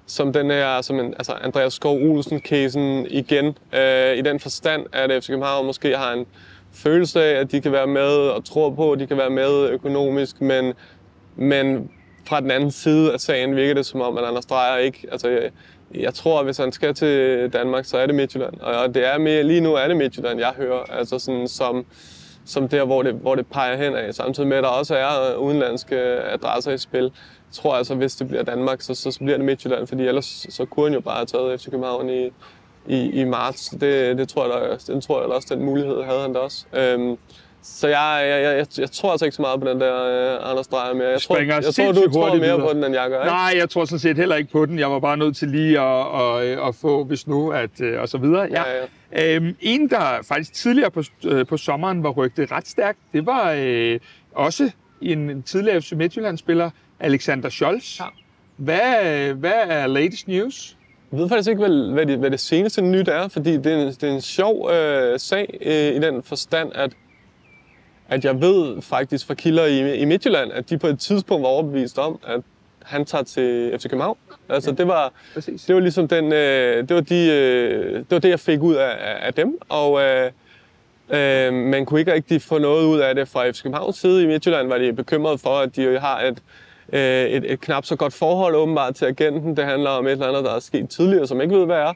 som 0.09 0.33
den 0.33 0.51
her, 0.51 0.81
som 0.81 0.99
en, 0.99 1.13
altså 1.13 1.31
Andreas 1.31 1.73
Skov 1.73 1.97
Olsen-casen 1.97 3.05
igen, 3.09 3.45
øh, 3.73 4.17
i 4.17 4.21
den 4.21 4.39
forstand, 4.39 4.85
at 4.93 5.23
FC 5.23 5.27
København 5.27 5.65
måske 5.65 5.97
har 5.97 6.13
en 6.13 6.25
følelse 6.73 7.23
af, 7.23 7.39
at 7.39 7.51
de 7.51 7.61
kan 7.61 7.71
være 7.71 7.87
med 7.87 8.09
og 8.09 8.45
tror 8.45 8.69
på, 8.69 8.91
at 8.91 8.99
de 8.99 9.07
kan 9.07 9.17
være 9.17 9.29
med 9.29 9.69
økonomisk, 9.69 10.41
men 10.41 10.73
men 11.35 11.89
fra 12.25 12.41
den 12.41 12.51
anden 12.51 12.71
side 12.71 13.13
af 13.13 13.19
sagen 13.19 13.55
virker 13.55 13.73
det 13.73 13.85
som 13.85 14.01
om, 14.01 14.17
at 14.17 14.23
Anders 14.23 14.45
Dreyer 14.45 14.77
ikke... 14.77 15.07
Altså, 15.11 15.29
jeg, 15.29 15.51
jeg 15.95 16.13
tror, 16.13 16.39
at 16.39 16.45
hvis 16.45 16.57
han 16.57 16.71
skal 16.71 16.93
til 16.93 17.49
Danmark, 17.53 17.85
så 17.85 17.97
er 17.97 18.05
det 18.05 18.15
Midtjylland. 18.15 18.59
Og 18.59 18.93
det 18.93 19.07
er 19.07 19.17
mere, 19.17 19.43
lige 19.43 19.61
nu 19.61 19.73
er 19.73 19.87
det 19.87 19.97
Midtjylland, 19.97 20.39
jeg 20.39 20.53
hører. 20.57 20.83
Altså 20.89 21.19
sådan 21.19 21.47
som, 21.47 21.85
som 22.45 22.67
der, 22.67 22.85
hvor 22.85 23.03
det, 23.03 23.13
hvor 23.13 23.35
det 23.35 23.47
peger 23.47 23.77
hen 23.77 23.95
af. 23.95 24.13
Samtidig 24.13 24.49
med, 24.49 24.57
at 24.57 24.63
der 24.63 24.69
også 24.69 24.95
er 24.95 25.35
udenlandske 25.35 25.95
adresser 26.33 26.71
i 26.71 26.77
spil. 26.77 27.11
Jeg 27.49 27.53
tror 27.53 27.73
altså, 27.73 27.95
hvis 27.95 28.15
det 28.15 28.27
bliver 28.27 28.43
Danmark, 28.43 28.81
så, 28.81 28.93
så, 28.93 29.11
så 29.11 29.19
bliver 29.19 29.37
det 29.37 29.45
Midtjylland, 29.45 29.87
fordi 29.87 30.07
ellers 30.07 30.47
så 30.49 30.65
kunne 30.65 30.85
han 30.85 30.93
jo 30.93 30.99
bare 30.99 31.15
have 31.15 31.25
taget 31.25 31.61
FC 31.61 31.65
København 31.65 32.09
i, 32.09 32.31
i, 32.87 33.09
i 33.21 33.23
marts. 33.23 33.69
Det, 33.69 34.17
det 34.17 34.29
tror 34.29 34.43
jeg, 34.43 34.69
der, 34.69 34.93
den 34.93 35.01
tror 35.01 35.21
jeg 35.21 35.29
også, 35.29 35.55
den 35.55 35.65
mulighed 35.65 36.03
havde 36.03 36.21
han 36.21 36.33
da 36.33 36.39
også. 36.39 36.65
Øhm, 36.73 37.17
så 37.61 37.87
jeg, 37.87 38.25
jeg, 38.29 38.43
jeg, 38.43 38.57
jeg, 38.57 38.67
jeg 38.77 38.91
tror 38.91 39.11
altså 39.11 39.25
ikke 39.25 39.35
så 39.35 39.41
meget 39.41 39.61
på 39.61 39.67
den 39.67 39.81
der 39.81 39.93
uh, 40.37 40.49
Anders 40.49 40.67
Dreyer 40.67 40.93
mere. 40.93 41.07
Jeg 41.07 41.21
tror, 41.21 41.37
jeg, 41.37 41.47
jeg 41.47 41.73
tror 41.73 41.91
du 41.91 42.11
tror 42.13 42.27
mere 42.27 42.39
videre. 42.39 42.59
på 42.59 42.73
den, 42.73 42.83
end 42.83 42.95
jeg 42.95 43.09
gør. 43.09 43.21
Ikke? 43.21 43.31
Nej, 43.31 43.53
jeg 43.55 43.69
tror 43.69 43.85
sådan 43.85 43.99
set 43.99 44.17
heller 44.17 44.35
ikke 44.35 44.51
på 44.51 44.65
den. 44.65 44.79
Jeg 44.79 44.91
var 44.91 44.99
bare 44.99 45.17
nødt 45.17 45.37
til 45.37 45.47
lige 45.47 45.79
at, 45.79 46.21
at, 46.21 46.67
at 46.67 46.75
få, 46.75 47.03
hvis 47.03 47.27
nu, 47.27 47.51
at, 47.51 47.81
øh, 47.81 48.01
og 48.01 48.09
så 48.09 48.17
videre. 48.17 48.47
Ja. 48.51 48.63
Ja, 48.69 48.85
ja. 49.11 49.35
Øhm, 49.35 49.55
en, 49.61 49.89
der 49.89 50.19
faktisk 50.27 50.53
tidligere 50.53 50.91
på, 50.91 51.03
øh, 51.25 51.45
på 51.45 51.57
sommeren 51.57 52.03
var 52.03 52.09
rygtet 52.09 52.51
ret 52.51 52.67
stærkt, 52.67 52.99
det 53.13 53.25
var 53.25 53.53
øh, 53.57 53.99
også 54.35 54.71
en 55.01 55.43
tidligere 55.43 55.81
FC 55.81 55.91
Midtjylland-spiller, 55.91 56.69
Alexander 56.99 57.49
Scholz. 57.49 57.99
Ja. 57.99 58.05
Hvad, 58.57 59.33
hvad 59.33 59.63
er 59.67 59.87
latest 59.87 60.27
news? 60.27 60.77
Jeg 61.11 61.19
ved 61.19 61.29
faktisk 61.29 61.49
ikke, 61.49 61.59
hvad, 61.59 61.93
hvad, 61.93 62.05
det, 62.05 62.19
hvad 62.19 62.31
det 62.31 62.39
seneste 62.39 62.81
nyt 62.81 63.07
er, 63.07 63.27
fordi 63.27 63.57
det 63.57 63.65
er 63.65 63.81
en, 63.81 63.87
det 63.87 64.03
er 64.03 64.13
en 64.13 64.21
sjov 64.21 64.71
øh, 64.71 65.19
sag 65.19 65.57
øh, 65.61 65.95
i 65.95 65.99
den 65.99 66.23
forstand, 66.23 66.71
at 66.75 66.91
at 68.09 68.25
jeg 68.25 68.41
ved 68.41 68.81
faktisk 68.81 69.27
fra 69.27 69.33
kilder 69.33 69.65
i, 69.65 69.99
i 69.99 70.05
Midtjylland, 70.05 70.51
at 70.51 70.69
de 70.69 70.77
på 70.77 70.87
et 70.87 70.99
tidspunkt 70.99 71.43
var 71.43 71.49
overbevist 71.49 71.97
om, 71.99 72.19
at 72.27 72.41
han 72.81 73.05
tager 73.05 73.23
til 73.23 73.77
FC 73.79 73.83
København. 73.83 74.17
Altså, 74.49 74.69
ja, 74.69 74.75
det, 74.75 74.87
var, 74.87 75.13
præcis. 75.33 75.63
det 75.63 75.75
var 75.75 75.81
ligesom 75.81 76.07
den, 76.07 76.33
øh, 76.33 76.89
det, 76.89 76.95
var 76.95 77.01
de, 77.01 77.27
øh, 77.27 77.95
det 77.95 78.11
var 78.11 78.19
det, 78.19 78.29
jeg 78.29 78.39
fik 78.39 78.61
ud 78.61 78.75
af, 78.75 79.17
af 79.21 79.33
dem, 79.33 79.57
og 79.69 80.01
øh, 80.01 80.31
øh, 81.09 81.53
man 81.53 81.85
kunne 81.85 81.99
ikke 81.99 82.13
rigtig 82.13 82.41
få 82.41 82.57
noget 82.57 82.85
ud 82.85 82.99
af 82.99 83.15
det 83.15 83.27
fra 83.27 83.49
FC 83.49 83.63
Københavns 83.63 83.97
side. 83.97 84.23
I 84.23 84.27
Midtjylland 84.27 84.67
var 84.67 84.77
de 84.77 84.93
bekymret 84.93 85.39
for, 85.39 85.59
at 85.59 85.75
de 85.75 85.99
har 85.99 86.21
et, 86.21 86.43
øh, 86.93 87.25
et, 87.25 87.51
et 87.51 87.61
knap 87.61 87.85
så 87.85 87.95
godt 87.95 88.13
forhold 88.13 88.55
åbenbart 88.55 88.95
til 88.95 89.05
agenten. 89.05 89.57
Det 89.57 89.65
handler 89.65 89.89
om 89.89 90.05
et 90.07 90.11
eller 90.11 90.27
andet, 90.27 90.43
der 90.43 90.55
er 90.55 90.59
sket 90.59 90.89
tidligere, 90.89 91.27
som 91.27 91.41
ikke 91.41 91.55
ved, 91.55 91.65
hvad 91.65 91.77
er. 91.77 91.93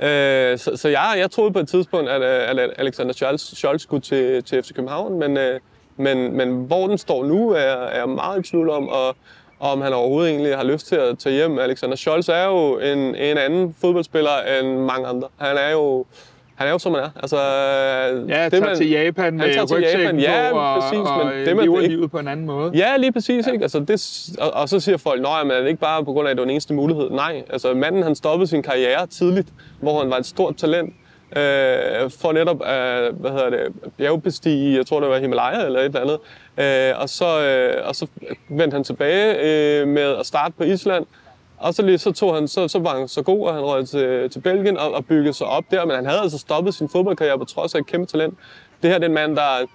Øh, 0.00 0.58
så, 0.58 0.76
så 0.76 0.88
jeg, 0.88 1.14
jeg 1.18 1.30
troede 1.30 1.52
på 1.52 1.58
et 1.58 1.68
tidspunkt, 1.68 2.10
at, 2.10 2.22
øh, 2.22 2.62
at 2.62 2.70
Alexander 2.78 3.12
Scholz, 3.12 3.42
Scholz 3.42 3.82
skulle 3.82 4.02
til, 4.02 4.44
til 4.44 4.62
FC 4.62 4.74
København, 4.74 5.18
men, 5.18 5.36
øh, 5.36 5.60
men, 5.96 6.36
men 6.36 6.64
hvor 6.64 6.86
den 6.86 6.98
står 6.98 7.24
nu, 7.24 7.50
er, 7.50 7.58
er 7.58 7.98
jeg 7.98 8.08
meget 8.08 8.46
i 8.46 8.50
tvivl 8.50 8.70
om, 8.70 8.88
og, 8.88 9.16
om 9.60 9.80
han 9.80 9.92
overhovedet 9.92 10.30
egentlig 10.30 10.56
har 10.56 10.64
lyst 10.64 10.86
til 10.86 10.96
at 10.96 11.18
tage 11.18 11.34
hjem. 11.34 11.58
Alexander 11.58 11.96
Scholz 11.96 12.28
er 12.28 12.44
jo 12.44 12.78
en, 12.78 12.98
en 12.98 13.38
anden 13.38 13.76
fodboldspiller 13.80 14.60
end 14.60 14.78
mange 14.78 15.06
andre. 15.06 15.28
Han 15.38 15.56
er 15.56 15.70
jo 15.70 16.04
han 16.54 16.66
er 16.66 16.70
jo 16.70 16.78
som 16.78 16.94
han 16.94 17.02
er. 17.02 17.10
Altså, 17.16 17.36
ja, 18.28 18.48
det 18.48 18.62
man, 18.62 18.76
til 18.76 18.90
Japan 18.90 19.40
han 19.40 19.52
tager 19.52 19.66
til 19.66 19.80
Japan, 19.82 20.18
ja, 20.18 20.52
og, 20.52 20.80
præcis, 20.80 20.98
og, 20.98 21.26
men 21.26 21.46
det 21.46 21.56
man 21.56 21.64
lever 21.64 21.80
ikke, 21.80 21.94
livet 21.94 22.10
på 22.10 22.18
en 22.18 22.28
anden 22.28 22.46
måde. 22.46 22.72
Ja, 22.74 22.96
lige 22.96 23.12
præcis. 23.12 23.46
Ja. 23.46 23.52
Ikke? 23.52 23.62
Altså, 23.62 23.80
det, 23.80 24.30
og, 24.40 24.50
og, 24.50 24.68
så 24.68 24.80
siger 24.80 24.96
folk, 24.96 25.20
at 25.20 25.46
det 25.46 25.56
er 25.56 25.66
ikke 25.66 25.80
bare 25.80 26.04
på 26.04 26.12
grund 26.12 26.28
af, 26.28 26.30
at 26.30 26.36
det 26.36 26.40
var 26.40 26.44
den 26.44 26.50
eneste 26.50 26.74
mulighed. 26.74 27.10
Nej, 27.10 27.42
altså 27.50 27.74
manden 27.74 28.02
han 28.02 28.14
stoppede 28.14 28.46
sin 28.46 28.62
karriere 28.62 29.06
tidligt, 29.06 29.48
hvor 29.80 30.00
han 30.00 30.10
var 30.10 30.16
et 30.16 30.26
stort 30.26 30.56
talent, 30.56 30.94
øh, 31.36 32.10
for 32.20 32.32
netop 32.32 32.62
at 32.64 33.12
hvad 33.12 33.30
hedder 33.30 33.50
det, 33.50 33.60
bjergbestige, 33.98 34.76
jeg 34.76 34.86
tror 34.86 35.00
det 35.00 35.08
var 35.08 35.18
Himalaya 35.18 35.66
eller 35.66 35.80
et 35.80 35.84
eller 35.84 36.00
andet. 36.00 36.18
Øh, 36.58 37.00
og, 37.00 37.08
så, 37.08 37.42
øh, 37.42 37.88
og 37.88 37.94
så 37.94 38.06
vendte 38.48 38.74
han 38.74 38.84
tilbage 38.84 39.36
øh, 39.40 39.88
med 39.88 40.16
at 40.18 40.26
starte 40.26 40.54
på 40.58 40.64
Island, 40.64 41.06
og 41.64 41.74
så, 41.74 41.82
lige, 41.82 41.98
så, 41.98 42.12
tog 42.12 42.34
han, 42.34 42.48
så, 42.48 42.68
så 42.68 42.78
var 42.78 42.98
han 42.98 43.08
så 43.08 43.22
god, 43.22 43.48
at 43.48 43.54
han 43.54 43.64
røg 43.64 43.88
til, 43.88 44.30
til 44.30 44.40
Belgien 44.40 44.78
og, 44.78 44.92
og 44.94 45.06
byggede 45.06 45.32
sig 45.32 45.46
op 45.46 45.64
der. 45.70 45.84
Men 45.84 45.96
han 45.96 46.06
havde 46.06 46.20
altså 46.20 46.38
stoppet 46.38 46.74
sin 46.74 46.88
fodboldkarriere 46.88 47.38
på 47.38 47.44
trods 47.44 47.74
af 47.74 47.78
et 47.78 47.86
kæmpe 47.86 48.06
talent. 48.06 48.38
Det 48.82 48.90
her 48.90 48.98
det 48.98 49.04
er 49.04 49.08
en 49.08 49.14
mand, 49.14 49.36
der, 49.36 49.66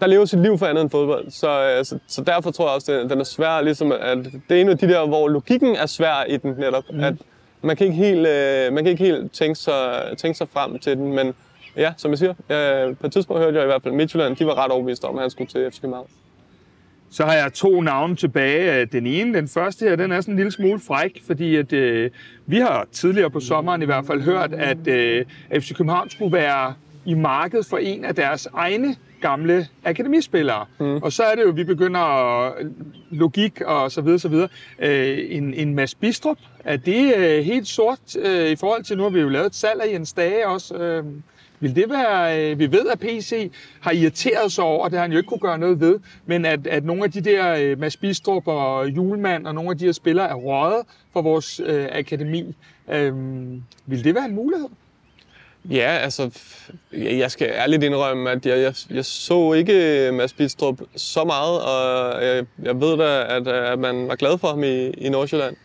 der 0.00 0.06
lever 0.06 0.24
sit 0.24 0.40
liv 0.40 0.58
for 0.58 0.66
andet 0.66 0.82
end 0.82 0.90
fodbold. 0.90 1.30
Så, 1.30 1.80
så, 1.82 1.98
så 2.08 2.22
derfor 2.22 2.50
tror 2.50 2.64
jeg 2.64 2.74
også, 2.74 2.92
at 2.92 3.10
den 3.10 3.20
er 3.20 3.24
svær. 3.24 3.60
Ligesom, 3.60 3.92
at 3.92 4.18
det 4.48 4.56
er 4.56 4.60
en 4.60 4.68
af 4.68 4.78
de 4.78 4.88
der, 4.88 5.06
hvor 5.06 5.28
logikken 5.28 5.76
er 5.76 5.86
svær 5.86 6.24
i 6.24 6.36
den 6.36 6.54
netop. 6.58 6.84
Mm. 6.90 7.00
At 7.00 7.14
man 7.62 7.76
kan 7.76 7.86
ikke 7.86 7.98
helt, 7.98 8.26
øh, 8.26 8.72
man 8.72 8.84
kan 8.84 8.90
ikke 8.90 9.04
helt 9.04 9.32
tænke, 9.32 9.54
sig, 9.54 10.14
tænke 10.18 10.38
sig 10.38 10.48
frem 10.52 10.78
til 10.78 10.96
den. 10.96 11.12
Men 11.12 11.34
ja, 11.76 11.92
som 11.96 12.10
jeg 12.10 12.18
siger, 12.18 12.34
øh, 12.50 12.96
på 12.96 13.06
et 13.06 13.12
tidspunkt 13.12 13.42
hørte 13.42 13.56
jeg 13.56 13.64
i 13.64 13.66
hvert 13.66 13.82
fald, 13.82 13.94
Midtjylland, 13.94 14.36
de 14.36 14.46
var 14.46 14.64
ret 14.64 14.72
overbevist 14.72 15.04
om, 15.04 15.16
at 15.16 15.22
han 15.22 15.30
skulle 15.30 15.48
til 15.48 15.70
FC 15.70 15.80
København. 15.80 16.06
Så 17.10 17.24
har 17.24 17.32
jeg 17.32 17.52
to 17.52 17.80
navne 17.80 18.16
tilbage. 18.16 18.84
Den 18.84 19.06
ene, 19.06 19.34
den 19.34 19.48
første 19.48 19.88
her, 19.88 19.96
den 19.96 20.12
er 20.12 20.20
sådan 20.20 20.32
en 20.32 20.36
lille 20.36 20.52
smule 20.52 20.80
fræk, 20.80 21.22
fordi 21.26 21.56
at, 21.56 21.72
øh, 21.72 22.10
vi 22.46 22.56
har 22.56 22.86
tidligere 22.92 23.30
på 23.30 23.40
sommeren 23.40 23.82
i 23.82 23.84
hvert 23.84 24.06
fald 24.06 24.22
hørt, 24.22 24.52
at 24.52 24.86
øh, 24.86 25.24
FC 25.52 25.74
København 25.74 26.10
skulle 26.10 26.32
være 26.32 26.74
i 27.04 27.14
markedet 27.14 27.66
for 27.66 27.78
en 27.78 28.04
af 28.04 28.14
deres 28.14 28.48
egne 28.54 28.96
gamle 29.20 29.66
akademispillere. 29.84 30.66
Mm. 30.80 30.96
Og 30.96 31.12
så 31.12 31.22
er 31.22 31.34
det 31.34 31.42
jo, 31.42 31.50
vi 31.50 31.64
begynder 31.64 32.00
at, 32.00 32.66
logik 33.10 33.60
og 33.60 33.92
så 33.92 34.00
videre, 34.00 34.18
så 34.18 34.28
videre. 34.28 34.48
Øh, 34.78 35.18
en, 35.28 35.54
en 35.54 35.74
Mads 35.74 35.94
Bistrup, 35.94 36.38
er 36.64 36.76
det 36.76 37.14
øh, 37.16 37.44
helt 37.44 37.68
sort 37.68 38.16
øh, 38.18 38.50
i 38.50 38.56
forhold 38.56 38.84
til, 38.84 38.96
nu 38.96 39.02
har 39.02 39.10
vi 39.10 39.20
jo 39.20 39.28
lavet 39.28 39.46
et 39.46 39.54
salg 39.54 39.80
af 39.82 39.92
Jens 39.92 40.12
Dage 40.12 40.48
også, 40.48 40.74
øh, 40.74 41.04
vil 41.60 41.76
det 41.76 41.90
være, 41.90 42.50
øh, 42.50 42.58
vi 42.58 42.72
ved, 42.72 42.88
at 42.88 42.98
PC 42.98 43.50
har 43.80 43.90
irriteret 43.92 44.52
sig 44.52 44.64
over, 44.64 44.88
det 44.88 44.98
har 44.98 45.04
han 45.04 45.12
jo 45.12 45.18
ikke 45.18 45.28
kunne 45.28 45.40
gøre 45.40 45.58
noget 45.58 45.80
ved, 45.80 45.98
men 46.26 46.44
at, 46.44 46.66
at 46.66 46.84
nogle 46.84 47.04
af 47.04 47.12
de 47.12 47.20
der 47.20 47.54
øh, 47.54 47.78
Mads 47.78 47.96
Bistrup 47.96 48.48
og 48.48 48.88
Julemand 48.88 49.46
og 49.46 49.54
nogle 49.54 49.70
af 49.70 49.78
de 49.78 49.84
her 49.84 49.92
spillere 49.92 50.28
er 50.28 50.34
røget 50.34 50.86
for 51.12 51.22
vores 51.22 51.60
øh, 51.66 51.88
akademi. 51.92 52.56
Øh, 52.92 53.14
vil 53.86 54.04
det 54.04 54.14
være 54.14 54.24
en 54.24 54.34
mulighed? 54.34 54.68
Ja, 55.70 55.98
altså, 56.02 56.30
jeg 56.92 57.30
skal 57.30 57.48
ærligt 57.48 57.82
indrømme, 57.82 58.30
at 58.30 58.46
jeg, 58.46 58.58
jeg, 58.58 58.74
jeg 58.90 59.04
så 59.04 59.52
ikke 59.52 60.06
øh, 60.06 60.14
Mads 60.14 60.32
Bistrup 60.32 60.80
så 60.96 61.24
meget, 61.24 61.60
og 61.62 62.24
jeg, 62.26 62.46
jeg 62.62 62.80
ved 62.80 62.96
da, 62.96 63.36
at, 63.36 63.48
øh, 63.48 63.72
at 63.72 63.78
man 63.78 64.08
var 64.08 64.14
glad 64.14 64.38
for 64.38 64.48
ham 64.48 64.64
i, 64.64 64.90
i 64.90 65.08
Nordsjælland. 65.08 65.56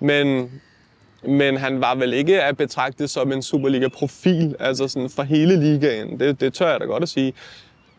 Men 0.00 0.50
men 1.28 1.56
han 1.56 1.80
var 1.80 1.94
vel 1.94 2.12
ikke 2.12 2.42
at 2.42 2.56
betragte 2.56 3.08
som 3.08 3.32
en 3.32 3.42
Superliga-profil, 3.42 4.56
altså 4.58 4.88
sådan 4.88 5.10
for 5.10 5.22
hele 5.22 5.56
ligaen. 5.56 6.20
Det, 6.20 6.40
det 6.40 6.54
tør 6.54 6.70
jeg 6.70 6.80
da 6.80 6.84
godt 6.84 7.02
at 7.02 7.08
sige. 7.08 7.34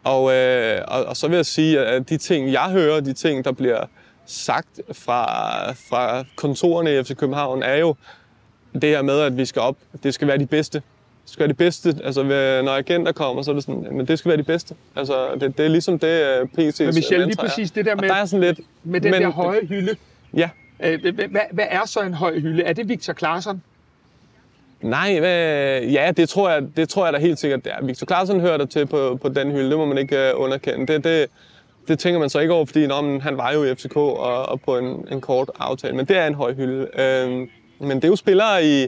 Og, 0.04 0.34
øh, 0.34 0.82
og, 0.88 1.06
og 1.06 1.18
så 1.18 1.28
vil 1.28 1.36
jeg 1.36 1.46
sige, 1.46 1.80
at 1.80 2.10
de 2.10 2.18
ting, 2.18 2.52
jeg 2.52 2.70
hører, 2.70 3.00
de 3.00 3.14
ting, 3.14 3.46
der 3.46 3.52
bliver 3.52 3.86
sagt 4.26 4.82
fra, 4.92 5.72
fra 5.72 6.26
kontorerne 6.36 7.00
i 7.00 7.04
FC 7.04 7.16
København, 7.16 7.64
er 7.64 7.76
jo 7.76 7.96
det 8.74 8.84
her 8.84 9.02
med, 9.02 9.20
at 9.20 9.38
vi 9.38 9.46
skal 9.46 9.62
op. 9.62 9.76
Det 10.04 10.14
skal 10.14 10.28
være 10.28 10.38
de 10.38 10.46
bedste. 10.46 10.82
Det 11.24 11.34
skal 11.34 11.40
være 11.40 11.50
de 11.50 11.54
bedste. 11.54 11.96
Altså, 12.04 12.24
når 12.64 12.72
agenter 12.72 13.12
kommer, 13.12 13.44
så 13.44 13.52
er 13.52 13.56
det 13.56 13.64
sådan, 13.64 13.88
men 13.92 14.08
det 14.08 14.20
skal 14.20 14.30
være 14.30 14.38
de 14.38 14.44
bedste. 14.44 14.76
Altså, 14.96 15.36
det, 15.40 15.58
det 15.58 15.66
er 15.66 15.70
ligesom 15.70 16.00
det, 16.00 16.08
øh, 16.08 16.42
PC's 16.42 16.84
Men 16.84 16.96
Michel, 16.96 17.28
lige 17.28 17.38
præcis 17.38 17.72
det 17.72 17.86
der 17.86 17.96
med, 17.96 18.10
der 18.10 18.16
er 18.16 18.26
sådan 18.26 18.44
lidt, 18.46 18.60
med 18.84 19.02
den 19.02 19.12
men, 19.12 19.22
der 19.22 19.30
høje 19.30 19.66
hylde. 19.66 19.96
Ja, 20.34 20.50
Øh, 20.80 21.16
hvad, 21.16 21.42
hvad 21.52 21.66
er 21.70 21.86
så 21.86 22.02
en 22.02 22.14
høj 22.14 22.40
hylde? 22.40 22.64
Er 22.64 22.74
det 22.74 22.90
Victor 22.90 23.14
Claesson? 23.14 23.62
Nej, 24.82 25.20
hvad, 25.20 25.82
ja, 25.82 26.12
det 26.18 26.30
tror, 26.30 26.50
jeg, 26.50 26.64
det 26.78 26.90
tror 26.90 27.06
jeg 27.06 27.14
da 27.14 27.20
helt 27.20 27.40
sikkert, 27.40 27.66
det 27.66 27.74
er. 27.74 27.86
Victor 27.86 28.06
Claesson 28.06 28.40
hører 28.40 28.58
der 28.58 28.66
til 28.66 28.86
på, 28.86 29.20
på 29.22 29.30
den 29.30 29.52
hylde, 29.52 29.70
det 29.70 29.78
må 29.78 29.86
man 29.86 29.98
ikke 29.98 30.28
øh, 30.28 30.34
underkende. 30.36 30.94
Det, 30.94 31.04
det, 31.04 31.28
det 31.88 32.00
tænker 32.00 32.20
man 32.20 32.30
så 32.30 32.40
ikke 32.40 32.54
over, 32.54 32.66
fordi 32.66 32.88
nå, 32.88 33.02
men 33.02 33.22
han 33.22 33.38
var 33.38 33.52
jo 33.54 33.64
i 33.64 33.76
FCK 33.76 33.96
og, 33.96 34.50
og 34.50 34.62
på 34.62 34.78
en, 34.78 35.08
en 35.12 35.22
kort 35.22 35.52
aftale. 35.60 35.96
Men 35.96 36.06
det 36.06 36.18
er 36.18 36.28
en 36.28 36.34
høj 36.34 36.54
hylde. 36.54 36.88
Øh, 37.00 37.48
men 37.80 37.98
det 37.98 38.04
er 38.04 38.08
jo 38.08 38.16
spillere 38.16 38.66
i, 38.66 38.88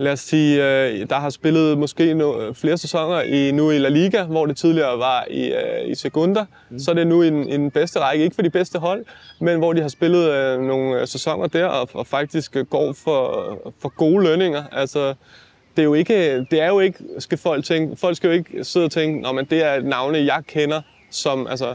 lad 0.00 0.12
os 0.12 0.20
sige, 0.20 0.64
øh, 0.64 1.08
der 1.10 1.18
har 1.18 1.30
spillet 1.30 1.78
måske 1.78 2.14
no, 2.14 2.52
flere 2.52 2.78
sæsoner 2.78 3.22
i, 3.22 3.52
nu 3.52 3.70
i 3.70 3.78
La 3.78 3.88
Liga, 3.88 4.22
hvor 4.22 4.46
det 4.46 4.56
tidligere 4.56 4.98
var 4.98 5.24
i, 5.30 5.52
øh, 5.52 5.90
i 5.90 5.94
Segunda. 5.94 6.44
Mm. 6.70 6.78
Så 6.78 6.90
er 6.90 6.94
det 6.94 7.06
nu 7.06 7.22
i 7.22 7.26
den, 7.26 7.48
i 7.48 7.52
den 7.52 7.70
bedste 7.70 7.98
række, 7.98 8.24
ikke 8.24 8.34
for 8.34 8.42
de 8.42 8.50
bedste 8.50 8.78
hold, 8.78 9.04
men 9.40 9.58
hvor 9.58 9.72
de 9.72 9.80
har 9.80 9.88
spillet 9.88 10.30
øh, 10.30 10.60
nogle 10.60 11.06
sæsoner 11.06 11.46
der 11.46 11.66
og, 11.66 11.88
og 11.94 12.06
faktisk 12.06 12.56
går 12.70 12.92
for, 12.92 13.72
for 13.82 13.88
gode 13.88 14.24
lønninger. 14.24 14.62
Altså, 14.72 15.14
det 15.76 15.82
er 15.82 15.86
jo 15.86 15.94
ikke, 15.94 16.38
det 16.50 16.60
er 16.60 16.68
jo 16.68 16.80
ikke, 16.80 16.98
skal 17.18 17.38
folk 17.38 17.64
tænke, 17.64 17.96
folk 17.96 18.16
skal 18.16 18.28
jo 18.28 18.34
ikke 18.34 18.64
sidde 18.64 18.84
og 18.84 18.90
tænke, 18.90 19.28
at 19.28 19.50
det 19.50 19.64
er 19.64 19.82
navne, 19.82 20.18
jeg 20.18 20.42
kender, 20.48 20.80
som, 21.10 21.46
altså, 21.46 21.74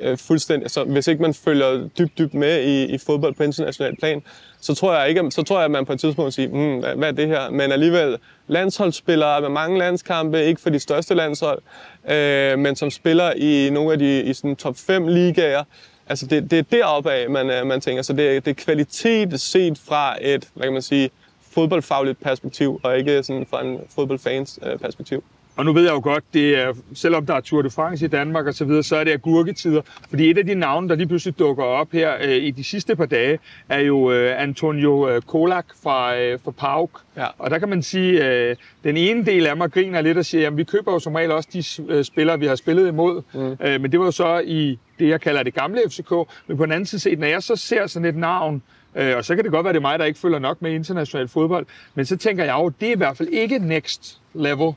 øh, 0.00 0.18
fuldstændig, 0.18 0.64
altså, 0.64 0.84
hvis 0.84 1.06
ikke 1.06 1.22
man 1.22 1.34
følger 1.34 1.88
dybt, 1.98 2.18
dybt 2.18 2.34
med 2.34 2.62
i, 2.62 2.84
i 2.84 2.98
fodbold 2.98 3.34
på 3.34 3.42
international 3.42 3.96
plan, 3.96 4.22
så 4.60 4.74
tror 4.74 4.94
jeg 4.98 5.08
ikke, 5.08 5.30
så 5.30 5.42
tror 5.42 5.56
jeg, 5.56 5.64
at 5.64 5.70
man 5.70 5.86
på 5.86 5.92
et 5.92 6.00
tidspunkt 6.00 6.34
siger, 6.34 6.48
hmm, 6.48 6.78
hvad, 6.78 6.94
hvad 6.94 7.08
er 7.08 7.12
det 7.12 7.26
her? 7.26 7.50
Men 7.50 7.72
alligevel 7.72 8.16
landsholdsspillere 8.46 9.40
med 9.40 9.48
mange 9.48 9.78
landskampe, 9.78 10.44
ikke 10.44 10.60
for 10.60 10.70
de 10.70 10.78
største 10.78 11.14
landshold, 11.14 11.62
øh, 12.10 12.58
men 12.58 12.76
som 12.76 12.90
spiller 12.90 13.32
i 13.36 13.70
nogle 13.70 13.92
af 13.92 13.98
de 13.98 14.22
i 14.22 14.34
sådan 14.34 14.56
top 14.56 14.76
5 14.76 15.06
ligaer. 15.06 15.64
Altså 16.06 16.26
det, 16.26 16.50
det 16.50 16.58
er 16.58 16.62
deroppe 16.62 17.12
af, 17.12 17.30
man, 17.30 17.50
øh, 17.50 17.66
man 17.66 17.80
tænker. 17.80 18.02
Så 18.02 18.12
det 18.12 18.36
er, 18.36 18.40
det 18.40 18.50
er 18.50 18.64
kvalitet 18.64 19.40
set 19.40 19.78
fra 19.78 20.16
et, 20.20 20.48
hvad 20.54 20.64
kan 20.64 20.72
man 20.72 20.82
sige, 20.82 21.10
fodboldfagligt 21.50 22.20
perspektiv, 22.20 22.80
og 22.82 22.98
ikke 22.98 23.22
sådan 23.22 23.46
fra 23.50 23.64
en 23.64 23.78
fodboldfans 23.94 24.58
øh, 24.62 24.78
perspektiv. 24.78 25.24
Og 25.58 25.64
nu 25.64 25.72
ved 25.72 25.82
jeg 25.82 25.92
jo 25.92 26.00
godt, 26.02 26.24
det 26.34 26.58
er, 26.58 26.72
selvom 26.94 27.26
der 27.26 27.34
er 27.34 27.40
Tour 27.40 27.62
de 27.62 27.70
France 27.70 28.04
i 28.04 28.08
Danmark 28.08 28.46
og 28.46 28.54
så 28.54 28.64
videre, 28.64 28.82
så 28.82 28.96
er 28.96 29.04
det 29.04 29.10
agurketider. 29.10 29.80
Fordi 30.08 30.30
et 30.30 30.38
af 30.38 30.46
de 30.46 30.54
navne, 30.54 30.88
der 30.88 30.94
lige 30.94 31.06
pludselig 31.06 31.38
dukker 31.38 31.64
op 31.64 31.92
her 31.92 32.14
øh, 32.22 32.36
i 32.36 32.50
de 32.50 32.64
sidste 32.64 32.96
par 32.96 33.06
dage, 33.06 33.38
er 33.68 33.78
jo 33.78 34.12
øh, 34.12 34.42
Antonio 34.42 35.08
øh, 35.08 35.22
Kolak 35.22 35.64
fra, 35.82 36.18
øh, 36.18 36.38
fra 36.44 36.50
Pauk. 36.50 36.90
Ja. 37.16 37.26
Og 37.38 37.50
der 37.50 37.58
kan 37.58 37.68
man 37.68 37.82
sige, 37.82 38.28
øh, 38.28 38.56
den 38.84 38.96
ene 38.96 39.24
del 39.24 39.46
af 39.46 39.56
mig 39.56 39.72
griner 39.72 40.00
lidt 40.00 40.18
og 40.18 40.24
siger, 40.24 40.42
jamen 40.42 40.56
vi 40.56 40.64
køber 40.64 40.92
jo 40.92 40.98
som 40.98 41.14
regel 41.14 41.32
også 41.32 41.48
de 41.52 41.92
øh, 41.92 42.04
spillere, 42.04 42.38
vi 42.38 42.46
har 42.46 42.54
spillet 42.54 42.88
imod. 42.88 43.22
Mm. 43.34 43.66
Øh, 43.66 43.80
men 43.80 43.92
det 43.92 44.00
var 44.00 44.06
jo 44.06 44.12
så 44.12 44.38
i 44.44 44.78
det, 44.98 45.08
jeg 45.08 45.20
kalder 45.20 45.42
det 45.42 45.54
gamle 45.54 45.80
FCK. 45.88 46.10
Men 46.46 46.56
på 46.56 46.64
den 46.64 46.72
anden 46.72 46.86
side 46.86 47.00
set, 47.00 47.18
når 47.18 47.26
jeg 47.26 47.42
så 47.42 47.56
ser 47.56 47.86
sådan 47.86 48.08
et 48.08 48.16
navn, 48.16 48.62
øh, 48.94 49.16
og 49.16 49.24
så 49.24 49.34
kan 49.34 49.44
det 49.44 49.52
godt 49.52 49.64
være, 49.64 49.72
det 49.72 49.78
er 49.78 49.82
mig, 49.82 49.98
der 49.98 50.04
ikke 50.04 50.18
følger 50.18 50.38
nok 50.38 50.62
med 50.62 50.72
international 50.72 51.28
fodbold, 51.28 51.66
men 51.94 52.04
så 52.04 52.16
tænker 52.16 52.44
jeg 52.44 52.54
jo, 52.54 52.68
det 52.80 52.88
er 52.88 52.92
i 52.92 52.96
hvert 52.96 53.16
fald 53.16 53.28
ikke 53.28 53.58
next 53.58 54.20
level. 54.34 54.72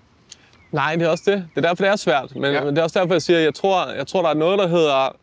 Nej, 0.71 0.95
det 0.95 1.05
er 1.05 1.09
også 1.09 1.23
det. 1.27 1.45
Det 1.55 1.65
er 1.65 1.69
derfor, 1.69 1.83
det 1.83 1.91
er 1.91 1.95
svært. 1.95 2.35
Men, 2.35 2.53
Ja. 2.53 2.63
men 2.63 2.69
det 2.75 2.77
er 2.77 2.83
også 2.83 2.99
derfor, 2.99 3.13
jeg 3.13 3.21
siger, 3.21 3.37
at 3.39 3.45
jeg 3.45 3.53
tror, 3.55 3.89
jeg 3.91 4.07
tror 4.07 4.21
der 4.21 4.29
er 4.29 4.33
noget, 4.33 4.59
der 4.59 4.67
hedder 4.67 5.15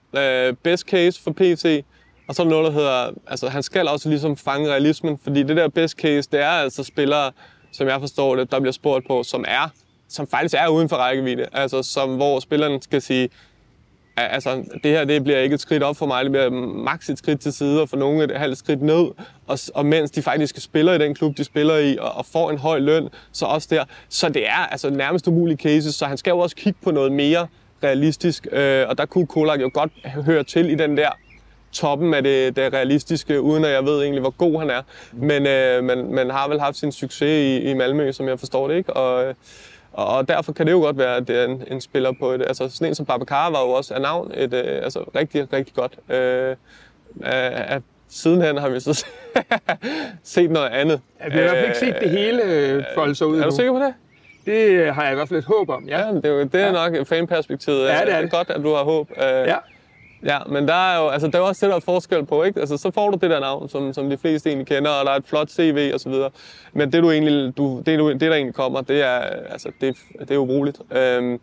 øh, 0.49 0.55
best 0.63 0.87
case 0.87 1.23
for 1.23 1.31
PT, 1.31 1.85
og 2.29 2.35
så 2.35 2.43
er 2.43 2.45
der 2.45 2.51
noget, 2.51 2.65
der 2.65 2.71
hedder, 2.73 3.11
altså 3.27 3.49
han 3.49 3.63
skal 3.63 3.89
også 3.89 4.09
ligesom 4.09 4.37
fange 4.37 4.71
realismen, 4.71 5.19
fordi 5.23 5.43
det 5.43 5.57
der 5.57 5.69
best 5.69 5.97
case, 5.97 6.29
det 6.33 6.41
er 6.41 6.49
altså 6.49 6.85
spillere, 6.85 7.31
som 7.73 7.89
jeg 7.89 8.01
forstår 8.01 8.37
det, 8.37 8.51
der 8.51 8.61
bliver 8.61 8.73
spurgt 8.73 9.07
på, 9.07 9.23
som 9.23 9.45
er, 9.49 9.69
som 10.09 10.27
faktisk 10.27 10.55
er 10.59 10.69
uden 10.69 10.89
for 10.89 10.97
rækkevidde. 10.97 11.47
Altså 11.53 11.83
som, 11.83 12.17
hvor 12.17 12.41
spilleren 12.41 12.83
skal 12.83 13.03
sige, 13.03 13.23
"Ja, 13.23 13.29
altså 14.21 14.65
det 14.83 14.91
her 14.91 15.05
det 15.05 15.25
bliver 15.25 15.39
ikke 15.39 15.55
et 15.55 15.61
skridt 15.61 15.83
op 15.83 15.97
for 15.97 16.07
mig, 16.07 16.25
det 16.25 16.33
bliver 16.33 16.51
maks 16.85 17.11
et 17.11 17.19
skridt 17.19 17.41
til 17.41 17.53
side, 17.53 17.83
og 17.83 17.89
for 17.89 17.97
nogle 17.97 18.25
et 18.25 18.39
halvt 18.39 18.59
skridt 18.59 18.83
ned. 18.83 19.07
Og, 19.47 19.59
og 19.75 19.87
mens 19.87 20.11
de 20.11 20.23
faktisk 20.23 20.61
spiller 20.61 20.93
i 20.93 20.99
den 20.99 21.15
klub, 21.15 21.37
de 21.37 21.45
spiller 21.45 21.77
i, 21.77 21.97
og, 22.01 22.13
og 22.13 22.27
får 22.27 22.51
en 22.51 22.59
høj 22.59 22.79
løn, 22.79 23.09
så 23.33 23.47
også 23.47 23.69
der. 23.71 23.85
Så 24.09 24.29
det 24.29 24.49
er 24.49 24.67
altså 24.71 24.91
nærmest 24.91 25.29
umulige 25.29 25.57
cases, 25.57 25.95
så 25.95 26.07
han 26.07 26.17
skal 26.17 26.31
jo 26.31 26.39
også 26.39 26.57
kigge 26.57 26.79
på 26.85 26.91
noget 26.91 27.13
mere 27.13 27.47
realistisk. 27.83 28.47
Øh, 28.53 28.89
og 28.89 28.99
der 28.99 29.07
kunne 29.07 29.27
Kolak 29.27 29.61
jo 29.61 29.71
godt 29.75 29.93
høre 30.05 30.45
til 30.45 30.71
i 30.71 30.75
den 30.75 30.97
der 30.97 31.11
toppen 31.73 32.15
af 32.15 32.23
det, 32.23 32.57
det 32.57 32.73
realistiske, 32.73 33.41
uden 33.41 33.65
at 33.65 33.71
jeg 33.71 33.85
ved 33.85 34.03
egentlig, 34.03 34.21
hvor 34.21 34.31
god 34.31 34.59
han 34.59 34.71
er. 34.71 34.83
Men, 35.13 35.47
øh, 35.47 35.85
man, 35.85 36.13
man 36.13 36.31
har 36.31 36.49
vel 36.49 36.61
haft 36.61 36.77
sin 36.77 36.93
succes 36.93 37.63
i, 37.63 37.71
i 37.71 37.75
Malmø, 37.75 38.13
som 38.13 38.29
jeg 38.29 38.39
forstår 38.39 38.69
det, 38.69 38.77
ikke? 38.77 38.93
Og, 38.93 39.25
øh, 39.25 39.35
og, 39.93 40.29
derfor 40.29 40.53
kan 40.53 40.67
det 40.67 40.73
jo 40.73 40.79
godt 40.79 40.99
være, 40.99 41.17
at 41.17 41.29
det 41.29 41.37
er 41.41 41.45
en, 41.45 41.63
en 41.71 41.81
spiller 41.81 42.13
på 42.21 42.31
et... 42.31 42.43
Altså 42.43 42.69
sådan 42.69 42.89
en 42.89 42.95
som 42.95 43.07
Babacar 43.07 43.51
var 43.51 43.61
jo 43.63 43.71
også 43.71 43.95
af 43.95 44.01
navn 44.01 44.33
et 44.35 44.55
øh, 44.55 44.65
altså, 44.83 45.01
rigtig, 45.15 45.53
rigtig 45.53 45.75
godt. 45.75 45.93
Øh, 46.09 46.57
af, 47.23 47.75
af, 47.75 47.81
sidenhen 48.09 48.57
har 48.59 48.69
vi 48.69 48.81
så 48.81 49.07
set 50.23 50.51
noget 50.51 50.69
andet. 50.69 51.01
Ja, 51.21 51.25
vi 51.29 51.33
har 51.33 51.41
i 51.41 51.43
hvert 51.43 51.57
fald 51.57 51.67
ikke 51.67 51.79
set 51.79 51.97
det 52.01 52.11
hele 52.11 52.43
øh, 52.45 52.85
folde 52.95 53.15
sig 53.15 53.27
ud 53.27 53.39
Er 53.41 53.45
du 53.45 53.57
sikker 53.57 53.73
på 53.73 53.79
det? 53.79 53.95
Det 54.47 54.95
har 54.95 55.03
jeg 55.03 55.13
i 55.13 55.15
hvert 55.15 55.29
fald 55.29 55.39
et 55.39 55.45
håb 55.45 55.69
om, 55.69 55.89
ja. 55.89 56.07
Ja, 56.07 56.13
det 56.13 56.25
er, 56.25 56.29
jo, 56.31 56.43
det 56.43 56.55
er 56.55 56.67
Ja. 56.67 56.73
nok 56.91 57.07
fanperspektivet. 57.07 57.81
Ja, 57.81 57.85
det 57.85 58.01
er 58.01 58.05
det 58.05 58.15
er 58.15 58.21
det. 58.21 58.31
godt, 58.31 58.51
at 58.51 58.63
du 58.63 58.75
har 58.75 58.85
håb. 58.85 59.11
Øh, 59.17 59.23
Ja. 59.23 59.57
Ja, 60.25 60.39
men 60.49 60.69
der 60.69 60.75
er 60.75 60.99
jo 60.99 61.09
altså, 61.09 61.29
der 61.29 61.39
er 61.39 61.43
også 61.43 61.67
det, 61.67 61.71
der 61.71 61.77
er 61.77 61.81
forskel 61.81 62.27
på, 62.27 62.43
ikke? 62.43 62.61
Altså, 62.61 62.77
så 62.77 62.91
får 62.91 63.11
du 63.11 63.19
det 63.21 63.31
der 63.31 63.41
navn, 63.41 63.69
som, 63.69 63.93
som 63.93 64.11
de 64.11 64.19
fleste 64.19 64.49
egentlig 64.49 64.67
kender, 64.67 64.91
og 64.91 65.07
der 65.07 65.13
er 65.13 65.17
et 65.17 65.27
flot 65.27 65.51
CV 65.51 65.91
og 65.95 66.01
så 66.01 66.09
videre. 66.09 66.31
Men 66.73 66.93
det, 66.93 67.03
du 67.03 67.11
egentlig, 67.11 67.57
du, 67.57 67.83
det, 67.87 67.99
du, 67.99 68.13
det, 68.13 68.21
der 68.21 68.35
egentlig 68.35 68.55
kommer, 68.55 68.81
det 68.81 69.03
er, 69.03 69.19
altså, 69.51 69.71
det, 69.81 69.97
det 70.21 70.31
er 70.31 70.39
ubrugeligt. 70.39 70.81
Øhm, 70.91 71.41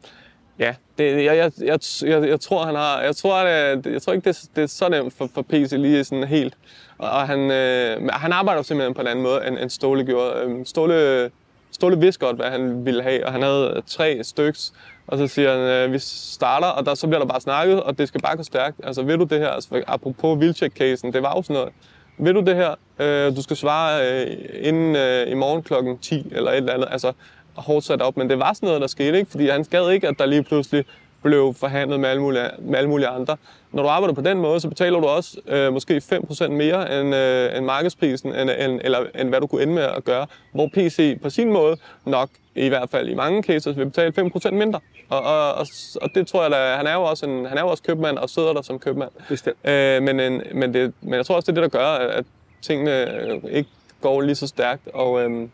ja, 0.59 0.75
det, 0.97 1.23
jeg, 1.23 1.37
jeg, 1.37 1.51
jeg, 1.61 1.79
jeg, 2.03 2.29
jeg, 2.29 2.39
tror, 2.39 2.65
han 2.65 2.75
har, 2.75 3.01
jeg 3.01 3.15
tror, 3.15 3.43
det, 3.43 3.87
øh, 3.87 3.93
jeg 3.93 4.01
tror 4.01 4.13
ikke, 4.13 4.29
det, 4.29 4.41
det 4.55 4.63
er 4.63 4.67
så 4.67 4.89
nemt 4.89 5.13
for, 5.13 5.29
for 5.33 5.41
PC 5.41 5.71
lige 5.71 6.03
sådan 6.03 6.23
helt. 6.23 6.53
Og, 6.97 7.09
og 7.09 7.27
han, 7.27 7.51
øh, 7.51 8.09
han 8.11 8.31
arbejder 8.31 8.59
jo 8.59 8.63
simpelthen 8.63 8.93
på 8.93 9.01
en 9.01 9.07
anden 9.07 9.23
måde, 9.23 9.47
end, 9.47 9.57
end 9.59 9.69
Ståle 9.69 10.05
gjorde. 10.05 10.41
Øhm, 10.41 10.65
Ståle, 10.65 11.31
Ståle 11.71 11.99
vidste 11.99 12.25
godt, 12.25 12.35
hvad 12.35 12.49
han 12.49 12.85
ville 12.85 13.03
have, 13.03 13.25
og 13.25 13.31
han 13.31 13.41
havde 13.41 13.81
tre 13.87 14.23
styks. 14.23 14.73
Og 15.07 15.17
så 15.17 15.27
siger 15.27 15.51
han, 15.51 15.59
øh, 15.59 15.93
vi 15.93 15.99
starter, 15.99 16.67
og 16.67 16.85
der, 16.85 16.95
så 16.95 17.07
bliver 17.07 17.19
der 17.19 17.25
bare 17.25 17.41
snakket, 17.41 17.83
og 17.83 17.97
det 17.97 18.07
skal 18.07 18.21
bare 18.21 18.37
gå 18.37 18.43
stærkt. 18.43 18.77
Altså, 18.83 19.03
vil 19.03 19.19
du 19.19 19.23
det 19.23 19.39
her? 19.39 19.49
Altså, 19.49 19.83
apropos 19.87 20.39
Vilcek-casen, 20.39 21.13
det 21.13 21.23
var 21.23 21.33
jo 21.35 21.41
sådan 21.41 21.53
noget. 21.53 21.73
Vil 22.17 22.35
du 22.35 22.41
det 22.41 22.55
her? 22.55 22.75
Øh, 22.99 23.35
du 23.35 23.41
skal 23.41 23.57
svare 23.57 24.23
øh, 24.23 24.37
inden 24.61 24.95
øh, 24.95 25.31
i 25.31 25.33
morgen 25.33 25.63
klokken 25.63 25.97
10 25.97 26.31
eller 26.31 26.51
et 26.51 26.57
eller 26.57 26.73
andet. 26.73 26.87
Altså, 26.91 27.11
hårdt 27.55 27.85
sat 27.85 28.01
op. 28.01 28.17
Men 28.17 28.29
det 28.29 28.39
var 28.39 28.53
sådan 28.53 28.67
noget, 28.67 28.81
der 28.81 28.87
skete, 28.87 29.17
ikke? 29.17 29.31
Fordi 29.31 29.49
han 29.49 29.63
gad 29.63 29.89
ikke, 29.89 30.07
at 30.07 30.19
der 30.19 30.25
lige 30.25 30.43
pludselig 30.43 30.85
blev 31.25 31.53
forhandlet 31.53 31.99
med 31.99 32.09
alle 32.09 32.21
mulige, 32.21 32.49
med 32.59 32.77
alle 32.77 32.89
mulige 32.89 33.07
andre. 33.07 33.37
Når 33.71 33.83
du 33.83 33.89
arbejder 33.89 34.13
på 34.13 34.21
den 34.21 34.37
måde, 34.37 34.59
så 34.59 34.69
betaler 34.69 34.99
du 34.99 35.07
også 35.07 35.37
øh, 35.47 35.73
måske 35.73 36.01
5% 36.13 36.47
mere 36.47 37.01
end, 37.01 37.15
øh, 37.15 37.57
end 37.57 37.65
markedsprisen, 37.65 38.35
end, 38.35 38.49
end, 38.49 38.81
eller, 38.83 38.99
end 39.19 39.29
hvad 39.29 39.41
du 39.41 39.47
kunne 39.47 39.63
ende 39.63 39.73
med 39.73 39.83
at 39.83 40.03
gøre. 40.03 40.27
Hvor 40.51 40.69
PC 40.73 41.21
på 41.21 41.29
sin 41.29 41.51
måde 41.53 41.77
nok, 42.05 42.29
i 42.55 42.67
hvert 42.67 42.89
fald 42.89 43.09
i 43.09 43.13
mange 43.13 43.43
cases, 43.43 43.77
vil 43.77 43.85
betale 43.85 44.13
5% 44.35 44.51
mindre. 44.51 44.79
Og, 45.09 45.21
og, 45.21 45.53
og, 45.53 45.67
og 46.01 46.09
det 46.15 46.27
tror 46.27 46.41
jeg 46.41 46.51
da, 46.51 46.75
han 46.75 46.87
er 46.87 46.93
jo 46.93 47.03
også, 47.03 47.25
en, 47.25 47.45
han 47.45 47.57
er 47.57 47.61
jo 47.61 47.67
også 47.67 47.83
købmand 47.83 48.17
og 48.17 48.29
sidder 48.29 48.53
der 48.53 48.61
som 48.61 48.79
købmand. 48.79 49.11
Bestemt. 49.29 49.57
Øh, 49.63 50.03
men, 50.03 50.19
en, 50.19 50.41
men, 50.53 50.73
det, 50.73 50.93
men 51.01 51.13
jeg 51.13 51.25
tror 51.25 51.35
også, 51.35 51.51
det 51.51 51.57
er 51.57 51.61
det, 51.61 51.73
der 51.73 51.79
gør, 51.79 51.87
at, 51.87 52.25
tingene 52.61 53.21
øh, 53.21 53.41
ikke 53.51 53.69
går 54.01 54.21
lige 54.21 54.35
så 54.35 54.47
stærkt. 54.47 54.87
Og 54.87 55.21
øhm, 55.23 55.49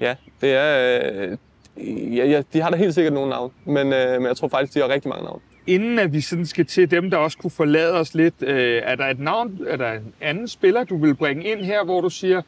ja, 0.00 0.14
det 0.40 0.54
er... 0.54 1.00
Øh, 1.12 1.38
ja, 2.16 2.24
ja, 2.26 2.42
de 2.52 2.60
har 2.60 2.70
da 2.70 2.76
helt 2.76 2.94
sikkert 2.94 3.12
nogle 3.12 3.30
navn, 3.30 3.52
men, 3.64 3.92
øh, 3.92 4.20
men 4.20 4.26
jeg 4.26 4.36
tror 4.36 4.48
faktisk, 4.48 4.74
de 4.74 4.80
har 4.80 4.88
rigtig 4.88 5.08
mange 5.08 5.24
navn. 5.24 5.40
Inden 5.66 5.98
at 5.98 6.12
vi 6.12 6.20
sådan 6.20 6.46
skal 6.46 6.66
til 6.66 6.90
dem, 6.90 7.10
der 7.10 7.16
også 7.16 7.38
kunne 7.38 7.50
forlade 7.50 7.92
os 7.92 8.14
lidt, 8.14 8.34
øh, 8.40 8.82
er 8.84 8.94
der 8.94 9.06
et 9.06 9.20
navn, 9.20 9.60
er 9.66 9.76
der 9.76 9.92
en 9.92 10.14
anden 10.20 10.48
spiller, 10.48 10.84
du 10.84 10.96
vil 10.96 11.14
bringe 11.14 11.44
ind 11.44 11.60
her, 11.60 11.84
hvor 11.84 12.00
du 12.00 12.10
siger, 12.10 12.42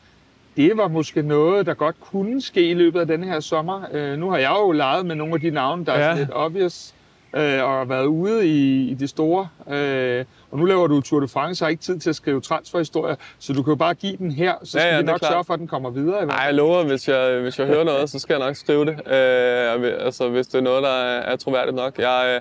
det 0.56 0.76
var 0.76 0.88
måske 0.88 1.22
noget, 1.22 1.66
der 1.66 1.74
godt 1.74 2.00
kunne 2.00 2.42
ske 2.42 2.70
i 2.70 2.74
løbet 2.74 3.00
af 3.00 3.06
denne 3.06 3.26
her 3.26 3.40
sommer. 3.40 3.82
Øh, 3.92 4.18
nu 4.18 4.30
har 4.30 4.38
jeg 4.38 4.50
jo 4.50 4.72
leget 4.72 5.06
med 5.06 5.14
nogle 5.14 5.34
af 5.34 5.40
de 5.40 5.50
navne, 5.50 5.84
der 5.84 5.92
ja. 5.92 6.00
er 6.00 6.16
lidt 6.16 6.30
obvious, 6.32 6.94
øh, 7.36 7.64
og 7.64 7.70
har 7.70 7.84
været 7.84 8.06
ude 8.06 8.46
i, 8.46 8.90
i 8.90 8.94
det 8.94 9.10
store. 9.10 9.48
Øh, 9.70 10.24
og 10.50 10.58
nu 10.58 10.64
laver 10.64 10.86
du 10.86 11.00
Tour 11.00 11.20
de 11.20 11.28
France, 11.28 11.64
har 11.64 11.70
ikke 11.70 11.82
tid 11.82 11.98
til 11.98 12.10
at 12.10 12.16
skrive 12.16 12.40
transferhistorier, 12.40 13.16
så 13.38 13.52
du 13.52 13.62
kan 13.62 13.70
jo 13.70 13.76
bare 13.76 13.94
give 13.94 14.16
den 14.16 14.30
her, 14.30 14.54
så 14.62 14.70
skal 14.70 14.82
Ja, 14.82 14.94
ja, 14.94 15.00
vi 15.00 15.06
nok 15.06 15.20
sørge 15.24 15.44
for, 15.44 15.54
at 15.54 15.60
den 15.60 15.68
kommer 15.68 15.90
videre. 15.90 16.26
Nej, 16.26 16.36
jeg 16.36 16.54
lover, 16.54 16.84
hvis 16.84 17.08
jeg, 17.08 17.40
hvis 17.40 17.58
jeg 17.58 17.66
hører 17.66 17.84
noget, 17.92 18.10
så 18.10 18.18
skal 18.18 18.34
jeg 18.34 18.46
nok 18.46 18.56
skrive 18.56 18.84
det. 18.84 18.92
Øh, 18.92 20.04
altså, 20.04 20.28
hvis 20.28 20.46
det 20.46 20.58
er 20.58 20.62
noget, 20.62 20.82
der 20.82 21.02
er, 21.02 21.36
troværdigt 21.36 21.76
nok. 21.76 21.98
Jeg, 21.98 22.32
øh, 22.34 22.40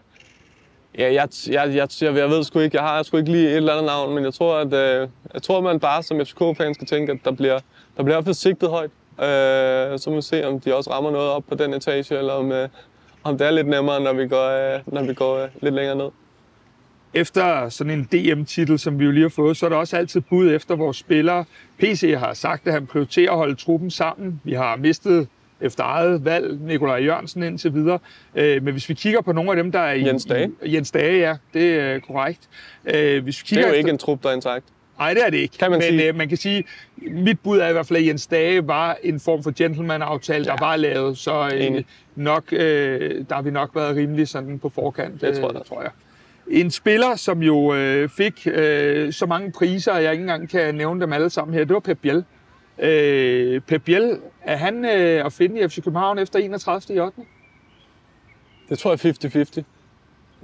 ja, 1.01 1.13
jeg, 1.13 1.29
jeg, 1.47 1.75
jeg, 1.75 1.89
jeg, 2.01 2.15
jeg 2.15 2.29
ved 2.29 2.43
sgu 2.43 2.59
ikke, 2.59 2.77
jeg 2.77 2.83
har 2.83 3.03
sgu 3.03 3.17
ikke 3.17 3.31
lige 3.31 3.49
et 3.49 3.55
eller 3.55 3.73
andet 3.73 3.85
navn, 3.85 4.15
men 4.15 4.23
jeg 4.23 4.33
tror, 4.33 4.57
at, 4.57 4.73
øh, 4.73 5.07
jeg 5.33 5.43
tror, 5.43 5.57
at 5.57 5.63
man 5.63 5.79
bare 5.79 6.03
som 6.03 6.25
FCK-fan 6.25 6.73
skal 6.73 6.87
tænke, 6.87 7.11
at 7.11 7.17
der 7.25 7.31
bliver, 7.31 7.59
der 7.97 8.03
bliver 8.03 8.15
i 8.15 8.17
hvert 8.17 8.25
fald 8.25 8.35
sigtet 8.35 8.69
højt. 8.69 8.91
Øh, 9.19 9.99
så 9.99 10.09
må 10.09 10.15
vi 10.15 10.21
se, 10.21 10.47
om 10.47 10.59
de 10.59 10.75
også 10.75 10.91
rammer 10.91 11.11
noget 11.11 11.29
op 11.29 11.43
på 11.49 11.55
den 11.55 11.73
etage, 11.73 12.17
eller 12.17 12.33
om, 12.33 12.51
øh, 12.51 12.69
om 13.25 13.37
det 13.37 13.47
er 13.47 13.51
lidt 13.51 13.67
nemmere, 13.67 13.99
når 14.03 14.13
vi 14.13 14.27
går, 14.27 14.75
øh, 14.75 14.79
når 14.87 15.03
vi 15.03 15.13
går 15.13 15.37
øh, 15.43 15.49
lidt 15.61 15.75
længere 15.75 15.95
ned. 15.95 16.09
efter 17.13 17.69
sådan 17.69 17.93
en 17.93 18.03
DM-titel, 18.11 18.79
som 18.79 18.99
vi 18.99 19.05
jo 19.05 19.11
lige 19.11 19.21
har 19.21 19.29
fået, 19.29 19.57
så 19.57 19.65
er 19.65 19.69
der 19.69 19.77
også 19.77 19.97
altid 19.97 20.21
bud 20.21 20.51
efter 20.53 20.75
vores 20.75 20.97
spillere. 20.97 21.45
PC 21.79 22.13
har 22.17 22.33
sagt, 22.33 22.67
at 22.67 22.73
han 22.73 22.87
prioriterer 22.87 23.31
at 23.31 23.37
holde 23.37 23.55
truppen 23.55 23.91
sammen. 23.91 24.41
Vi 24.43 24.53
har 24.53 24.75
mistet 24.75 25.27
efter 25.61 25.83
eget 25.83 26.25
valg 26.25 26.59
Nikolaj 26.61 26.97
Jørgensen 27.03 27.43
indtil 27.43 27.73
videre. 27.73 27.99
Øh, 28.35 28.63
men 28.63 28.71
hvis 28.71 28.89
vi 28.89 28.93
kigger 28.93 29.21
på 29.21 29.31
nogle 29.31 29.51
af 29.51 29.55
dem, 29.55 29.71
der 29.71 29.79
er 29.79 29.93
i... 29.93 30.05
Jens 30.07 30.25
Dage. 30.25 30.51
I, 30.63 30.75
Jens 30.75 30.91
Dage, 30.91 31.19
ja. 31.19 31.35
Det 31.53 31.79
er 31.79 31.99
korrekt. 31.99 32.49
Øh, 32.85 33.23
hvis 33.23 33.39
vi 33.39 33.41
Det 33.41 33.45
kigger 33.47 33.63
er 33.63 33.67
jo 33.67 33.73
efter, 33.73 33.77
ikke 33.77 33.89
en 33.89 33.97
trup, 33.97 34.23
der 34.23 34.29
er 34.29 34.33
intakt. 34.33 34.65
Nej, 34.99 35.13
det 35.13 35.25
er 35.25 35.29
det 35.29 35.37
ikke. 35.37 35.57
Kan 35.57 35.71
man 35.71 35.79
Men 35.79 35.87
sige. 35.89 36.07
Øh, 36.07 36.15
man 36.15 36.29
kan 36.29 36.37
sige, 36.37 36.63
mit 36.97 37.39
bud 37.39 37.59
er 37.59 37.67
i 37.67 37.71
hvert 37.71 37.87
fald, 37.87 37.99
at 37.99 38.05
Jens 38.05 38.27
Dage 38.27 38.67
var 38.67 38.97
en 39.03 39.19
form 39.19 39.43
for 39.43 39.51
gentleman-aftale, 39.51 40.45
ja. 40.45 40.51
der 40.51 40.57
var 40.65 40.75
lavet. 40.75 41.17
Så 41.17 41.51
øh, 41.55 41.83
nok, 42.15 42.43
øh, 42.51 43.25
der 43.29 43.35
har 43.35 43.41
vi 43.41 43.51
nok 43.51 43.71
været 43.75 43.95
rimelig 43.95 44.27
sådan 44.27 44.59
på 44.59 44.69
forkant, 44.69 45.21
Det 45.21 45.35
tror 45.39 45.47
jeg. 45.51 45.59
øh, 45.59 45.65
tror 45.65 45.81
jeg. 45.81 45.91
En 46.47 46.71
spiller, 46.71 47.15
som 47.15 47.41
jo 47.43 47.73
øh, 47.75 48.09
fik 48.09 48.47
øh, 48.51 49.13
så 49.13 49.25
mange 49.25 49.51
priser, 49.51 49.91
at 49.91 50.03
jeg 50.03 50.11
ikke 50.11 50.21
engang 50.21 50.49
kan 50.49 50.75
nævne 50.75 51.01
dem 51.01 51.13
alle 51.13 51.29
sammen 51.29 51.53
her, 51.53 51.65
det 51.65 51.73
var 51.73 51.79
Pep 51.79 51.99
Biel. 52.01 52.23
Øh, 52.79 53.61
Pep 53.61 53.81
Biel, 53.85 54.17
er 54.41 54.55
han 54.55 54.85
øh, 54.85 55.25
at 55.25 55.33
finde 55.33 55.61
i 55.61 55.67
FC 55.67 55.83
København 55.83 56.19
efter 56.19 56.39
31. 56.39 56.95
i 56.95 56.99
8. 56.99 57.21
Det 58.69 58.79
tror 58.79 58.91
jeg 58.91 59.05
er 59.05 59.63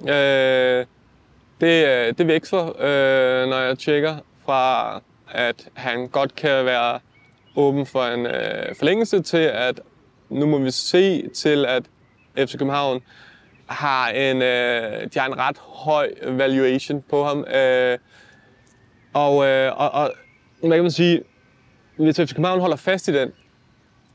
50-50. 0.06 0.12
Øh, 0.14 0.86
det, 1.62 1.88
øh, 1.88 2.14
det 2.18 2.28
veksler, 2.28 2.68
øh, 2.68 3.50
når 3.50 3.60
jeg 3.60 3.78
tjekker 3.80 4.18
fra, 4.52 5.02
at 5.32 5.70
han 5.74 6.08
godt 6.08 6.36
kan 6.36 6.66
være 6.66 7.00
åben 7.56 7.86
for 7.86 8.04
en 8.04 8.26
øh, 8.26 8.76
forlængelse 8.76 9.22
til, 9.22 9.38
at 9.38 9.82
nu 10.30 10.46
må 10.46 10.58
vi 10.58 10.72
se 10.72 11.28
til, 11.30 11.66
at 11.66 11.84
FC 12.38 12.52
København 12.58 13.02
har 13.68 14.10
en, 14.10 14.42
øh, 14.42 15.08
de 15.14 15.20
har 15.20 15.28
en 15.28 15.38
ret 15.38 15.58
høj 15.58 16.10
valuation 16.28 17.04
på 17.10 17.24
ham. 17.24 17.46
Øh, 17.54 17.98
og, 19.14 19.46
øh, 19.48 19.72
og, 19.78 19.92
og 19.92 20.12
hvad 20.60 20.78
kan 20.78 20.84
man 20.84 20.92
sige, 20.92 21.24
hvis 21.98 22.16
FC 22.16 22.30
København 22.30 22.60
holder 22.60 22.76
fast 22.76 23.08
i 23.08 23.14
den, 23.14 23.32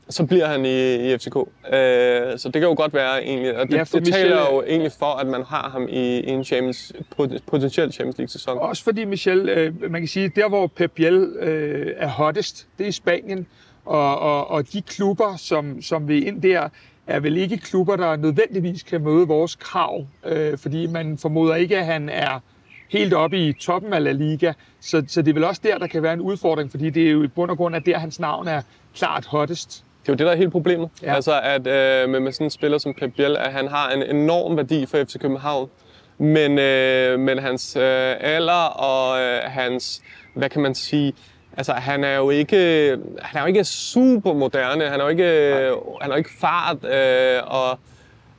så 0.09 0.25
bliver 0.25 0.45
han 0.47 0.65
i, 0.65 0.95
i 1.13 1.17
FCK. 1.17 1.35
Øh, 1.35 1.43
så 2.39 2.41
det 2.43 2.53
kan 2.53 2.61
jo 2.63 2.73
godt 2.77 2.93
være 2.93 3.23
egentlig, 3.23 3.57
og 3.57 3.67
det, 3.67 3.73
Ja, 3.73 3.83
det 3.83 4.07
Michel- 4.07 4.11
taler 4.11 4.53
jo 4.53 4.63
egentlig 4.67 4.91
for, 4.99 5.05
at 5.19 5.27
man 5.27 5.43
har 5.43 5.69
ham 5.69 5.87
i, 5.89 6.19
i 6.19 6.27
en 6.29 6.43
Champions, 6.43 6.93
pot- 7.15 7.39
potentiel 7.47 7.91
Champions 7.93 8.17
League-sæson. 8.17 8.57
Også 8.59 8.83
fordi, 8.83 9.05
Michel, 9.05 9.49
øh, 9.49 9.91
man 9.91 10.01
kan 10.01 10.07
sige, 10.07 10.29
der 10.35 10.49
hvor 10.49 10.67
Pep 10.67 10.91
Biel 10.91 11.13
øh, 11.39 11.93
er 11.97 12.07
hottest, 12.07 12.67
det 12.77 12.83
er 12.83 12.87
i 12.87 12.91
Spanien. 12.91 13.47
Og, 13.85 14.19
og, 14.19 14.51
og 14.51 14.73
de 14.73 14.81
klubber, 14.81 15.35
som, 15.37 15.81
som 15.81 16.07
vil 16.07 16.27
ind 16.27 16.41
der, 16.41 16.69
er 17.07 17.19
vel 17.19 17.37
ikke 17.37 17.57
klubber, 17.57 17.95
der 17.95 18.15
nødvendigvis 18.15 18.83
kan 18.83 19.01
møde 19.03 19.27
vores 19.27 19.55
krav, 19.55 20.05
øh, 20.25 20.57
fordi 20.57 20.87
man 20.87 21.17
formoder 21.17 21.55
ikke, 21.55 21.77
at 21.77 21.85
han 21.85 22.09
er 22.09 22.39
helt 22.89 23.13
oppe 23.13 23.47
i 23.47 23.53
toppen 23.53 23.93
af 23.93 24.03
La 24.03 24.11
Liga. 24.11 24.53
Så, 24.81 25.03
så 25.07 25.21
det 25.21 25.29
er 25.29 25.33
vel 25.33 25.43
også 25.43 25.61
der, 25.63 25.77
der 25.77 25.87
kan 25.87 26.03
være 26.03 26.13
en 26.13 26.21
udfordring, 26.21 26.71
fordi 26.71 26.89
det 26.89 27.07
er 27.07 27.11
jo 27.11 27.23
i 27.23 27.27
bund 27.27 27.51
og 27.51 27.57
grund, 27.57 27.75
at 27.75 27.85
der 27.85 27.97
hans 27.97 28.19
navn 28.19 28.47
er 28.47 28.61
klart 28.95 29.25
hottest. 29.25 29.83
Det 30.07 30.13
er 30.13 30.15
jo 30.15 30.17
det, 30.17 30.25
der 30.25 30.31
er 30.31 30.37
helt 30.37 30.51
problemet. 30.51 30.89
Ja. 31.03 31.15
Altså, 31.15 31.41
at 31.41 31.67
øh, 31.67 32.09
med, 32.09 32.19
med 32.19 32.31
sådan 32.31 32.47
en 32.47 32.51
spiller 32.51 32.77
som 32.77 32.93
Pep 32.93 33.13
Biel, 33.15 33.37
at 33.37 33.51
han 33.51 33.67
har 33.67 33.89
en 33.89 34.03
enorm 34.03 34.57
værdi 34.57 34.85
for 34.85 34.97
FC 34.97 35.19
København. 35.19 35.69
Men, 36.17 36.59
øh, 36.59 37.19
men 37.19 37.37
hans 37.39 37.75
øh, 37.75 38.15
alder 38.19 38.63
og 38.63 39.21
øh, 39.21 39.39
hans, 39.43 40.01
hvad 40.33 40.49
kan 40.49 40.61
man 40.61 40.75
sige, 40.75 41.13
altså 41.57 41.73
han 41.73 42.03
er 42.03 42.15
jo 42.15 42.29
ikke, 42.29 42.57
han 43.21 43.37
er 43.37 43.41
jo 43.41 43.45
ikke 43.47 43.63
super 43.63 44.33
moderne, 44.33 44.83
han 44.89 44.99
er 44.99 45.03
jo 45.03 45.09
ikke, 45.09 45.23
han 46.01 46.11
er 46.11 46.15
jo 46.15 46.15
ikke 46.15 46.31
fart, 46.39 46.77
øh, 46.85 47.41
og, 47.45 47.79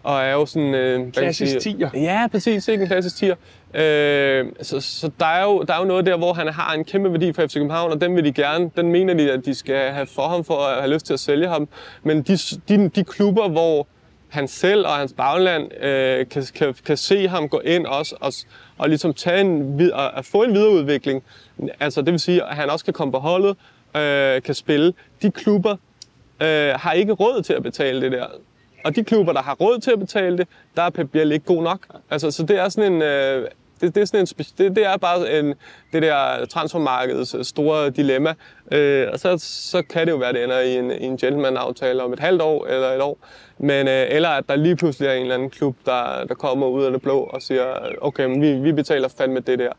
og 0.03 0.21
er 0.21 0.33
jo 0.33 0.47
sådan... 0.47 0.75
Øh, 0.75 1.13
klassisk 1.13 1.59
tiger. 1.59 1.91
Ja, 1.95 2.27
præcis, 2.31 2.69
ikke 2.69 2.83
en 2.83 2.89
klassisk 2.89 3.17
tiger. 3.17 3.35
Øh, 3.75 4.47
så 4.63 4.81
så 4.81 5.11
der, 5.21 5.27
er 5.27 5.45
jo, 5.45 5.63
der 5.63 5.75
er 5.75 5.79
jo 5.79 5.85
noget 5.85 6.07
der, 6.07 6.17
hvor 6.17 6.33
han 6.33 6.49
har 6.49 6.73
en 6.73 6.85
kæmpe 6.85 7.13
værdi 7.13 7.33
for 7.33 7.47
FC 7.47 7.55
København, 7.55 7.93
og 7.93 8.01
den 8.01 8.17
vil 8.17 8.25
de 8.25 8.33
gerne, 8.33 8.71
den 8.77 8.93
mener 8.93 9.15
de, 9.15 9.33
at 9.33 9.45
de 9.45 9.55
skal 9.55 9.91
have 9.93 10.07
for 10.07 10.29
ham 10.29 10.45
for 10.45 10.55
at 10.55 10.83
have 10.83 10.95
lyst 10.95 11.07
til 11.07 11.13
at 11.13 11.21
sælge 11.21 11.49
ham. 11.49 11.69
Men 12.03 12.23
de, 12.23 12.39
de, 12.69 12.89
de 12.89 13.05
klubber, 13.05 13.49
hvor 13.49 13.87
han 14.29 14.49
selv 14.49 14.87
og 14.87 14.93
hans 14.93 15.13
bagland 15.13 15.85
øh, 15.85 16.29
kan, 16.29 16.45
kan, 16.55 16.75
kan 16.87 16.97
se 16.97 17.29
ham 17.29 17.49
gå 17.49 17.61
ind 17.61 17.87
også 17.87 18.17
og, 18.21 18.33
og 18.79 18.89
ligesom 18.89 19.15
tage 19.15 19.41
en, 19.41 19.81
at 20.17 20.25
få 20.25 20.43
en 20.43 20.55
videreudvikling. 20.55 21.23
Altså 21.81 22.03
det 22.03 22.13
vil 22.13 22.21
sige, 22.21 22.43
at 22.45 22.57
han 22.57 22.71
også 22.71 22.85
kan 22.85 22.95
komme 22.95 23.13
på 23.13 23.19
holdet, 23.19 23.57
øh, 23.97 24.43
kan 24.43 24.55
spille. 24.55 24.93
De 25.23 25.31
klubber 25.31 25.77
øh, 26.43 26.73
har 26.75 26.93
ikke 26.93 27.13
råd 27.13 27.43
til 27.43 27.53
at 27.53 27.63
betale 27.63 28.01
det 28.01 28.13
der. 28.13 28.27
Og 28.85 28.97
de 28.97 29.05
klubber, 29.05 29.33
der 29.33 29.43
har 29.43 29.55
råd 29.55 29.79
til 29.81 29.91
at 29.91 29.99
betale 29.99 30.39
det, 30.39 30.49
der 30.77 30.83
er 30.83 30.91
Pep 30.91 31.11
Biel 31.13 31.33
ikke 31.33 31.47
god 31.47 31.63
nok. 31.63 31.87
Altså, 32.11 32.31
så 32.31 32.43
det 32.43 32.59
er 32.59 32.69
sådan 32.69 32.93
en... 32.93 33.03
Øh, 33.03 33.49
det, 33.81 33.95
det, 33.95 34.01
er 34.01 34.05
sådan 34.05 34.21
en, 34.21 34.27
det, 34.59 34.77
det 34.77 34.87
er 34.87 34.97
bare 34.97 35.39
en, 35.39 35.55
det 35.93 36.03
der 36.03 36.47
transfermarkedets 36.47 37.35
øh, 37.35 37.45
store 37.45 37.91
dilemma. 37.91 38.35
Øh, 38.73 39.07
og 39.13 39.19
så, 39.19 39.39
så 39.39 39.83
kan 39.83 40.07
det 40.07 40.13
jo 40.13 40.17
være, 40.17 40.29
at 40.29 40.35
det 40.35 40.45
ender 40.45 40.61
i 40.61 40.77
en, 40.77 40.91
i 40.91 41.05
en 41.05 41.17
gentleman-aftale 41.17 42.03
om 42.03 42.13
et 42.13 42.21
halvt 42.21 42.43
år 42.43 42.67
eller 42.67 42.89
et 42.89 43.01
år. 43.01 43.19
Men, 43.59 43.89
øh, 43.89 44.07
eller 44.09 44.29
at 44.29 44.45
der 44.49 44.57
lige 44.57 44.77
pludselig 44.77 45.09
er 45.09 45.13
en 45.13 45.23
eller 45.23 45.35
anden 45.35 45.51
klub, 45.51 45.77
der, 45.87 46.25
der 46.29 46.35
kommer 46.35 46.67
ud 46.67 46.85
af 46.85 46.93
det 46.93 47.03
blå 47.03 47.21
og 47.21 47.43
siger, 47.43 47.65
okay, 48.01 48.25
men 48.25 48.43
vi, 48.43 48.53
vi 48.53 48.73
betaler 48.73 49.09
fandme 49.09 49.41
det 49.41 49.59
der. 49.59 49.73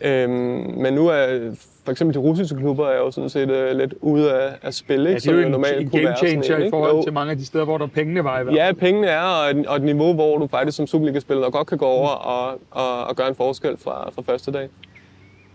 Øh, 0.00 0.30
men 0.30 0.94
nu 0.94 1.08
er 1.08 1.54
for 1.84 1.90
eksempel 1.90 2.14
de 2.14 2.18
russiske 2.18 2.56
klubber 2.56 2.88
er 2.88 2.96
jo 2.96 3.10
sådan 3.10 3.30
set 3.30 3.50
uh, 3.50 3.78
lidt 3.78 3.94
ude 4.00 4.34
af, 4.34 4.52
af 4.62 4.74
spil, 4.74 5.00
ikke? 5.00 5.10
Ja, 5.10 5.14
det 5.14 5.28
er 5.28 5.32
jo 5.32 5.38
en, 5.38 5.50
normalt 5.50 5.80
en 5.80 5.90
game 5.90 6.16
changer 6.16 6.58
i 6.58 6.70
forhold 6.70 7.04
til 7.04 7.12
mange 7.12 7.30
af 7.30 7.38
de 7.38 7.46
steder, 7.46 7.64
hvor 7.64 7.78
der 7.78 7.86
pengene 7.86 8.24
var 8.24 8.40
i 8.40 8.44
hvert 8.44 8.56
Ja, 8.56 8.72
pengene 8.72 9.06
er, 9.06 9.20
og 9.20 9.50
et, 9.50 9.66
og 9.66 9.76
et 9.76 9.82
niveau, 9.82 10.14
hvor 10.14 10.38
du 10.38 10.46
faktisk 10.46 10.76
som 10.76 10.86
Superliga-spiller 10.86 11.50
godt 11.50 11.66
kan 11.66 11.78
gå 11.78 11.86
over 11.86 12.08
og, 12.08 12.60
og, 12.70 13.04
og 13.04 13.16
gøre 13.16 13.28
en 13.28 13.34
forskel 13.34 13.76
fra, 13.76 14.10
fra 14.10 14.22
første 14.22 14.52
dag. 14.52 14.68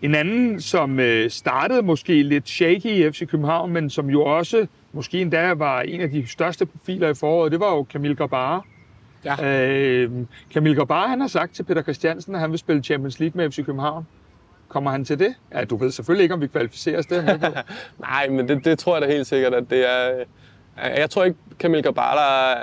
En 0.02 0.16
anden, 0.16 0.62
som 0.62 1.00
øh, 1.00 1.30
startede 1.30 1.82
måske 1.82 2.24
lidt 2.24 2.50
shaky 2.50 2.86
i 2.86 3.12
FC 3.12 3.28
København, 3.28 3.74
men 3.74 3.90
som 3.90 4.10
jo 4.10 4.24
også 4.24 4.68
måske 4.94 5.22
endda 5.22 5.54
var 5.54 5.82
en 5.82 6.02
af 6.02 6.10
de 6.10 6.28
største 6.28 6.66
profiler 6.66 7.10
i 7.10 7.14
foråret, 7.14 7.52
det 7.52 7.60
var 7.60 7.76
jo 7.76 7.86
Camille 7.92 8.16
Gabara. 8.16 8.66
Ja. 9.26 9.46
Øh, 9.46 10.12
Camille 10.54 10.76
Gabara, 10.76 11.08
han 11.08 11.22
har 11.22 11.28
sagt 11.28 11.56
til 11.56 11.64
Peter 11.64 11.82
Christiansen, 11.82 12.36
at 12.36 12.42
han 12.42 12.52
vil 12.52 12.60
spille 12.60 12.84
Champions 12.84 13.20
League 13.20 13.38
med 13.38 13.52
FC 13.52 13.66
København. 13.66 14.06
Kommer 14.70 14.92
han 14.92 15.06
til 15.06 15.20
det? 15.20 15.36
Ja, 15.54 15.64
du 15.64 15.78
ved 15.78 15.92
selvfølgelig 15.92 16.24
ikke, 16.24 16.36
om 16.36 16.42
vi 16.42 16.48
kvalificerer 16.48 17.00
os 17.00 17.06
det. 17.06 17.42
Nej, 18.00 18.30
men 18.30 18.50
det, 18.50 18.66
det 18.66 18.80
tror 18.80 18.96
jeg 18.96 19.02
da 19.02 19.14
helt 19.14 19.28
sikkert, 19.28 19.54
at 19.54 19.64
det 19.70 19.90
er... 19.90 20.20
Øh, 20.20 20.26
jeg 20.98 21.10
tror 21.10 21.24
ikke, 21.24 21.38
Kamil 21.60 21.84
Gabara 21.84 22.58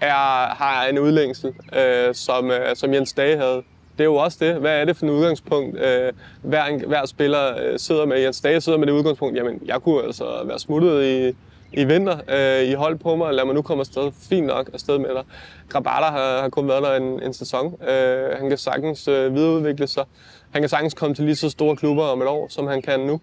er, 0.00 0.54
har 0.54 0.86
en 0.90 0.98
udlængsel, 0.98 1.54
øh, 1.76 2.14
som, 2.14 2.50
øh, 2.50 2.76
som 2.76 2.94
Jens 2.94 3.12
Dage 3.12 3.36
havde. 3.36 3.62
Det 3.98 4.04
er 4.04 4.08
jo 4.08 4.14
også 4.14 4.38
det. 4.40 4.54
Hvad 4.54 4.80
er 4.80 4.84
det 4.84 4.96
for 4.96 5.06
et 5.06 5.10
udgangspunkt, 5.10 5.78
øh, 5.78 6.12
hver, 6.42 6.86
hver 6.86 7.06
spiller 7.06 7.62
øh, 7.62 7.78
sidder 7.78 8.06
med? 8.06 8.18
Jens 8.20 8.40
Dage 8.40 8.60
sidder 8.60 8.78
med 8.78 8.86
det 8.86 8.92
udgangspunkt, 8.92 9.36
jamen 9.36 9.60
jeg 9.64 9.82
kunne 9.82 10.04
altså 10.04 10.24
være 10.44 10.58
smuttet 10.58 11.04
i, 11.04 11.36
i 11.72 11.84
vinter. 11.84 12.18
Øh, 12.28 12.68
I 12.68 12.74
hold 12.74 12.98
på 12.98 13.16
mig, 13.16 13.34
lad 13.34 13.44
mig 13.44 13.54
nu 13.54 13.62
komme 13.62 13.80
afsted. 13.80 14.10
Fint 14.28 14.46
nok 14.46 14.70
afsted 14.74 14.98
med 14.98 15.08
dig. 15.14 15.24
Grabata 15.68 16.06
har, 16.06 16.40
har 16.40 16.48
kun 16.48 16.68
været 16.68 16.82
der 16.82 16.94
en, 16.94 17.22
en 17.22 17.32
sæson. 17.32 17.82
Øh, 17.88 18.38
han 18.38 18.48
kan 18.48 18.58
sagtens 18.58 19.08
øh, 19.08 19.34
videreudvikle 19.34 19.86
sig 19.86 20.04
han 20.52 20.62
kan 20.62 20.68
sagtens 20.68 20.94
komme 20.94 21.14
til 21.14 21.24
lige 21.24 21.36
så 21.36 21.50
store 21.50 21.76
klubber 21.76 22.02
om 22.04 22.22
et 22.22 22.28
år, 22.28 22.46
som 22.48 22.66
han 22.66 22.82
kan 22.82 23.00
nu. 23.00 23.20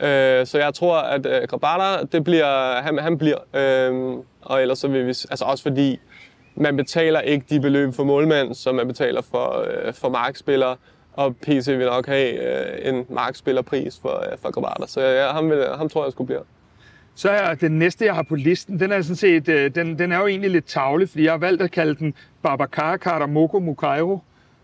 Øh, 0.00 0.46
så 0.46 0.58
jeg 0.58 0.74
tror, 0.74 0.96
at 0.98 1.26
øh, 1.26 1.48
Grabata, 1.48 2.06
det 2.12 2.24
bliver, 2.24 2.80
han, 2.80 2.98
han 2.98 3.18
bliver. 3.18 3.38
Øh, 3.54 4.18
og 4.42 4.62
ellers 4.62 4.78
så 4.78 4.88
vil 4.88 5.06
vi, 5.06 5.08
altså 5.10 5.44
også 5.44 5.62
fordi 5.62 6.00
man 6.54 6.76
betaler 6.76 7.20
ikke 7.20 7.46
de 7.50 7.60
beløb 7.60 7.94
for 7.94 8.04
målmand, 8.04 8.54
som 8.54 8.74
man 8.74 8.86
betaler 8.86 9.22
for, 9.22 9.66
øh, 9.68 9.94
for 9.94 10.08
markspillere. 10.08 10.76
Og 11.12 11.36
PC 11.36 11.66
vil 11.66 11.86
nok 11.86 12.06
have 12.06 12.32
øh, 12.84 12.94
en 12.94 13.06
markspillerpris 13.08 13.98
for, 14.02 14.24
øh, 14.32 14.38
for 14.38 14.50
Grabata. 14.50 14.86
Så 14.86 15.00
ja, 15.00 15.32
ham, 15.32 15.50
vil, 15.50 15.64
ham 15.76 15.88
tror 15.88 16.04
jeg 16.04 16.12
skulle 16.12 16.26
blive. 16.26 16.40
Så 17.14 17.30
er 17.30 17.54
den 17.54 17.78
næste, 17.78 18.04
jeg 18.04 18.14
har 18.14 18.22
på 18.22 18.34
listen, 18.34 18.80
den 18.80 18.92
er 18.92 19.02
sådan 19.02 19.16
set, 19.16 19.48
øh, 19.48 19.74
den, 19.74 19.98
den 19.98 20.12
er 20.12 20.18
jo 20.18 20.26
egentlig 20.26 20.50
lidt 20.50 20.64
tavle, 20.64 21.06
fordi 21.06 21.24
jeg 21.24 21.32
har 21.32 21.38
valgt 21.38 21.62
at 21.62 21.70
kalde 21.70 21.94
den 21.94 22.14
Babacar 22.42 22.96
Karamoko 22.96 23.58
Mukairo. 23.58 24.20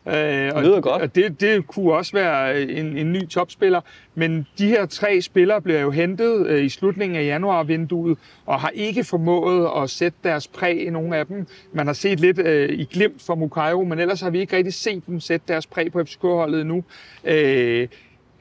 Øh, 0.06 0.14
det 0.14 0.62
lyder 0.64 0.80
godt. 0.80 1.02
Og 1.02 1.14
det, 1.14 1.40
det 1.40 1.66
kunne 1.66 1.92
også 1.92 2.12
være 2.12 2.62
en, 2.62 2.98
en 2.98 3.12
ny 3.12 3.28
topspiller. 3.28 3.80
Men 4.14 4.46
de 4.58 4.66
her 4.66 4.86
tre 4.86 5.20
spillere 5.20 5.60
bliver 5.60 5.80
jo 5.80 5.90
hentet 5.90 6.46
øh, 6.46 6.64
i 6.64 6.68
slutningen 6.68 7.18
af 7.18 7.24
januarvinduet, 7.24 8.18
og 8.46 8.60
har 8.60 8.70
ikke 8.74 9.04
formået 9.04 9.70
at 9.82 9.90
sætte 9.90 10.18
deres 10.24 10.48
præg 10.48 10.86
i 10.86 10.90
nogle 10.90 11.16
af 11.16 11.26
dem. 11.26 11.46
Man 11.72 11.86
har 11.86 11.94
set 11.94 12.20
lidt 12.20 12.38
øh, 12.38 12.68
i 12.68 12.84
glimt 12.84 13.22
for 13.22 13.34
Mukairo, 13.34 13.84
men 13.84 13.98
ellers 13.98 14.20
har 14.20 14.30
vi 14.30 14.40
ikke 14.40 14.56
rigtig 14.56 14.74
set 14.74 15.06
dem 15.06 15.20
sætte 15.20 15.44
deres 15.48 15.66
præg 15.66 15.92
på 15.92 16.04
FCK-holdet 16.04 16.60
endnu. 16.60 16.84
Øh, 17.24 17.88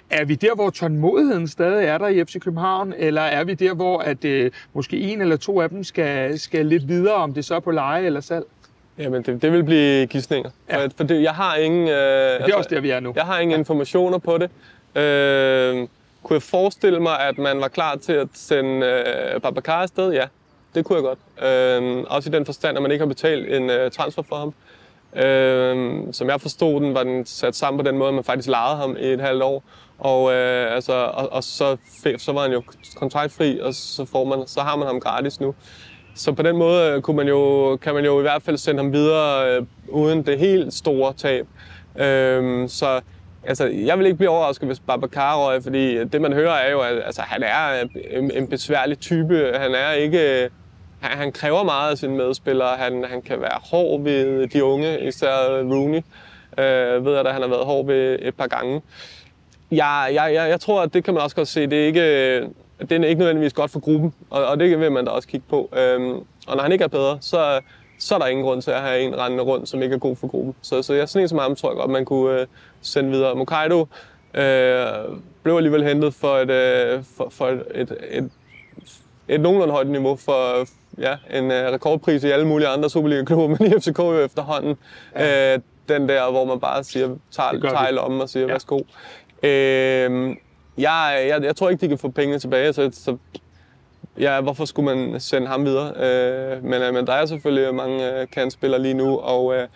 er 0.10 0.26
vi 0.26 0.36
der, 0.36 0.56
hvor 0.56 0.70
tålmodigheden 0.70 1.48
stadig 1.48 1.86
er 1.86 1.98
der 1.98 2.08
i 2.08 2.26
FC 2.26 2.40
København, 2.40 2.94
eller 2.98 3.22
er 3.22 3.44
vi 3.44 3.54
der, 3.54 3.74
hvor 3.74 4.00
at, 4.00 4.26
øh, 4.26 4.52
måske 4.74 5.00
en 5.00 5.22
eller 5.22 5.38
to 5.38 5.62
af 5.62 5.70
dem 5.70 5.84
skal, 5.84 6.40
skal 6.40 6.66
lidt 6.66 6.88
videre, 6.88 7.14
om 7.16 7.34
det 7.34 7.46
så 7.46 7.56
er 7.56 7.60
på 7.60 7.72
leje 7.72 8.06
eller 8.06 8.22
salg? 8.22 8.46
Jamen, 8.98 9.24
det, 9.24 9.42
det 9.42 9.52
vil 9.52 9.64
blive 9.64 10.08
gidsninger. 10.08 10.50
Ja. 10.70 10.86
For 10.98 11.04
det, 11.04 11.22
jeg 11.22 11.34
har 11.34 11.56
ingen... 11.56 11.88
Øh, 11.88 11.88
det 11.88 11.96
er 11.96 12.38
altså, 12.44 12.58
også 12.58 12.70
der, 12.70 12.82
vi 12.82 12.90
er 12.90 13.00
nu. 13.00 13.14
Jeg 13.16 13.26
har 13.26 13.40
ingen 13.40 13.52
ja. 13.52 13.58
informationer 13.58 14.18
på 14.18 14.38
det. 14.38 14.50
Øh, 15.02 15.88
kunne 16.24 16.36
jeg 16.36 16.42
forestille 16.42 17.00
mig, 17.00 17.20
at 17.20 17.38
man 17.38 17.62
var 17.62 17.68
klar 17.68 17.96
til 17.96 18.14
at 18.14 18.28
sende 18.34 18.86
øh, 18.86 19.42
Babacar 19.42 19.82
afsted? 19.82 20.12
Ja, 20.14 20.26
det 20.76 20.86
kunne 20.86 20.96
jeg 20.96 21.04
godt. 21.04 21.20
Øh, 21.50 22.04
også 22.08 22.30
i 22.30 22.34
den 22.34 22.46
forstand, 22.46 22.78
at 22.78 22.82
man 22.82 22.92
ikke 22.92 23.02
har 23.02 23.08
betalt 23.08 23.54
en 23.54 23.70
øh, 23.70 23.92
transfer 23.92 24.24
for 24.30 24.36
ham. 24.36 24.54
Øh, 25.24 26.04
som 26.12 26.30
jeg 26.30 26.42
forstod 26.42 26.82
den, 26.82 26.94
var 26.94 27.04
den 27.04 27.26
sat 27.26 27.56
sammen 27.56 27.84
på 27.84 27.90
den 27.90 27.98
måde, 27.98 28.08
at 28.08 28.14
man 28.14 28.24
faktisk 28.24 28.50
lejede 28.50 28.78
ham 28.78 28.98
i 29.00 29.06
et 29.06 29.22
halvt 29.22 29.44
år. 29.44 29.64
Og, 30.00 30.34
øh, 30.34 30.76
altså, 30.76 30.94
og, 30.94 31.32
og 31.34 31.44
så, 31.44 31.78
så 32.18 32.32
var 32.32 32.42
han 32.42 32.52
jo 32.52 32.64
kontraktfri, 32.96 33.60
og 33.60 33.74
så, 33.74 34.06
får 34.06 34.24
man, 34.24 34.48
så 34.48 34.62
har 34.62 34.76
man 34.76 34.88
ham 34.88 35.00
gratis 35.00 35.40
nu. 35.40 35.56
Så 36.16 36.32
på 36.32 36.42
den 36.42 36.58
måde 36.58 36.92
øh, 36.92 37.02
kunne 37.02 37.18
man 37.18 37.28
jo, 37.28 37.76
kan 37.76 37.94
man 37.94 38.06
jo 38.06 38.20
i 38.20 38.22
hvert 38.22 38.44
fald 38.44 38.58
sende 38.58 38.84
ham 38.84 38.94
videre 38.94 39.58
øh, 39.58 39.66
uden 39.90 40.26
det 40.26 40.40
helt 40.40 40.74
store 40.74 41.14
tab. 41.14 41.48
Øhm, 42.00 42.68
så 42.68 43.02
altså, 43.48 43.66
jeg 43.68 43.98
vil 43.98 44.06
ikke 44.06 44.18
blive 44.18 44.30
overrasket, 44.30 44.68
hvis 44.68 44.80
Babacar 44.80 45.46
røg, 45.46 45.64
fordi 45.64 46.04
det 46.06 46.22
man 46.22 46.34
hører 46.34 46.54
er 46.54 46.72
jo, 46.72 46.80
at 46.80 47.02
altså, 47.06 47.22
han 47.22 47.44
er 47.44 47.82
øh, 47.82 48.20
en, 48.20 48.32
en 48.32 48.48
besværlig 48.48 49.00
type. 49.00 49.52
Han 49.56 49.76
er 49.76 49.92
ikke... 49.92 50.44
Øh, 50.44 50.50
han, 51.00 51.18
han 51.18 51.32
kræver 51.32 51.64
meget 51.64 51.92
af 51.92 51.98
sine 51.98 52.16
medspillere. 52.16 52.78
Han, 52.78 53.06
han 53.10 53.22
kan 53.22 53.42
være 53.42 53.60
hård 53.72 54.02
ved 54.02 54.48
de 54.48 54.64
unge, 54.64 55.08
især 55.08 55.64
Rooney. 55.64 56.02
Øh, 56.58 57.06
ved 57.06 57.16
jeg 57.16 57.26
da, 57.26 57.30
han 57.30 57.42
har 57.42 57.50
været 57.50 57.66
hård 57.66 57.86
ved 57.86 58.20
et 58.22 58.36
par 58.36 58.48
gange. 58.48 58.82
Jeg, 59.72 60.12
jeg, 60.14 60.34
jeg, 60.34 60.50
jeg 60.50 60.60
tror, 60.60 60.82
at 60.82 60.94
det 60.94 61.04
kan 61.04 61.14
man 61.14 61.24
også 61.24 61.36
godt 61.36 61.48
se. 61.48 61.68
Det 61.68 61.82
er 61.82 61.86
ikke, 61.86 62.48
det 62.90 63.04
er 63.04 63.08
ikke 63.08 63.20
nødvendigvis 63.20 63.54
godt 63.54 63.72
for 63.72 63.80
gruppen, 63.80 64.14
og, 64.30 64.46
og 64.46 64.60
det 64.60 64.80
vil 64.80 64.92
man 64.92 65.06
da 65.06 65.12
også 65.12 65.28
kigge 65.28 65.46
på. 65.50 65.70
Øhm, 65.78 66.14
og 66.48 66.56
når 66.56 66.62
han 66.62 66.72
ikke 66.72 66.84
er 66.84 66.88
bedre, 66.88 67.18
så, 67.22 67.62
så 68.00 68.16
er 68.16 68.20
der 68.20 68.28
ingen 68.28 68.46
grund 68.46 68.62
til 68.62 68.72
at 68.72 68.82
have 68.82 69.02
en 69.02 69.18
rendende 69.18 69.44
rundt, 69.44 69.70
som 69.70 69.82
ikke 69.82 69.96
er 69.96 70.00
god 70.00 70.16
for 70.16 70.28
gruppen. 70.28 70.56
Så, 70.62 70.82
så 70.82 70.94
jeg 70.94 71.10
sådan 71.10 71.24
en 71.24 71.30
som 71.30 71.38
ham 71.38 71.56
tror 71.56 71.70
jeg 71.70 71.76
godt, 71.76 71.92
man 71.92 72.06
kunne 72.06 72.40
øh, 72.40 72.48
sende 72.82 73.12
videre. 73.12 73.36
Mokaido 73.36 73.88
øh, 74.34 74.86
blev 75.44 75.56
alligevel 75.56 75.84
hentet 75.84 76.14
for 76.14 76.38
et, 76.38 76.50
øh, 76.50 77.04
for, 77.18 77.28
for 77.30 77.48
et, 77.48 77.64
et, 77.76 77.98
et, 78.12 78.30
et 79.28 79.42
nogenlunde 79.42 79.74
højt 79.74 79.88
niveau 79.88 80.16
for 80.16 80.68
ja, 80.98 81.16
en 81.38 81.52
øh, 81.52 81.72
rekordpris 81.72 82.24
i 82.24 82.28
alle 82.28 82.48
mulige 82.48 82.68
andre 82.68 82.90
Superliga-klubber, 82.90 83.48
men 83.60 83.72
i 83.72 83.80
FCK 83.80 84.00
jo 84.00 84.20
efterhånden. 84.20 84.76
Ja. 85.16 85.54
Øh, 85.54 85.60
den 85.90 86.10
der, 86.10 86.32
hvor 86.32 86.46
man 86.46 86.60
bare 86.60 86.84
siger, 86.84 87.16
tager, 87.32 87.60
tager 87.62 87.88
i 87.88 87.92
lommen 87.92 88.22
og 88.22 88.30
siger, 88.30 88.46
ja. 88.46 88.52
værsgo. 88.52 88.80
Øh, 89.44 90.36
jeg, 90.78 91.26
jeg, 91.28 91.44
jeg 91.44 91.56
tror 91.56 91.70
ikke, 91.70 91.82
de 91.82 91.88
kan 91.88 91.98
få 91.98 92.10
pengene 92.10 92.40
tilbage, 92.40 92.74
så, 92.74 92.90
så 92.94 93.18
ja, 94.20 94.42
hvorfor 94.42 94.66
skulle 94.66 94.96
man 94.96 95.20
sende 95.20 95.48
ham 95.48 95.66
videre? 95.66 95.94
Øh, 95.98 96.64
men, 96.64 96.82
øh, 96.82 96.94
men 96.94 97.08
der 97.08 97.14
er 97.14 97.26
selvfølgelig 97.26 97.76
mange 97.76 98.22
øh, 98.22 98.28
kandspillere 98.32 98.82
lige 98.82 98.94
nu, 98.94 99.18
og, 99.18 99.56
øh, 99.56 99.68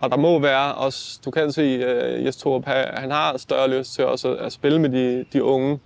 og 0.00 0.10
der 0.10 0.16
må 0.16 0.38
være 0.38 0.74
også, 0.74 1.20
du 1.24 1.30
kan 1.30 1.52
se, 1.52 1.62
øh, 1.62 2.24
Jes 2.24 2.36
Torup, 2.36 2.64
han 2.66 3.10
har 3.10 3.36
større 3.36 3.70
lyst 3.78 3.94
til 3.94 4.06
også 4.06 4.32
at, 4.32 4.38
at 4.46 4.52
spille 4.52 4.80
med 4.80 4.88
de, 4.88 5.24
de 5.32 5.44
unge 5.44 5.78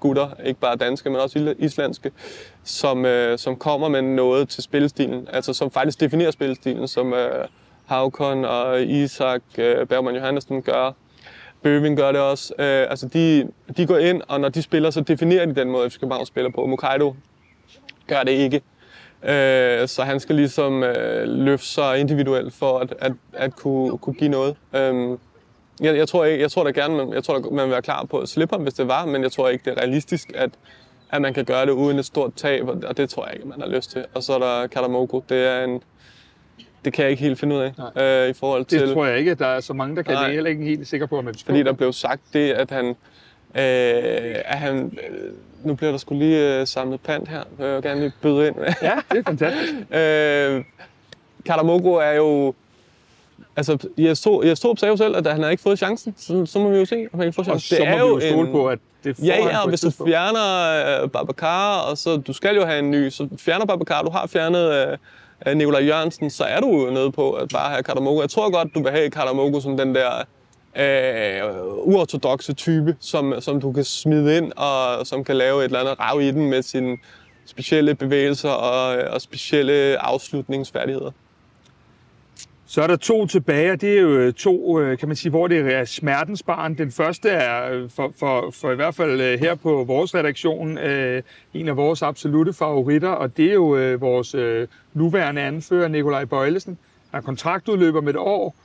gutter, 0.00 0.28
ikke 0.44 0.60
bare 0.60 0.76
danske, 0.76 1.10
men 1.10 1.20
også 1.20 1.54
islandske, 1.58 2.10
som, 2.64 3.04
øh, 3.04 3.38
som 3.38 3.56
kommer 3.56 3.88
med 3.88 4.02
noget 4.02 4.48
til 4.48 4.62
spillestilen, 4.62 5.28
altså 5.32 5.52
som 5.52 5.70
faktisk 5.70 6.00
definerer 6.00 6.30
spillestilen, 6.30 6.88
som 6.88 7.14
øh, 7.14 7.48
Havkon 7.86 8.44
og 8.44 8.82
Isak 8.82 9.42
øh, 9.58 9.86
Bergman 9.86 10.14
Johansen 10.14 10.62
gør. 10.62 10.92
Bøving 11.66 11.96
gør 11.96 12.12
det 12.12 12.20
også. 12.20 12.54
Øh, 12.58 12.86
altså 12.90 13.08
de, 13.08 13.48
de 13.76 13.86
går 13.86 13.96
ind, 13.98 14.22
og 14.28 14.40
når 14.40 14.48
de 14.48 14.62
spiller, 14.62 14.90
så 14.90 15.00
definerer 15.00 15.46
de 15.46 15.54
den 15.54 15.70
måde, 15.70 15.90
FC 15.90 16.00
København 16.00 16.26
spiller 16.26 16.50
på. 16.50 16.66
Mokaido 16.66 17.14
gør 18.06 18.22
det 18.22 18.32
ikke. 18.32 18.56
Øh, 19.22 19.88
så 19.88 20.02
han 20.02 20.20
skal 20.20 20.34
ligesom 20.34 20.82
øh, 20.82 21.28
løfte 21.28 21.66
sig 21.66 21.98
individuelt 21.98 22.54
for 22.54 22.78
at, 22.78 22.94
at, 22.98 23.12
at 23.32 23.56
kunne, 23.56 23.98
kunne 23.98 24.14
give 24.14 24.30
noget. 24.30 24.56
Øh, 24.74 25.18
jeg, 25.80 25.96
jeg, 25.96 26.08
tror 26.08 26.24
ikke, 26.24 26.42
jeg 26.42 26.50
tror 26.50 26.64
da 26.64 26.70
gerne, 26.70 26.96
man, 26.96 27.12
jeg 27.12 27.24
tror, 27.24 27.50
man 27.50 27.64
vil 27.64 27.72
være 27.72 27.82
klar 27.82 28.04
på 28.04 28.18
at 28.18 28.28
slippe 28.28 28.54
ham, 28.54 28.62
hvis 28.62 28.74
det 28.74 28.88
var, 28.88 29.06
men 29.06 29.22
jeg 29.22 29.32
tror 29.32 29.48
ikke, 29.48 29.64
det 29.64 29.78
er 29.78 29.82
realistisk, 29.82 30.32
at, 30.34 30.50
at 31.10 31.22
man 31.22 31.34
kan 31.34 31.44
gøre 31.44 31.66
det 31.66 31.72
uden 31.72 31.98
et 31.98 32.04
stort 32.04 32.34
tab, 32.34 32.68
og 32.68 32.96
det 32.96 33.10
tror 33.10 33.26
jeg 33.26 33.34
ikke, 33.34 33.48
man 33.48 33.60
har 33.60 33.68
lyst 33.68 33.90
til. 33.90 34.04
Og 34.14 34.22
så 34.22 34.32
er 34.34 34.38
der 34.38 34.66
Katamoko. 34.66 35.24
Det 35.28 35.46
er 35.46 35.64
en, 35.64 35.82
det 36.86 36.94
kan 36.94 37.02
jeg 37.02 37.10
ikke 37.10 37.22
helt 37.22 37.40
finde 37.40 37.56
ud 37.56 37.60
af 37.60 37.72
øh, 38.24 38.30
i 38.30 38.32
forhold 38.32 38.64
til... 38.64 38.80
Det 38.80 38.94
tror 38.94 39.06
jeg 39.06 39.18
ikke, 39.18 39.30
at 39.30 39.38
der 39.38 39.46
er 39.46 39.60
så 39.60 39.72
mange, 39.72 39.96
der 39.96 40.02
kan. 40.02 40.14
Nej. 40.14 40.22
Det 40.22 40.30
er 40.30 40.34
heller 40.34 40.50
ikke 40.50 40.64
helt 40.64 40.88
sikker 40.88 41.06
på, 41.06 41.18
at 41.18 41.24
man 41.24 41.34
Fordi 41.46 41.62
der 41.62 41.72
blev 41.72 41.92
sagt 41.92 42.20
det, 42.32 42.50
at 42.50 42.70
han... 42.70 42.86
Øh, 43.54 44.34
at 44.44 44.58
han 44.58 44.98
øh, 45.08 45.32
nu 45.64 45.74
bliver 45.74 45.90
der 45.90 45.98
skulle 45.98 46.26
lige 46.26 46.60
øh, 46.60 46.66
samlet 46.66 47.00
pant 47.00 47.28
her. 47.28 47.42
Jeg 47.58 47.74
vil 47.74 47.82
gerne 47.82 48.00
lige 48.00 48.12
byde 48.22 48.46
ind. 48.46 48.56
ja, 48.82 48.94
det 49.10 49.18
er 49.18 49.22
fantastisk. 49.26 49.72
øh, 50.00 50.64
Katamoko 51.46 51.92
er 51.92 52.12
jo 52.12 52.54
Altså, 53.56 53.88
Jes 53.98 54.20
Torp 54.60 54.78
sagde 54.78 54.90
jo 54.90 54.96
selv, 54.96 55.16
at 55.16 55.26
han 55.26 55.42
har 55.42 55.50
ikke 55.50 55.62
fået 55.62 55.78
chancen, 55.78 56.14
så, 56.16 56.46
så 56.46 56.58
må 56.58 56.70
vi 56.70 56.78
jo 56.78 56.84
se, 56.84 57.06
om 57.12 57.18
han 57.18 57.28
ikke 57.28 57.34
får 57.34 57.42
chancen. 57.42 57.76
Og 57.76 57.80
det 57.80 57.88
så 57.88 57.98
må 57.98 58.06
er 58.06 58.16
vi 58.16 58.24
jo 58.24 58.30
stole 58.30 58.48
en... 58.48 58.52
på, 58.52 58.68
at 58.68 58.78
det 59.04 59.16
får 59.16 59.24
Ja, 59.24 59.36
ja, 59.36 59.62
og 59.62 59.68
hvis 59.68 59.80
du 59.80 59.90
fjerner 59.90 61.02
uh, 61.02 61.10
Babacar, 61.10 61.80
og 61.80 61.98
så 61.98 62.16
du 62.16 62.32
skal 62.32 62.56
jo 62.56 62.64
have 62.64 62.78
en 62.78 62.90
ny, 62.90 63.08
så 63.08 63.28
fjerner 63.38 63.66
Babacar, 63.66 64.02
du 64.02 64.10
har 64.10 64.26
fjernet 64.26 64.88
uh, 64.92 64.98
Nikolaj 65.54 65.86
Jørgensen, 65.86 66.30
så 66.30 66.44
er 66.44 66.60
du 66.60 66.84
jo 66.84 66.90
nede 66.90 67.12
på 67.12 67.32
at 67.32 67.48
bare 67.48 67.70
have 67.70 67.82
Katamogo. 67.82 68.20
Jeg 68.20 68.30
tror 68.30 68.50
godt, 68.50 68.74
du 68.74 68.82
vil 68.82 68.92
have 68.92 69.10
Katamogo 69.10 69.60
som 69.60 69.76
den 69.76 69.94
der 69.94 70.10
øh, 70.76 71.42
uortodoxe 71.88 72.52
type, 72.52 72.96
som, 73.00 73.34
som 73.40 73.60
du 73.60 73.72
kan 73.72 73.84
smide 73.84 74.36
ind, 74.36 74.52
og 74.52 75.06
som 75.06 75.24
kan 75.24 75.36
lave 75.36 75.58
et 75.58 75.64
eller 75.64 75.80
andet 75.80 76.00
rav 76.00 76.20
i 76.20 76.30
den 76.30 76.50
med 76.50 76.62
sine 76.62 76.96
specielle 77.46 77.94
bevægelser 77.94 78.50
og, 78.50 78.96
øh, 78.96 79.12
og 79.12 79.20
specielle 79.20 79.98
afslutningsfærdigheder. 79.98 81.10
Så 82.68 82.82
er 82.82 82.86
der 82.86 82.96
to 82.96 83.26
tilbage, 83.26 83.72
og 83.72 83.80
det 83.80 83.96
er 83.96 84.00
jo 84.00 84.16
øh, 84.16 84.32
to, 84.32 84.80
øh, 84.80 84.98
kan 84.98 85.08
man 85.08 85.16
sige, 85.16 85.30
hvor 85.30 85.46
det 85.46 85.74
er 85.74 85.84
smertens 85.84 86.42
barn. 86.42 86.74
Den 86.74 86.92
første 86.92 87.28
er 87.28 87.72
øh, 87.72 87.90
for, 87.90 88.12
for, 88.18 88.50
for 88.50 88.72
i 88.72 88.74
hvert 88.74 88.94
fald 88.94 89.38
her 89.38 89.54
på 89.54 89.84
vores 89.84 90.14
redaktion 90.14 90.78
en 91.54 91.68
af 91.68 91.76
vores 91.76 92.02
absolute 92.02 92.52
favoritter, 92.52 93.08
og 93.08 93.36
det 93.36 93.48
er 93.48 93.54
jo 93.54 93.96
vores 94.00 94.36
nuværende 94.94 95.42
anfører, 95.42 95.88
Nikolaj 95.88 96.24
Bøjlesen. 96.24 96.78
Han 97.10 97.18
er 97.18 97.22
kontraktudløber 97.22 98.00
med 98.00 98.10
et 98.10 98.16
år. 98.18 98.56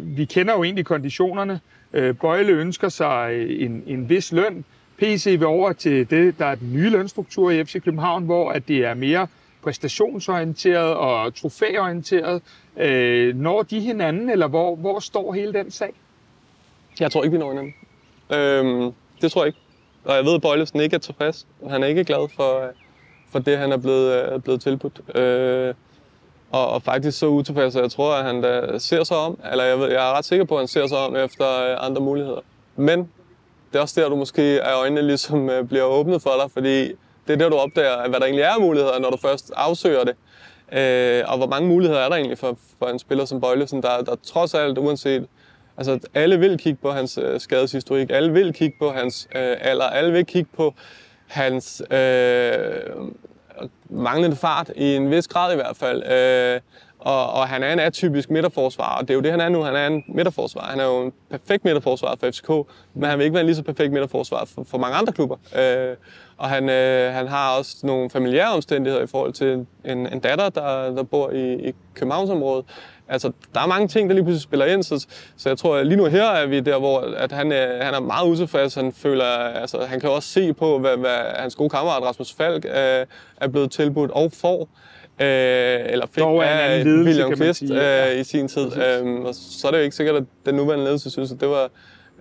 Vi 0.00 0.24
kender 0.24 0.54
jo 0.54 0.64
egentlig 0.64 0.84
konditionerne. 0.84 1.60
Bøjle 2.20 2.52
ønsker 2.52 2.88
sig 2.88 3.46
en, 3.60 3.82
en 3.86 4.08
vis 4.08 4.32
løn. 4.32 4.64
PC 4.98 5.24
vil 5.24 5.46
over 5.46 5.72
til 5.72 6.10
det, 6.10 6.38
der 6.38 6.46
er 6.46 6.54
den 6.54 6.72
nye 6.72 6.90
lønstruktur 6.90 7.50
i 7.50 7.64
FC 7.64 7.82
København, 7.84 8.24
hvor 8.24 8.50
at 8.50 8.68
det 8.68 8.84
er 8.84 8.94
mere 8.94 9.26
præstationsorienteret 9.62 10.94
og 10.94 11.34
trofæorienteret. 11.34 12.42
Øh, 12.78 13.36
når 13.36 13.62
de 13.62 13.80
hinanden, 13.80 14.30
eller 14.30 14.48
hvor, 14.48 14.76
hvor 14.76 15.00
står 15.00 15.32
hele 15.32 15.52
den 15.52 15.70
sag? 15.70 15.94
Jeg 17.00 17.12
tror 17.12 17.22
ikke, 17.22 17.32
vi 17.32 17.38
når 17.38 17.48
hinanden. 17.48 17.74
Øhm, 18.32 18.92
det 19.20 19.32
tror 19.32 19.42
jeg 19.42 19.46
ikke. 19.46 19.58
Og 20.04 20.16
jeg 20.16 20.24
ved, 20.24 20.34
at 20.34 20.42
Bøjlesen 20.42 20.80
ikke 20.80 20.94
er 20.94 21.00
tilfreds. 21.00 21.46
Han 21.68 21.82
er 21.82 21.86
ikke 21.86 22.04
glad 22.04 22.28
for, 22.36 22.70
for 23.30 23.38
det, 23.38 23.58
han 23.58 23.72
er 23.72 23.76
blevet, 23.76 24.32
øh, 24.32 24.40
blevet 24.40 24.60
tilbudt. 24.60 25.16
Øh, 25.16 25.74
og, 26.50 26.68
og 26.68 26.82
faktisk 26.82 27.18
så 27.18 27.26
utilfreds, 27.26 27.76
at 27.76 27.82
jeg 27.82 27.90
tror, 27.90 28.14
at 28.14 28.24
han 28.24 28.42
da 28.42 28.78
ser 28.78 29.04
sig 29.04 29.16
om, 29.16 29.38
eller 29.50 29.64
jeg, 29.64 29.78
ved, 29.78 29.88
jeg 29.88 30.10
er 30.10 30.16
ret 30.16 30.24
sikker 30.24 30.44
på, 30.44 30.54
at 30.54 30.60
han 30.60 30.68
ser 30.68 30.86
sig 30.86 30.98
om 30.98 31.16
efter 31.16 31.70
øh, 31.70 31.86
andre 31.86 32.02
muligheder. 32.02 32.40
Men 32.76 32.98
det 33.72 33.78
er 33.78 33.80
også 33.80 34.00
der, 34.00 34.08
du 34.08 34.16
måske 34.16 34.58
er 34.58 34.76
øjnene 34.78 35.02
ligesom 35.02 35.50
øh, 35.50 35.64
bliver 35.64 35.84
åbnet 35.84 36.22
for 36.22 36.30
dig, 36.42 36.50
fordi 36.50 36.88
det 37.26 37.32
er 37.32 37.36
der, 37.36 37.48
du 37.48 37.56
opdager, 37.56 38.08
hvad 38.08 38.20
der 38.20 38.26
egentlig 38.26 38.42
er 38.42 38.50
af 38.50 38.60
muligheder, 38.60 38.98
når 38.98 39.10
du 39.10 39.16
først 39.16 39.52
afsøger 39.56 40.04
det. 40.04 40.14
Øh, 40.72 41.24
og 41.26 41.36
hvor 41.36 41.46
mange 41.46 41.68
muligheder 41.68 42.00
er 42.00 42.08
der 42.08 42.16
egentlig 42.16 42.38
for, 42.38 42.58
for 42.78 42.86
en 42.86 42.98
spiller 42.98 43.24
som 43.24 43.40
Bøjlesen, 43.40 43.82
der, 43.82 44.02
der 44.02 44.16
trods 44.22 44.54
alt, 44.54 44.78
uanset... 44.78 45.26
Altså, 45.76 45.98
alle 46.14 46.38
vil 46.38 46.58
kigge 46.58 46.78
på 46.82 46.90
hans 46.90 47.18
øh, 47.18 47.40
skadeshistorik, 47.40 48.10
alle 48.10 48.32
vil 48.32 48.52
kigge 48.52 48.76
på 48.80 48.90
hans 48.90 49.28
øh, 49.36 49.56
alder, 49.60 49.84
alle 49.84 50.12
vil 50.12 50.26
kigge 50.26 50.50
på 50.56 50.74
hans 51.26 51.82
øh, 51.90 52.60
manglende 53.90 54.36
fart, 54.36 54.70
i 54.76 54.96
en 54.96 55.10
vis 55.10 55.28
grad 55.28 55.52
i 55.52 55.56
hvert 55.56 55.76
fald. 55.76 56.02
Øh, 56.02 56.60
og, 57.08 57.32
og 57.32 57.48
han 57.48 57.62
er 57.62 57.72
en 57.72 57.78
atypisk 57.78 58.30
midterforsvarer, 58.30 58.98
og 58.98 59.08
det 59.08 59.10
er 59.10 59.14
jo 59.14 59.20
det, 59.20 59.30
han 59.30 59.40
er 59.40 59.48
nu. 59.48 59.62
Han 59.62 59.76
er 59.76 59.86
en 59.86 60.04
midterforsvarer. 60.08 60.66
Han 60.66 60.80
er 60.80 60.84
jo 60.84 61.02
en 61.02 61.12
perfekt 61.30 61.64
midterforsvarer 61.64 62.16
for 62.20 62.30
FCK, 62.30 62.48
men 62.94 63.10
han 63.10 63.18
vil 63.18 63.24
ikke 63.24 63.34
være 63.34 63.40
en 63.40 63.46
lige 63.46 63.56
så 63.56 63.62
perfekt 63.62 63.92
midterforsvarer 63.92 64.44
for, 64.44 64.64
for 64.70 64.78
mange 64.78 64.96
andre 64.96 65.12
klubber. 65.12 65.36
Øh, 65.58 65.96
og 66.36 66.48
han, 66.48 66.68
øh, 66.68 67.12
han 67.14 67.28
har 67.28 67.56
også 67.58 67.76
nogle 67.82 68.10
familiære 68.10 68.52
omstændigheder 68.52 69.04
i 69.04 69.06
forhold 69.06 69.32
til 69.32 69.66
en, 69.84 70.12
en 70.12 70.20
datter, 70.20 70.48
der, 70.48 70.94
der 70.94 71.02
bor 71.02 71.30
i, 71.30 71.68
i 71.68 71.74
Københavnsområdet. 71.94 72.64
Altså, 73.08 73.32
der 73.54 73.60
er 73.60 73.66
mange 73.66 73.88
ting, 73.88 74.08
der 74.08 74.14
lige 74.14 74.24
pludselig 74.24 74.42
spiller 74.42 74.66
ind, 74.66 74.82
så, 74.82 75.06
så 75.36 75.48
jeg 75.48 75.58
tror, 75.58 75.76
at 75.76 75.86
lige 75.86 75.96
nu 75.96 76.04
her 76.04 76.24
er 76.24 76.46
vi 76.46 76.60
der, 76.60 76.78
hvor 76.78 77.14
at 77.16 77.32
han, 77.32 77.52
øh, 77.52 77.80
han 77.80 77.94
er 77.94 78.00
meget 78.00 78.28
utilfreds. 78.28 78.74
Han 78.74 78.92
føler, 78.92 79.24
altså, 79.24 79.84
han 79.84 80.00
kan 80.00 80.10
også 80.10 80.28
se 80.28 80.52
på, 80.52 80.78
hvad, 80.78 80.96
hvad 80.96 81.18
hans 81.36 81.54
gode 81.54 81.70
kammerat 81.70 82.02
Rasmus 82.02 82.32
Falk 82.32 82.64
øh, 82.64 83.06
er 83.40 83.48
blevet 83.48 83.70
tilbudt 83.70 84.10
og 84.10 84.32
får. 84.32 84.68
Øh, 85.20 85.92
eller 85.92 86.06
fik 86.06 86.24
af 86.24 86.84
William 86.84 87.32
Kvist 87.32 87.62
øh, 87.62 88.20
i 88.20 88.24
sin 88.24 88.48
tid. 88.48 88.66
Øh, 88.76 89.20
og 89.20 89.34
så 89.34 89.66
er 89.66 89.70
det 89.70 89.78
jo 89.78 89.82
ikke 89.82 89.96
sikkert, 89.96 90.16
at 90.16 90.24
den 90.46 90.54
nuværende 90.54 90.84
ledelse 90.84 91.10
synes, 91.10 91.32
at 91.32 91.40
det 91.40 91.48
var 91.48 91.70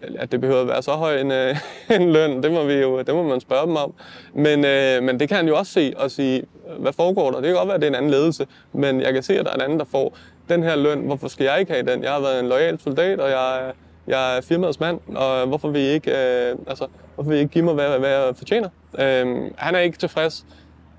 at 0.01 0.31
det 0.31 0.41
behøver 0.41 0.61
at 0.61 0.67
være 0.67 0.81
så 0.81 0.91
høj 0.91 1.19
en, 1.19 1.31
øh, 1.31 1.55
en 1.99 2.13
løn, 2.13 2.43
det 2.43 2.51
må, 2.51 2.63
vi 2.63 2.73
jo, 2.73 3.01
det 3.01 3.15
må 3.15 3.23
man 3.23 3.39
spørge 3.39 3.67
dem 3.67 3.75
om. 3.75 3.93
Men, 4.33 4.65
øh, 4.65 5.03
men 5.03 5.19
det 5.19 5.27
kan 5.27 5.37
han 5.37 5.47
jo 5.47 5.57
også 5.57 5.71
se 5.71 5.93
og 5.97 6.11
sige, 6.11 6.43
hvad 6.79 6.93
foregår 6.93 7.31
der? 7.31 7.37
Det 7.37 7.45
kan 7.45 7.55
godt 7.55 7.67
være, 7.67 7.75
at 7.75 7.81
det 7.81 7.87
er 7.87 7.91
en 7.91 7.95
anden 7.95 8.11
ledelse, 8.11 8.47
men 8.73 9.01
jeg 9.01 9.13
kan 9.13 9.23
se, 9.23 9.39
at 9.39 9.45
der 9.45 9.51
er 9.51 9.55
en 9.55 9.61
anden, 9.61 9.79
der 9.79 9.85
får 9.85 10.17
den 10.49 10.63
her 10.63 10.75
løn. 10.75 10.99
Hvorfor 10.99 11.27
skal 11.27 11.43
jeg 11.43 11.59
ikke 11.59 11.71
have 11.73 11.85
den? 11.85 12.03
Jeg 12.03 12.11
har 12.11 12.19
været 12.19 12.39
en 12.39 12.49
lojal 12.49 12.79
soldat, 12.79 13.19
og 13.19 13.29
jeg, 13.29 13.71
jeg 14.07 14.37
er 14.37 14.41
firmaets 14.41 14.79
mand, 14.79 14.99
og 15.15 15.47
hvorfor 15.47 15.69
vil 15.69 15.81
I 15.81 15.85
ikke, 15.85 16.11
øh, 16.11 16.55
altså, 16.67 16.87
hvorfor 17.15 17.29
vil 17.29 17.37
I 17.37 17.41
ikke 17.41 17.51
give 17.53 17.65
mig, 17.65 17.73
hvad, 17.73 17.99
hvad 17.99 18.09
jeg 18.09 18.35
fortjener? 18.35 18.69
Øh, 18.99 19.51
han 19.55 19.75
er 19.75 19.79
ikke 19.79 19.97
tilfreds, 19.97 20.45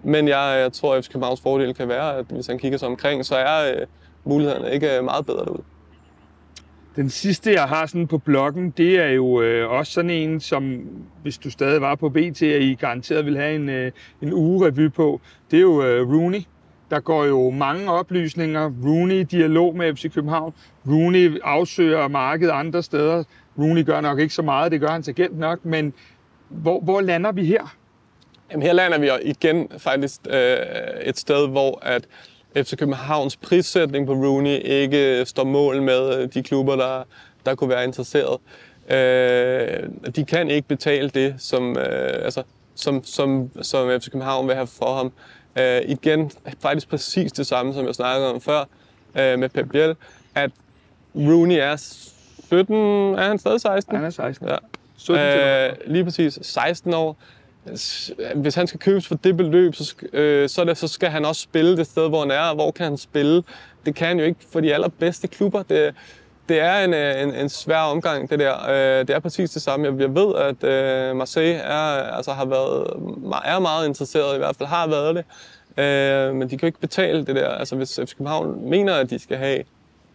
men 0.02 0.28
jeg, 0.28 0.60
jeg 0.60 0.72
tror, 0.72 0.94
at 0.94 1.04
FC 1.04 1.10
Københavns 1.12 1.40
fordel 1.40 1.74
kan 1.74 1.88
være, 1.88 2.16
at 2.16 2.26
hvis 2.30 2.46
han 2.46 2.58
kigger 2.58 2.78
sig 2.78 2.88
omkring, 2.88 3.24
så 3.24 3.36
er 3.36 3.72
øh, 3.72 3.86
mulighederne 4.24 4.72
ikke 4.72 4.96
øh, 4.96 5.04
meget 5.04 5.26
bedre 5.26 5.44
derude. 5.44 5.62
Den 6.96 7.10
sidste, 7.10 7.52
jeg 7.52 7.62
har 7.62 7.86
sådan 7.86 8.06
på 8.06 8.18
bloggen, 8.18 8.70
det 8.70 9.00
er 9.00 9.08
jo 9.08 9.42
øh, 9.42 9.70
også 9.70 9.92
sådan 9.92 10.10
en, 10.10 10.40
som 10.40 10.80
hvis 11.22 11.38
du 11.38 11.50
stadig 11.50 11.80
var 11.80 11.94
på 11.94 12.08
BT, 12.08 12.42
at 12.42 12.62
I 12.62 12.74
garanteret 12.80 13.26
vil 13.26 13.36
have 13.36 13.54
en, 13.54 13.68
øh, 13.68 13.92
en 14.22 14.32
ugerevy 14.32 14.90
på. 14.90 15.20
Det 15.50 15.56
er 15.56 15.60
jo 15.60 15.84
øh, 15.84 16.08
Rooney. 16.08 16.40
Der 16.90 17.00
går 17.00 17.24
jo 17.24 17.50
mange 17.50 17.92
oplysninger. 17.92 18.72
Rooney 18.84 19.14
i 19.14 19.22
dialog 19.22 19.76
med 19.76 19.96
FC 19.96 20.14
København. 20.14 20.54
Rooney 20.88 21.40
afsøger 21.44 22.08
markedet 22.08 22.52
andre 22.52 22.82
steder. 22.82 23.24
Rooney 23.58 23.84
gør 23.84 24.00
nok 24.00 24.18
ikke 24.18 24.34
så 24.34 24.42
meget, 24.42 24.72
det 24.72 24.80
gør 24.80 24.88
hans 24.88 25.08
agent 25.08 25.38
nok, 25.38 25.64
men 25.64 25.92
hvor, 26.48 26.80
hvor 26.80 27.00
lander 27.00 27.32
vi 27.32 27.44
her? 27.44 27.76
Jamen 28.50 28.62
her 28.62 28.72
lander 28.72 28.98
vi 28.98 29.10
igen 29.22 29.68
faktisk 29.78 30.20
øh, 30.30 30.56
et 31.02 31.18
sted, 31.18 31.48
hvor 31.48 31.78
at 31.82 32.04
FC 32.56 32.76
Københavns 32.76 33.36
prissætning 33.36 34.06
på 34.06 34.12
Rooney 34.12 34.58
ikke 34.64 35.24
står 35.24 35.44
mål 35.44 35.82
med 35.82 36.18
øh, 36.18 36.28
de 36.34 36.42
klubber, 36.42 36.76
der, 36.76 37.02
der 37.46 37.54
kunne 37.54 37.70
være 37.70 37.84
interesseret. 37.84 38.38
Øh, 38.90 39.88
de 40.16 40.24
kan 40.24 40.50
ikke 40.50 40.68
betale 40.68 41.10
det, 41.10 41.34
som, 41.38 41.78
øh, 41.78 42.24
altså, 42.24 42.42
som, 42.74 43.04
som, 43.04 43.50
som 43.62 44.00
FC 44.00 44.10
København 44.10 44.48
vil 44.48 44.54
have 44.54 44.66
for 44.66 44.96
ham. 44.96 45.12
Øh, 45.58 45.82
igen, 45.86 46.30
faktisk 46.60 46.88
præcis 46.88 47.32
det 47.32 47.46
samme, 47.46 47.74
som 47.74 47.86
jeg 47.86 47.94
snakkede 47.94 48.30
om 48.32 48.40
før 48.40 48.60
øh, 49.18 49.38
med 49.38 49.48
Pep 49.48 49.66
Biel, 49.72 49.96
at 50.34 50.50
Rooney 51.14 51.56
er 51.56 51.76
17, 52.46 52.74
er 53.14 53.28
han 53.28 53.38
stadig 53.38 53.60
16? 53.60 53.96
Han 53.96 54.04
er 54.04 54.10
16. 54.10 54.48
Ja. 54.48 54.56
17 54.96 55.24
øh, 55.24 55.72
lige 55.86 56.04
præcis 56.04 56.38
16 56.42 56.94
år 56.94 57.16
Øh, 57.66 58.40
hvis 58.40 58.54
han 58.54 58.66
skal 58.66 58.80
købes 58.80 59.06
for 59.06 59.14
det 59.14 59.36
beløb, 59.36 59.74
så, 59.74 59.94
øh, 60.12 60.48
så, 60.48 60.64
det, 60.64 60.78
så 60.78 60.88
skal 60.88 61.08
han 61.08 61.24
også 61.24 61.42
spille 61.42 61.76
det 61.76 61.86
sted, 61.86 62.08
hvor 62.08 62.20
han 62.20 62.30
er, 62.30 62.40
og 62.40 62.54
hvor 62.54 62.70
kan 62.70 62.84
han 62.84 62.96
spille. 62.96 63.42
Det 63.86 63.94
kan 63.94 64.06
han 64.06 64.18
jo 64.18 64.24
ikke 64.24 64.40
for 64.52 64.60
de 64.60 64.74
allerbedste 64.74 65.28
klubber. 65.28 65.62
Det, 65.62 65.94
det 66.48 66.60
er 66.60 66.84
en, 66.84 66.94
øh, 66.94 67.22
en, 67.22 67.34
en 67.34 67.48
svær 67.48 67.80
omgang, 67.80 68.30
det 68.30 68.38
der. 68.38 68.70
Øh, 68.70 69.06
det 69.06 69.10
er 69.10 69.18
præcis 69.18 69.50
det 69.50 69.62
samme. 69.62 69.86
Jeg, 69.86 70.00
jeg 70.00 70.14
ved, 70.14 70.34
at 70.34 70.64
øh, 70.64 71.16
Marseille 71.16 71.54
er, 71.54 72.12
altså, 72.16 72.32
har 72.32 72.44
været, 72.44 72.86
er 73.44 73.58
meget 73.58 73.86
interesseret, 73.86 74.34
i 74.34 74.38
hvert 74.38 74.56
fald 74.56 74.68
har 74.68 74.88
været 74.88 75.14
det. 75.16 75.24
Øh, 75.84 76.34
men 76.34 76.42
de 76.42 76.48
kan 76.48 76.60
jo 76.62 76.66
ikke 76.66 76.80
betale 76.80 77.26
det 77.26 77.36
der. 77.36 77.48
Altså, 77.48 77.76
hvis 77.76 78.00
FC 78.04 78.16
København 78.16 78.70
mener, 78.70 78.94
at 78.94 79.10
de 79.10 79.18
skal 79.18 79.36
have 79.36 79.64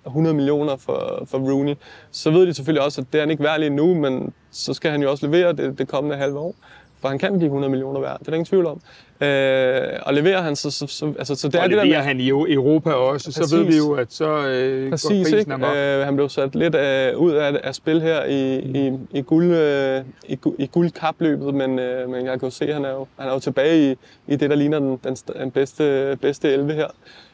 100 0.06 0.36
millioner 0.36 0.76
for, 0.76 1.24
for 1.26 1.38
Rooney, 1.38 1.76
så 2.12 2.32
ved 2.32 2.48
de 2.48 2.54
selvfølgelig 2.54 2.86
også, 2.86 3.02
at 3.02 3.08
det 3.12 3.18
er 3.18 3.22
han 3.22 3.32
ikke 3.32 3.44
værd 3.44 3.60
lige 3.60 3.70
nu, 3.70 3.94
men 3.94 4.34
så 4.52 4.74
skal 4.74 4.91
han 4.91 5.02
jo 5.02 5.12
også 5.12 5.26
levere 5.28 5.54
det, 5.54 5.78
det 5.78 5.88
kommende 5.88 6.18
halve 6.18 6.39
år 6.39 6.56
for 7.04 7.10
han 7.10 7.20
kan 7.20 7.38
blive 7.38 7.47
100 7.47 7.72
millioner 7.72 7.99
værd, 7.99 8.20
det 8.20 8.28
er 8.28 8.32
der 8.32 8.34
ingen 8.34 8.45
tvivl 8.45 8.66
om. 8.66 8.82
Øh, 9.22 9.99
og 10.01 10.14
leverer 10.14 10.41
han, 10.41 10.56
så, 10.56 10.72
så, 10.72 10.88
så, 10.88 11.14
altså, 11.20 11.36
så 11.36 11.47
det 11.47 11.56
og 11.56 11.64
er 11.64 11.68
det 11.68 11.78
der 11.78 11.86
med, 11.86 11.95
han 11.95 12.20
i 12.20 12.30
Europa 12.30 12.91
også, 12.91 13.32
så 13.32 13.39
Præcis. 13.39 13.58
ved 13.58 13.64
vi 13.64 13.78
jo, 13.78 13.93
at 13.93 14.14
så 14.14 14.47
øh, 14.47 14.84
går 14.84 14.89
Præcis, 14.89 15.32
prisen 15.32 15.39
ikke? 15.39 15.97
Øh, 15.97 16.06
han 16.06 16.16
blev 16.16 16.30
sat 16.30 16.56
lidt 16.56 16.76
øh, 16.76 17.18
ud 17.18 17.32
af, 17.32 17.60
af 17.64 17.76
spil 17.76 18.01
her 18.01 18.24
i, 18.26 18.60
i, 18.60 18.91
i, 19.12 19.22
guld, 19.22 19.54
øh, 19.54 20.01
i, 20.28 20.38
i 20.60 20.68
guldkapløbet, 20.68 21.54
men, 21.54 21.80
øh, 21.80 22.10
men 22.10 22.26
jeg 22.26 22.39
kan 22.39 22.47
jo 22.47 22.49
se, 22.49 22.66
at 22.66 22.74
han 22.74 22.86
er 22.86 22.91
jo, 22.91 23.08
han 23.20 23.30
er 23.30 23.34
jo 23.34 23.39
tilbage 23.39 23.91
i, 23.91 23.95
i 24.28 24.36
det, 24.36 24.49
der 24.49 24.56
ligner 24.56 24.80
den, 24.80 24.99
den, 25.04 25.16
den 25.39 25.51
bedste, 25.51 26.18
bedste 26.22 26.54
11 26.54 26.74
her. 26.74 26.88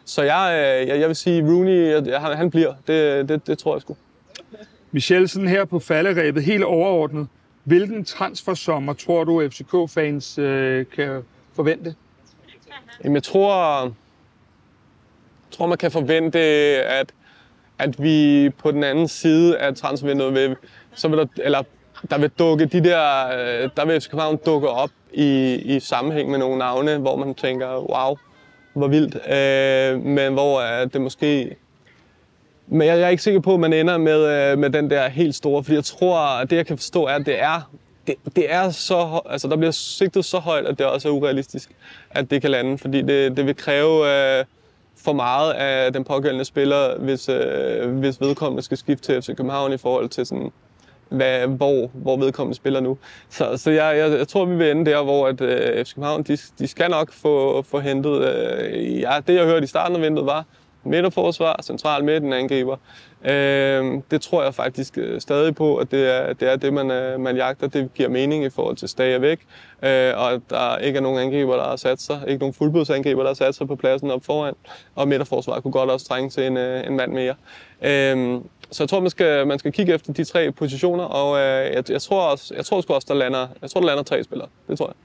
Så 0.06 0.24
jeg, 0.24 0.80
øh, 0.82 0.88
jeg, 0.88 1.00
jeg 1.00 1.08
vil 1.08 1.16
sige, 1.16 1.44
Rooney, 1.44 1.90
jeg, 1.92 2.08
jeg, 2.08 2.20
han, 2.20 2.38
han 2.38 2.50
bliver. 2.50 2.74
Det, 2.88 3.30
det, 3.30 3.48
det 3.48 3.58
tror 3.58 3.76
jeg 3.76 3.82
sgu. 3.82 3.96
Michel, 4.92 5.30
sådan 5.30 5.48
her 5.48 5.66
på 5.66 5.80
falderæbet, 5.80 6.44
helt 6.44 6.64
overordnet. 6.64 7.28
Hvilken 7.70 8.06
transfersommer 8.06 8.94
tror 8.94 9.24
du, 9.24 9.50
FCK-fans 9.50 10.38
øh, 10.38 10.86
kan 10.96 11.22
forvente? 11.54 11.96
Jamen, 13.04 13.16
jeg 13.16 13.24
tror, 13.24 13.82
jeg 13.84 13.92
tror, 15.52 15.68
man 15.68 15.78
kan 15.78 15.92
forvente, 15.92 16.40
at, 16.40 17.14
at 17.80 18.04
vi 18.04 18.50
på 18.58 18.72
den 18.72 18.84
anden 18.84 19.08
side 19.08 19.58
af 19.58 19.76
transfervinduet 19.76 20.34
vil, 20.34 20.56
så 20.94 21.08
vil 21.08 21.18
der, 21.18 21.26
eller 21.38 21.64
der 22.10 22.18
vil 22.18 22.30
dukke 22.30 22.66
de 22.66 22.84
der, 22.84 23.28
øh, 23.28 23.70
der 23.78 23.86
vil 23.86 24.02
FC 24.02 24.10
København 24.10 24.40
dukke 24.46 24.70
op 24.70 24.92
i, 25.14 25.56
i 25.66 25.80
sammenhæng 25.80 26.30
med 26.30 26.40
nogle 26.40 26.58
navne, 26.58 26.98
hvor 26.98 27.16
man 27.16 27.36
tænker, 27.36 27.68
wow, 27.68 28.18
hvor 28.74 28.88
vildt. 28.88 29.16
Øh, 29.16 30.06
men 30.06 30.34
hvor 30.34 30.82
øh, 30.82 30.94
det 30.94 31.02
måske 31.02 31.56
men 32.72 32.88
jeg, 32.88 32.98
jeg 33.00 33.06
er 33.06 33.10
ikke 33.10 33.24
sikker 33.24 33.40
på, 33.40 33.54
at 33.54 33.60
man 33.60 33.74
ender 33.74 33.98
med, 33.98 34.52
øh, 34.52 34.58
med 34.58 34.70
den 34.70 34.90
der 34.90 35.08
helt 35.08 35.36
store, 35.36 35.64
fordi 35.64 35.76
jeg 35.76 35.84
tror, 35.84 36.18
at 36.18 36.50
det 36.50 36.56
jeg 36.56 36.66
kan 36.66 36.78
forstå 36.78 37.06
er, 37.06 37.14
at 37.14 37.26
det 37.26 37.42
er, 37.42 37.72
det, 38.08 38.16
det 38.36 38.54
er 38.54 38.70
så, 38.70 39.22
altså 39.26 39.48
der 39.48 39.56
bliver 39.56 39.72
sigtet 39.72 40.26
så 40.26 40.38
højt, 40.38 40.66
at 40.66 40.80
det 40.80 40.86
også 40.86 41.08
er 41.08 41.14
urealistisk, 41.14 41.72
at 42.10 42.32
det 42.32 42.42
kan 42.42 42.52
lande, 42.52 42.78
fordi 42.78 43.02
det, 43.02 43.38
det 43.38 43.46
vil 43.46 43.56
kræve 43.56 44.08
øh, 44.40 44.46
for 44.98 45.14
meget 45.14 45.54
af 45.54 45.94
den 45.94 46.04
pågældende 46.04 46.46
spiller, 46.46 46.98
hvis, 46.98 47.30
øh, 47.30 47.92
hvis 47.92 48.22
vedkommende 48.22 48.64
skal 48.64 48.78
skifte 48.78 49.14
til 49.14 49.22
FC 49.22 49.28
København 49.28 49.74
i 49.74 49.78
forhold 49.78 50.10
til 50.10 50.26
sådan, 50.26 50.52
hvad, 51.10 51.48
hvor, 51.48 51.90
hvor 51.94 52.18
vedkommende 52.18 52.56
spiller 52.56 52.80
nu. 52.80 52.98
Så, 53.30 53.58
så 53.58 53.72
jeg, 53.72 53.98
jeg, 53.98 54.18
jeg 54.18 54.28
tror, 54.28 54.46
vi 54.46 54.56
vil 54.56 54.72
ende 54.72 54.92
der, 54.92 55.04
hvor 55.04 55.28
at, 55.28 55.42
øh, 55.42 55.86
FC 55.86 55.94
København, 55.94 56.24
de, 56.24 56.38
de 56.60 56.68
skal 56.68 56.90
nok 56.90 57.14
få, 57.14 57.62
få 57.62 57.80
hentet, 57.80 58.22
øh, 58.22 59.00
ja, 59.00 59.20
det 59.28 59.36
jeg 59.36 59.46
hørte 59.46 59.64
i 59.64 59.68
starten 59.68 59.96
af 59.96 60.02
vinduet 60.02 60.26
var, 60.26 60.46
midterforsvar, 60.84 61.60
central 61.64 62.04
midten 62.04 62.34
angriber. 62.34 62.78
Øh, 63.26 64.02
det 64.12 64.22
tror 64.22 64.44
jeg 64.44 64.56
faktisk 64.56 64.98
øh, 64.98 65.22
stadig 65.22 65.56
på, 65.56 65.76
at 65.76 65.92
det 65.92 66.16
er 66.16 66.34
det, 66.34 66.52
er 66.52 66.56
det 66.56 66.74
man, 66.74 66.92
øh, 66.92 67.20
man 67.20 67.36
jagter. 67.36 67.68
Det 67.68 67.94
giver 67.94 68.10
mening 68.10 68.46
i 68.46 68.50
forhold 68.50 68.76
til 68.76 68.90
Stage 68.90 69.22
væk, 69.22 69.40
øh, 69.84 70.14
og 70.18 70.32
at 70.32 70.42
der 70.50 70.78
ikke 70.78 70.98
er 70.98 71.02
nogen 71.02 71.20
angriber, 71.20 71.56
der 71.56 71.64
har 71.64 71.76
sat 71.76 72.02
sig. 72.02 72.24
Ikke 72.28 72.40
nogen 72.40 72.54
fuldbudsangriber, 72.54 73.22
der 73.22 73.30
har 73.30 73.36
sat 73.36 73.56
sig 73.56 73.68
på 73.68 73.76
pladsen 73.76 74.12
op 74.12 74.26
foran. 74.26 74.54
Og 74.96 75.08
midterforsvaret 75.08 75.64
kunne 75.64 75.72
godt 75.72 75.90
også 75.90 76.08
trænge 76.08 76.30
til 76.30 76.44
en, 76.48 76.58
øh, 76.58 76.88
en 76.88 76.96
mand 76.96 77.12
mere. 77.12 77.36
Øh, 77.82 78.42
så 78.72 78.84
jeg 78.84 78.90
tror, 78.90 79.00
man 79.00 79.10
skal, 79.10 79.48
man 79.48 79.60
skal 79.60 79.72
kigge 79.72 79.94
efter 79.94 80.14
de 80.14 80.24
tre 80.24 80.52
positioner, 80.52 81.04
og 81.04 81.38
øh, 81.38 81.74
jeg, 81.74 81.92
jeg, 81.92 82.02
tror 82.02 82.22
også, 82.22 82.54
jeg 82.56 82.66
tror 82.66 82.82
sgu 82.82 82.94
også, 82.94 83.06
der 83.10 83.14
lander, 83.16 83.48
jeg 83.62 83.70
tror, 83.70 83.82
der 83.82 83.88
lander 83.88 84.04
tre 84.04 84.24
spillere. 84.24 84.48
Det 84.68 84.78
tror 84.78 84.88
jeg. 84.88 84.96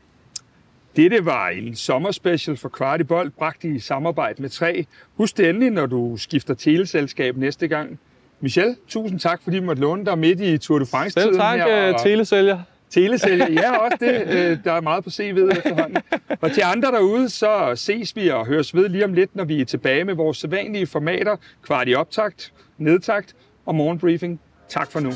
Dette 0.97 1.25
var 1.25 1.49
en 1.49 1.75
sommerspecial 1.77 2.57
for 2.57 2.69
Kvartibold, 2.69 3.31
bragt 3.31 3.65
i 3.65 3.79
samarbejde 3.79 4.43
med 4.43 4.51
3. 4.51 4.87
Husk 5.17 5.37
det 5.37 5.49
endelig, 5.49 5.71
når 5.71 5.87
du 5.87 6.17
skifter 6.17 6.55
teleselskab 6.55 7.37
næste 7.37 7.69
gang. 7.69 7.99
Michel, 8.41 8.77
tusind 8.89 9.21
tak, 9.21 9.43
fordi 9.43 9.59
du 9.59 9.65
måtte 9.65 9.83
låne 9.83 10.05
dig 10.05 10.19
midt 10.19 10.41
i 10.41 10.59
Tour 10.59 10.79
de 10.79 10.87
France-tiden. 10.87 11.29
Selv 11.35 11.41
tak, 11.41 11.59
her, 11.59 11.89
øh, 11.89 11.95
og- 11.95 12.03
telesælger. 12.03 12.59
Telesælger, 12.91 13.53
ja 13.53 13.77
også 13.85 13.97
det. 14.01 14.23
Øh, 14.29 14.59
Der 14.65 14.73
er 14.73 14.81
meget 14.81 15.05
på 15.05 15.11
CV'et 15.11 15.59
efterhånden. 15.59 15.97
Og 16.41 16.53
til 16.53 16.63
andre 16.65 16.89
derude, 16.93 17.29
så 17.29 17.73
ses 17.75 18.17
vi 18.17 18.29
og 18.29 18.47
høres 18.47 18.75
ved 18.75 18.89
lige 18.89 19.05
om 19.05 19.13
lidt, 19.13 19.37
når 19.37 19.45
vi 19.45 19.61
er 19.61 19.65
tilbage 19.65 20.05
med 20.05 20.15
vores 20.15 20.39
sædvanlige 20.39 20.87
formater. 20.87 21.37
Kvart 21.63 21.89
i 21.89 21.95
optakt, 21.95 22.53
nedtakt 22.79 23.35
og 23.67 23.75
morgenbriefing. 23.75 24.41
Tak 24.69 24.91
for 24.91 25.01
nu. 25.01 25.11